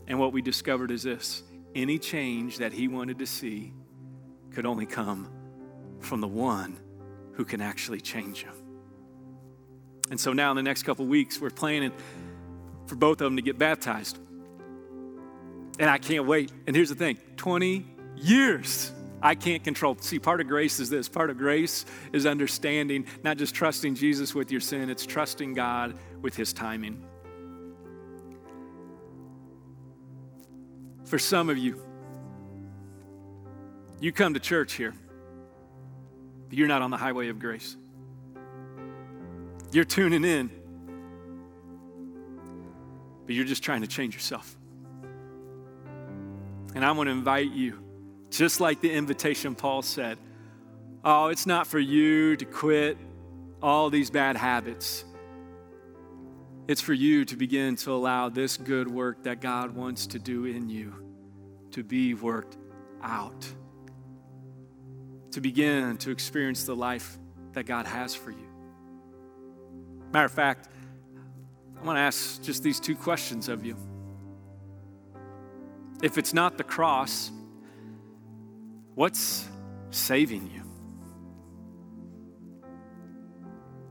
And 0.07 0.19
what 0.19 0.33
we 0.33 0.41
discovered 0.41 0.91
is 0.91 1.03
this 1.03 1.43
any 1.75 1.99
change 1.99 2.57
that 2.57 2.73
he 2.73 2.89
wanted 2.89 3.19
to 3.19 3.27
see 3.27 3.75
could 4.51 4.65
only 4.65 4.87
come 4.87 5.29
from 5.99 6.23
the 6.23 6.27
one 6.27 6.81
who 7.33 7.45
can 7.45 7.61
actually 7.61 8.01
change 8.01 8.45
him. 8.45 8.55
And 10.11 10.19
so 10.19 10.33
now, 10.33 10.49
in 10.53 10.57
the 10.57 10.63
next 10.63 10.85
couple 10.85 11.05
weeks, 11.05 11.39
we're 11.39 11.51
planning 11.51 11.93
for 12.87 12.95
both 12.95 13.21
of 13.21 13.27
them 13.27 13.37
to 13.37 13.43
get 13.43 13.59
baptized. 13.59 14.19
And 15.79 15.91
I 15.91 15.99
can't 15.99 16.25
wait. 16.25 16.51
And 16.67 16.75
here's 16.75 16.89
the 16.89 16.95
thing 16.95 17.19
20 17.37 17.87
years. 18.17 18.91
I 19.21 19.35
can't 19.35 19.63
control. 19.63 19.99
See, 20.01 20.19
part 20.19 20.41
of 20.41 20.49
grace 20.49 20.81
is 20.81 20.89
this 20.89 21.11
part 21.11 21.29
of 21.29 21.37
grace 21.37 21.85
is 22.15 22.25
understanding, 22.25 23.05
not 23.23 23.37
just 23.37 23.55
trusting 23.55 23.97
Jesus 23.97 24.35
with 24.35 24.51
your 24.51 24.63
sin, 24.63 24.89
it's 24.89 25.05
trusting 25.05 25.53
God 25.53 25.99
with 26.23 26.35
his 26.35 26.55
timing. 26.55 27.05
For 31.11 31.19
some 31.19 31.51
of 31.51 31.59
you, 31.59 31.83
you 33.99 34.13
come 34.13 34.35
to 34.35 34.39
church 34.39 34.75
here, 34.75 34.95
but 36.49 36.57
you're 36.57 36.69
not 36.69 36.83
on 36.83 36.93
the 36.93 36.97
highway 36.97 37.31
of 37.31 37.41
grace. 37.41 37.77
You're 39.73 39.83
tuning 39.85 40.25
in, 40.25 40.53
but 43.27 43.35
you're 43.35 43.45
just 43.45 43.65
trying 43.65 43.81
to 43.81 43.89
change 43.89 44.15
yourself. 44.15 44.57
And 46.77 46.85
I 46.85 46.93
want 46.93 47.09
to 47.09 47.11
invite 47.11 47.51
you, 47.51 47.83
just 48.31 48.61
like 48.61 48.81
the 48.81 48.93
invitation 48.93 49.57
Paul 49.57 49.83
said, 49.83 50.17
oh, 51.05 51.27
it's 51.27 51.45
not 51.45 51.67
for 51.67 51.81
you 51.81 52.37
to 52.37 52.45
quit 52.45 52.97
all 53.61 53.91
these 53.91 54.11
bad 54.11 54.37
habits. 54.37 55.05
It's 56.71 56.81
for 56.81 56.93
you 56.93 57.25
to 57.25 57.37
begin 57.37 57.75
to 57.75 57.91
allow 57.91 58.29
this 58.29 58.57
good 58.57 58.89
work 58.89 59.25
that 59.25 59.41
God 59.41 59.75
wants 59.75 60.07
to 60.07 60.21
do 60.21 60.45
in 60.45 60.68
you 60.68 60.95
to 61.73 61.83
be 61.83 62.14
worked 62.14 62.57
out 63.03 63.45
to 65.33 65.41
begin 65.41 65.97
to 65.97 66.12
experience 66.12 66.62
the 66.62 66.77
life 66.77 67.18
that 67.55 67.66
God 67.66 67.87
has 67.87 68.14
for 68.14 68.31
you. 68.31 68.47
Matter 70.12 70.27
of 70.27 70.31
fact, 70.31 70.68
I 71.77 71.85
want 71.85 71.97
to 71.97 72.03
ask 72.03 72.41
just 72.41 72.62
these 72.62 72.79
two 72.79 72.95
questions 72.95 73.49
of 73.49 73.66
you. 73.66 73.77
If 76.05 76.18
it's 76.18 76.33
not 76.33 76.57
the 76.57 76.62
cross, 76.62 77.33
what's 78.95 79.49
saving 79.91 80.49
you? 80.55 80.62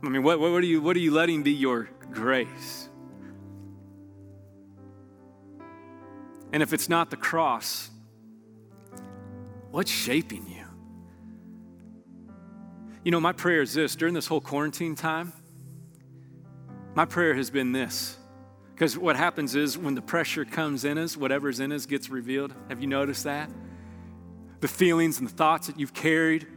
I 0.02 0.08
mean, 0.08 0.24
what, 0.24 0.40
what, 0.40 0.48
are 0.54 0.62
you, 0.62 0.82
what 0.82 0.96
are 0.96 1.02
you 1.02 1.12
letting 1.12 1.44
be 1.44 1.52
your 1.52 1.90
grace? 2.12 2.89
And 6.51 6.64
if 6.64 6.74
it's 6.74 6.89
not 6.89 7.10
the 7.10 7.18
cross, 7.18 7.89
what's 9.72 9.91
shaping 9.91 10.47
you? 10.47 10.66
You 13.03 13.12
know, 13.12 13.20
my 13.20 13.32
prayer 13.32 13.62
is 13.62 13.74
this 13.74 13.95
during 13.95 14.14
this 14.14 14.28
whole 14.28 14.41
quarantine 14.41 14.95
time, 14.95 15.32
my 16.95 17.05
prayer 17.05 17.34
has 17.36 17.49
been 17.49 17.72
this. 17.72 18.18
Because 18.74 18.97
what 18.97 19.16
happens 19.16 19.55
is 19.55 19.78
when 19.78 19.93
the 19.95 20.01
pressure 20.01 20.45
comes 20.45 20.86
in 20.86 20.97
us, 20.97 21.18
whatever's 21.18 21.60
in 21.60 21.72
us 21.72 21.86
gets 21.86 22.10
revealed. 22.10 22.53
Have 22.70 22.82
you 22.82 22.88
noticed 22.88 23.26
that? 23.26 23.49
The 24.62 24.68
feelings 24.68 25.20
and 25.20 25.28
the 25.28 25.34
thoughts 25.34 25.68
that 25.68 25.80
you've 25.80 25.93
carried, 25.93 26.47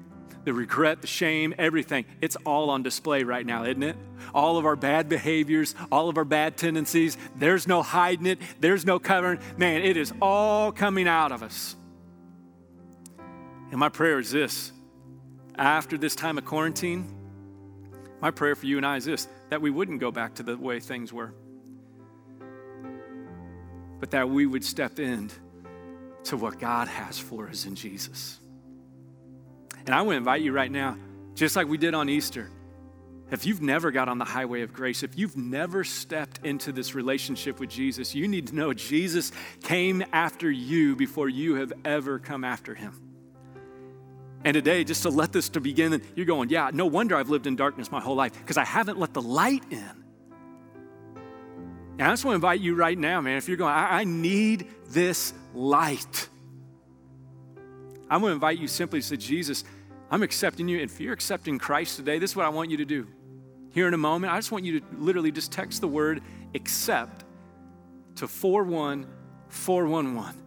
the 0.45 0.53
regret, 0.53 1.01
the 1.01 1.07
shame, 1.07 1.55
everything, 1.59 2.05
it's 2.21 2.37
all 2.47 2.71
on 2.71 2.83
display 2.83 3.23
right 3.23 3.45
now, 3.45 3.65
isn't 3.65 3.83
it? 3.83 3.97
All 4.35 4.59
of 4.59 4.67
our 4.67 4.77
bad 4.77 5.09
behaviors, 5.09 5.75
all 5.91 6.09
of 6.09 6.19
our 6.19 6.25
bad 6.25 6.57
tendencies, 6.57 7.17
there's 7.37 7.67
no 7.67 7.83
hiding 7.83 8.27
it, 8.27 8.39
there's 8.61 8.85
no 8.85 8.99
covering. 8.99 9.41
Man, 9.57 9.83
it 9.83 9.97
is 9.97 10.13
all 10.21 10.73
coming 10.73 11.09
out 11.09 11.33
of 11.33 11.43
us. 11.43 11.77
And 13.71 13.79
my 13.79 13.89
prayer 13.89 14.19
is 14.19 14.31
this 14.31 14.73
after 15.57 15.97
this 15.97 16.15
time 16.15 16.39
of 16.39 16.45
quarantine, 16.45 17.07
my 18.21 18.31
prayer 18.31 18.55
for 18.55 18.67
you 18.67 18.77
and 18.77 18.87
I 18.87 18.97
is 18.97 19.05
this 19.05 19.29
that 19.51 19.61
we 19.61 19.71
wouldn't 19.71 20.01
go 20.01 20.11
back 20.11 20.35
to 20.37 20.43
the 20.43 20.57
way 20.57 20.81
things 20.81 21.13
were, 21.13 21.35
but 24.01 24.11
that 24.13 24.29
we 24.29 24.47
would 24.47 24.65
step 24.65 24.99
in 24.99 25.31
to 26.25 26.37
what 26.37 26.59
God 26.59 26.89
has 26.89 27.19
for 27.19 27.49
us 27.49 27.67
in 27.67 27.75
Jesus. 27.75 28.39
And 29.87 29.95
I 29.95 30.03
want 30.03 30.15
to 30.15 30.19
invite 30.19 30.43
you 30.43 30.53
right 30.53 30.71
now, 30.71 30.97
just 31.35 31.57
like 31.57 31.67
we 31.67 31.79
did 31.79 31.95
on 31.95 32.09
Easter. 32.09 32.51
If 33.31 33.47
you've 33.47 33.63
never 33.63 33.91
got 33.91 34.09
on 34.09 34.19
the 34.19 34.27
highway 34.27 34.61
of 34.61 34.75
grace, 34.75 35.03
if 35.03 35.19
you've 35.19 35.39
never 35.39 35.85
stepped 35.85 36.45
into 36.45 36.71
this 36.71 36.95
relationship 36.95 37.59
with 37.59 37.71
Jesus, 37.71 38.15
you 38.15 38.29
need 38.29 38.49
to 38.49 38.55
know 38.55 38.75
Jesus 38.75 39.33
came 39.63 40.05
after 40.13 40.51
you 40.51 40.95
before 40.97 41.31
you 41.31 41.55
have 41.55 41.73
ever 41.85 42.19
come 42.19 42.45
after 42.45 42.75
him. 42.75 43.01
And 44.45 44.55
today, 44.55 44.85
just 44.85 45.03
to 45.03 45.09
let 45.09 45.33
this 45.33 45.49
to 45.51 45.61
begin, 45.61 46.03
you're 46.15 46.27
going, 46.27 46.51
yeah, 46.51 46.71
no 46.75 46.87
wonder 46.87 47.17
I've 47.17 47.31
lived 47.31 47.47
in 47.47 47.57
darkness 47.57 47.91
my 47.91 48.01
whole 48.01 48.17
life 48.17 48.33
because 48.39 48.59
I 48.59 48.65
haven't 48.65 48.99
let 48.99 49.15
the 49.15 49.23
light 49.23 49.65
in. 49.71 50.05
And 51.99 52.03
I 52.03 52.11
just 52.11 52.25
want 52.25 52.33
to 52.33 52.37
invite 52.37 52.61
you 52.61 52.75
right 52.75 52.99
now, 52.99 53.21
man, 53.21 53.39
if 53.39 53.49
you're 53.49 53.57
going, 53.57 53.73
I, 53.73 54.01
I 54.01 54.05
need 54.05 54.69
this 54.89 55.33
light. 55.55 56.29
I'm 58.13 58.21
going 58.21 58.33
to 58.33 58.35
invite 58.35 58.59
you 58.59 58.69
simply 58.69 59.01
to 59.01 59.07
say, 59.07 59.17
Jesus, 59.17 59.65
I'm 60.11 60.23
accepting 60.23 60.69
you. 60.69 60.81
And 60.81 60.91
if 60.91 61.01
you're 61.01 61.15
accepting 61.15 61.59
Christ 61.59 61.97
today, 61.97 62.19
this 62.19 62.33
is 62.33 62.37
what 62.37 62.45
I 62.45 62.51
want 62.51 62.71
you 62.71 62.77
to 62.77 62.85
do. 62.85 63.07
Here 63.71 63.89
in 63.89 63.95
a 63.95 63.99
moment, 63.99 64.35
I 64.35 64.37
just 64.37 64.53
want 64.53 64.67
you 64.67 64.81
to 64.81 64.87
literally 64.99 65.33
just 65.33 65.51
text 65.51 65.81
the 65.81 65.89
word 65.89 66.21
accept 66.55 67.25
to 68.17 68.29
41411. 68.29 70.43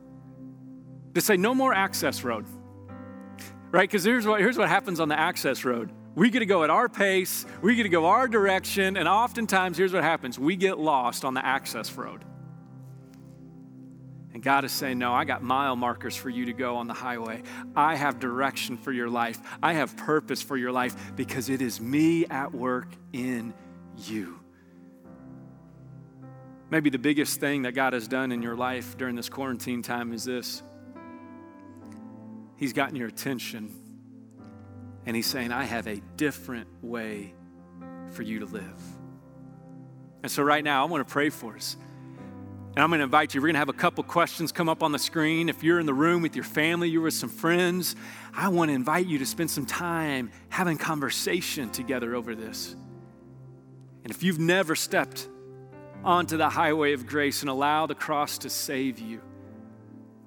To 1.16 1.22
say, 1.22 1.38
no 1.38 1.56
more 1.56 1.74
access 1.74 2.24
road. 2.24 2.46
Right? 3.72 3.90
Because 3.90 4.04
here's 4.04 4.28
what, 4.28 4.42
here's 4.42 4.60
what 4.60 4.70
happens 4.70 5.00
on 5.00 5.10
the 5.10 5.20
access 5.20 5.66
road. 5.66 5.92
We 6.14 6.30
get 6.30 6.38
to 6.40 6.46
go 6.46 6.64
at 6.64 6.70
our 6.70 6.88
pace, 6.88 7.48
we 7.64 7.76
get 7.76 7.84
to 7.84 7.90
go 7.90 8.06
our 8.06 8.28
direction, 8.28 8.96
and 8.96 9.08
oftentimes, 9.08 9.76
here's 9.76 9.92
what 9.92 10.04
happens 10.04 10.38
we 10.38 10.56
get 10.56 10.78
lost 10.78 11.26
on 11.26 11.34
the 11.34 11.44
access 11.44 11.92
road. 11.94 12.24
God 14.46 14.64
is 14.64 14.72
saying, 14.72 15.00
No, 15.00 15.12
I 15.12 15.26
got 15.26 15.42
mile 15.42 15.76
markers 15.76 16.16
for 16.16 16.30
you 16.30 16.46
to 16.46 16.54
go 16.54 16.76
on 16.76 16.86
the 16.86 16.94
highway. 16.94 17.42
I 17.76 17.96
have 17.96 18.20
direction 18.20 18.78
for 18.78 18.92
your 18.92 19.10
life. 19.10 19.40
I 19.62 19.74
have 19.74 19.98
purpose 19.98 20.40
for 20.40 20.56
your 20.56 20.72
life 20.72 20.96
because 21.16 21.50
it 21.50 21.64
is 21.64 21.82
me 21.82 22.28
at 22.28 22.54
work 22.54 22.88
in 23.12 23.56
you. 23.98 24.40
Maybe 26.70 26.92
the 26.92 27.00
biggest 27.00 27.40
thing 27.40 27.64
that 27.64 27.72
God 27.72 27.94
has 27.94 28.08
done 28.08 28.32
in 28.32 28.44
your 28.44 28.56
life 28.56 28.96
during 29.00 29.16
this 29.16 29.30
quarantine 29.30 29.82
time 29.82 30.14
is 30.14 30.26
this 30.26 30.62
He's 32.56 32.72
gotten 32.72 32.96
your 32.96 33.08
attention, 33.08 33.74
and 35.08 35.16
He's 35.16 35.26
saying, 35.26 35.54
I 35.54 35.64
have 35.64 35.88
a 35.88 36.00
different 36.18 36.68
way 36.84 37.34
for 38.12 38.22
you 38.22 38.40
to 38.42 38.46
live. 38.46 38.84
And 40.22 40.32
so, 40.32 40.44
right 40.44 40.64
now, 40.64 40.86
I 40.86 40.90
want 40.90 41.08
to 41.08 41.12
pray 41.12 41.32
for 41.32 41.56
us. 41.56 41.78
And 42.76 42.84
I'm 42.84 42.90
going 42.90 43.00
to 43.00 43.06
invite 43.06 43.34
you, 43.34 43.40
we're 43.40 43.48
going 43.48 43.54
to 43.54 43.60
have 43.60 43.70
a 43.70 43.74
couple 43.74 44.04
questions 44.04 44.52
come 44.52 44.68
up 44.68 44.84
on 44.84 44.92
the 44.92 45.00
screen. 45.00 45.48
If 45.48 45.64
you're 45.64 45.80
in 45.80 45.86
the 45.86 45.94
room 45.94 46.22
with 46.22 46.36
your 46.36 46.44
family, 46.44 46.90
you're 46.90 47.04
with 47.04 47.14
some 47.14 47.30
friends, 47.30 47.96
I 48.34 48.50
want 48.50 48.68
to 48.68 48.76
invite 48.76 49.08
you 49.08 49.18
to 49.20 49.26
spend 49.26 49.50
some 49.50 49.66
time 49.66 50.30
having 50.50 50.78
conversation 50.78 51.70
together 51.70 52.16
over 52.16 52.36
this. 52.36 52.76
And 54.04 54.12
if 54.12 54.24
you've 54.24 54.40
never 54.40 54.76
stepped 54.76 55.30
onto 56.04 56.36
the 56.36 56.50
highway 56.50 56.92
of 56.92 57.08
grace 57.08 57.42
and 57.42 57.50
allow 57.50 57.86
the 57.86 57.96
cross 57.96 58.40
to 58.40 58.50
save 58.50 59.00
you, 59.00 59.22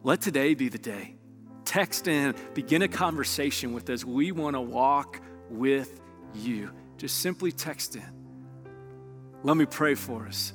let 0.03 0.23
today 0.23 0.55
be 0.55 0.71
the 0.71 0.79
day. 0.79 1.17
Text 1.67 2.09
in, 2.09 2.35
begin 2.55 2.81
a 2.81 2.89
conversation 2.89 3.75
with 3.75 3.91
us. 3.91 4.07
We 4.07 4.33
want 4.33 4.57
to 4.57 4.61
walk 4.63 5.21
with 5.51 6.01
you. 6.35 6.71
Just 6.97 7.19
simply 7.19 7.53
text 7.53 7.95
in. 7.95 8.11
Let 9.43 9.59
me 9.59 9.67
pray 9.67 9.95
for 9.95 10.27
us 10.27 10.55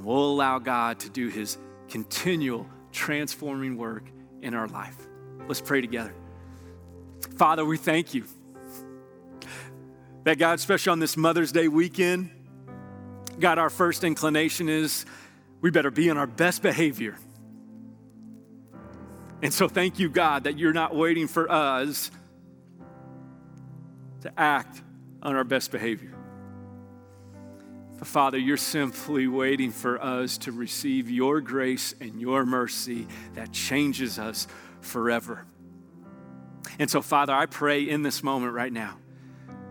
and 0.00 0.06
we'll 0.06 0.30
allow 0.30 0.58
God 0.58 0.98
to 1.00 1.10
do 1.10 1.28
his 1.28 1.58
continual 1.90 2.66
transforming 2.90 3.76
work 3.76 4.04
in 4.40 4.54
our 4.54 4.66
life. 4.66 4.96
Let's 5.46 5.60
pray 5.60 5.82
together. 5.82 6.14
Father, 7.36 7.66
we 7.66 7.76
thank 7.76 8.14
you 8.14 8.24
that 10.24 10.38
God, 10.38 10.58
especially 10.58 10.92
on 10.92 11.00
this 11.00 11.18
Mother's 11.18 11.52
Day 11.52 11.68
weekend, 11.68 12.30
God, 13.38 13.58
our 13.58 13.68
first 13.68 14.02
inclination 14.02 14.70
is 14.70 15.04
we 15.60 15.70
better 15.70 15.90
be 15.90 16.08
in 16.08 16.16
our 16.16 16.26
best 16.26 16.62
behavior. 16.62 17.18
And 19.42 19.52
so, 19.52 19.68
thank 19.68 19.98
you, 19.98 20.08
God, 20.08 20.44
that 20.44 20.58
you're 20.58 20.72
not 20.72 20.96
waiting 20.96 21.28
for 21.28 21.52
us 21.52 22.10
to 24.22 24.32
act 24.40 24.80
on 25.22 25.36
our 25.36 25.44
best 25.44 25.70
behavior. 25.70 26.14
Father, 28.02 28.38
you're 28.38 28.56
simply 28.56 29.26
waiting 29.26 29.70
for 29.70 30.02
us 30.02 30.38
to 30.38 30.52
receive 30.52 31.10
your 31.10 31.40
grace 31.40 31.94
and 32.00 32.20
your 32.20 32.46
mercy 32.46 33.06
that 33.34 33.52
changes 33.52 34.18
us 34.18 34.46
forever. 34.80 35.44
And 36.78 36.90
so, 36.90 37.02
Father, 37.02 37.34
I 37.34 37.46
pray 37.46 37.82
in 37.82 38.02
this 38.02 38.22
moment 38.22 38.54
right 38.54 38.72
now, 38.72 38.96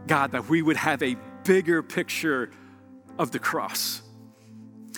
God, 0.05 0.31
that 0.33 0.47
we 0.47 0.61
would 0.61 0.77
have 0.77 1.01
a 1.01 1.15
bigger 1.43 1.81
picture 1.81 2.51
of 3.17 3.31
the 3.31 3.39
cross, 3.39 4.03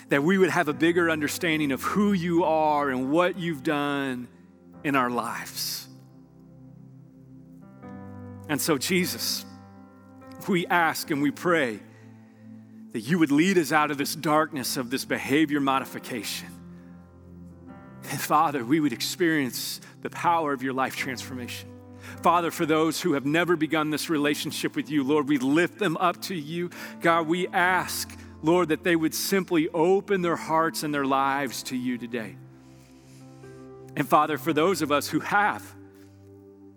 that 0.09 0.23
we 0.23 0.37
would 0.37 0.49
have 0.49 0.67
a 0.67 0.73
bigger 0.73 1.09
understanding 1.09 1.71
of 1.71 1.81
who 1.81 2.11
you 2.11 2.43
are 2.43 2.89
and 2.89 3.11
what 3.11 3.39
you've 3.39 3.63
done 3.63 4.27
in 4.83 4.95
our 4.95 5.09
lives. 5.09 5.87
And 8.49 8.59
so, 8.59 8.77
Jesus, 8.77 9.45
we 10.49 10.67
ask 10.67 11.09
and 11.11 11.21
we 11.21 11.31
pray 11.31 11.79
that 12.91 13.01
you 13.01 13.19
would 13.19 13.31
lead 13.31 13.57
us 13.57 13.71
out 13.71 13.91
of 13.91 13.97
this 13.97 14.15
darkness 14.15 14.77
of 14.77 14.89
this 14.89 15.05
behavior 15.05 15.59
modification. 15.59 16.47
And 18.09 18.19
Father, 18.19 18.65
we 18.65 18.79
would 18.79 18.93
experience 18.93 19.79
the 20.01 20.09
power 20.09 20.53
of 20.53 20.63
your 20.63 20.73
life 20.73 20.95
transformation. 20.95 21.69
Father, 22.23 22.51
for 22.51 22.65
those 22.65 22.99
who 23.01 23.13
have 23.13 23.25
never 23.25 23.55
begun 23.55 23.89
this 23.89 24.09
relationship 24.09 24.75
with 24.75 24.89
you, 24.89 25.03
Lord, 25.03 25.29
we 25.29 25.37
lift 25.37 25.79
them 25.79 25.97
up 25.97 26.21
to 26.23 26.35
you. 26.35 26.69
God, 26.99 27.27
we 27.27 27.47
ask, 27.47 28.17
Lord, 28.41 28.69
that 28.69 28.83
they 28.83 28.95
would 28.95 29.13
simply 29.13 29.69
open 29.69 30.21
their 30.21 30.35
hearts 30.35 30.83
and 30.83 30.93
their 30.93 31.05
lives 31.05 31.63
to 31.63 31.77
you 31.77 31.97
today. 31.97 32.35
And 33.95 34.07
Father, 34.07 34.37
for 34.37 34.51
those 34.51 34.81
of 34.81 34.91
us 34.91 35.07
who 35.07 35.19
have, 35.19 35.63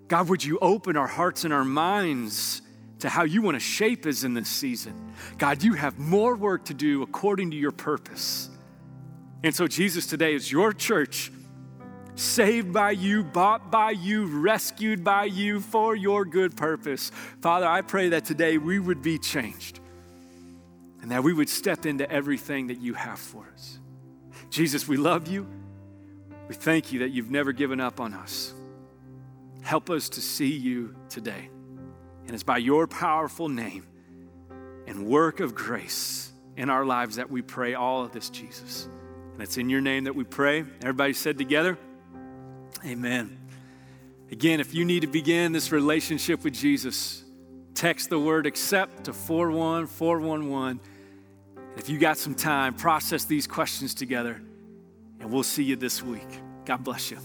God, 0.08 0.28
would 0.28 0.44
you 0.44 0.58
open 0.60 0.96
our 0.96 1.06
hearts 1.06 1.44
and 1.44 1.54
our 1.54 1.64
minds 1.64 2.60
to 3.04 3.10
how 3.10 3.22
you 3.22 3.42
want 3.42 3.54
to 3.54 3.60
shape 3.60 4.06
us 4.06 4.24
in 4.24 4.32
this 4.32 4.48
season. 4.48 5.12
God, 5.36 5.62
you 5.62 5.74
have 5.74 5.98
more 5.98 6.34
work 6.34 6.64
to 6.64 6.74
do 6.74 7.02
according 7.02 7.50
to 7.50 7.56
your 7.56 7.70
purpose. 7.70 8.48
And 9.42 9.54
so, 9.54 9.68
Jesus, 9.68 10.06
today 10.06 10.32
is 10.32 10.50
your 10.50 10.72
church, 10.72 11.30
saved 12.14 12.72
by 12.72 12.92
you, 12.92 13.22
bought 13.22 13.70
by 13.70 13.90
you, 13.90 14.24
rescued 14.24 15.04
by 15.04 15.26
you 15.26 15.60
for 15.60 15.94
your 15.94 16.24
good 16.24 16.56
purpose. 16.56 17.12
Father, 17.42 17.66
I 17.66 17.82
pray 17.82 18.08
that 18.08 18.24
today 18.24 18.56
we 18.56 18.78
would 18.78 19.02
be 19.02 19.18
changed 19.18 19.80
and 21.02 21.10
that 21.10 21.22
we 21.22 21.34
would 21.34 21.50
step 21.50 21.84
into 21.84 22.10
everything 22.10 22.68
that 22.68 22.80
you 22.80 22.94
have 22.94 23.18
for 23.18 23.46
us. 23.52 23.80
Jesus, 24.48 24.88
we 24.88 24.96
love 24.96 25.28
you. 25.28 25.46
We 26.48 26.54
thank 26.54 26.90
you 26.90 27.00
that 27.00 27.10
you've 27.10 27.30
never 27.30 27.52
given 27.52 27.80
up 27.80 28.00
on 28.00 28.14
us. 28.14 28.54
Help 29.60 29.90
us 29.90 30.08
to 30.08 30.22
see 30.22 30.56
you 30.56 30.96
today. 31.10 31.50
And 32.26 32.30
it's 32.30 32.42
by 32.42 32.58
your 32.58 32.86
powerful 32.86 33.48
name 33.48 33.86
and 34.86 35.06
work 35.06 35.40
of 35.40 35.54
grace 35.54 36.32
in 36.56 36.70
our 36.70 36.84
lives 36.84 37.16
that 37.16 37.30
we 37.30 37.42
pray 37.42 37.74
all 37.74 38.04
of 38.04 38.12
this, 38.12 38.30
Jesus. 38.30 38.88
And 39.32 39.42
it's 39.42 39.58
in 39.58 39.68
your 39.68 39.80
name 39.80 40.04
that 40.04 40.14
we 40.14 40.24
pray. 40.24 40.64
Everybody 40.80 41.12
said 41.12 41.38
together, 41.38 41.78
Amen. 42.84 43.38
Again, 44.30 44.60
if 44.60 44.74
you 44.74 44.84
need 44.84 45.00
to 45.00 45.06
begin 45.06 45.52
this 45.52 45.72
relationship 45.72 46.44
with 46.44 46.54
Jesus, 46.54 47.24
text 47.74 48.10
the 48.10 48.18
word 48.18 48.46
accept 48.46 49.04
to 49.04 49.12
41411. 49.12 50.80
If 51.76 51.88
you 51.88 51.98
got 51.98 52.18
some 52.18 52.34
time, 52.34 52.74
process 52.74 53.24
these 53.24 53.46
questions 53.46 53.94
together, 53.94 54.40
and 55.20 55.30
we'll 55.30 55.42
see 55.42 55.64
you 55.64 55.76
this 55.76 56.02
week. 56.02 56.28
God 56.64 56.84
bless 56.84 57.10
you. 57.10 57.18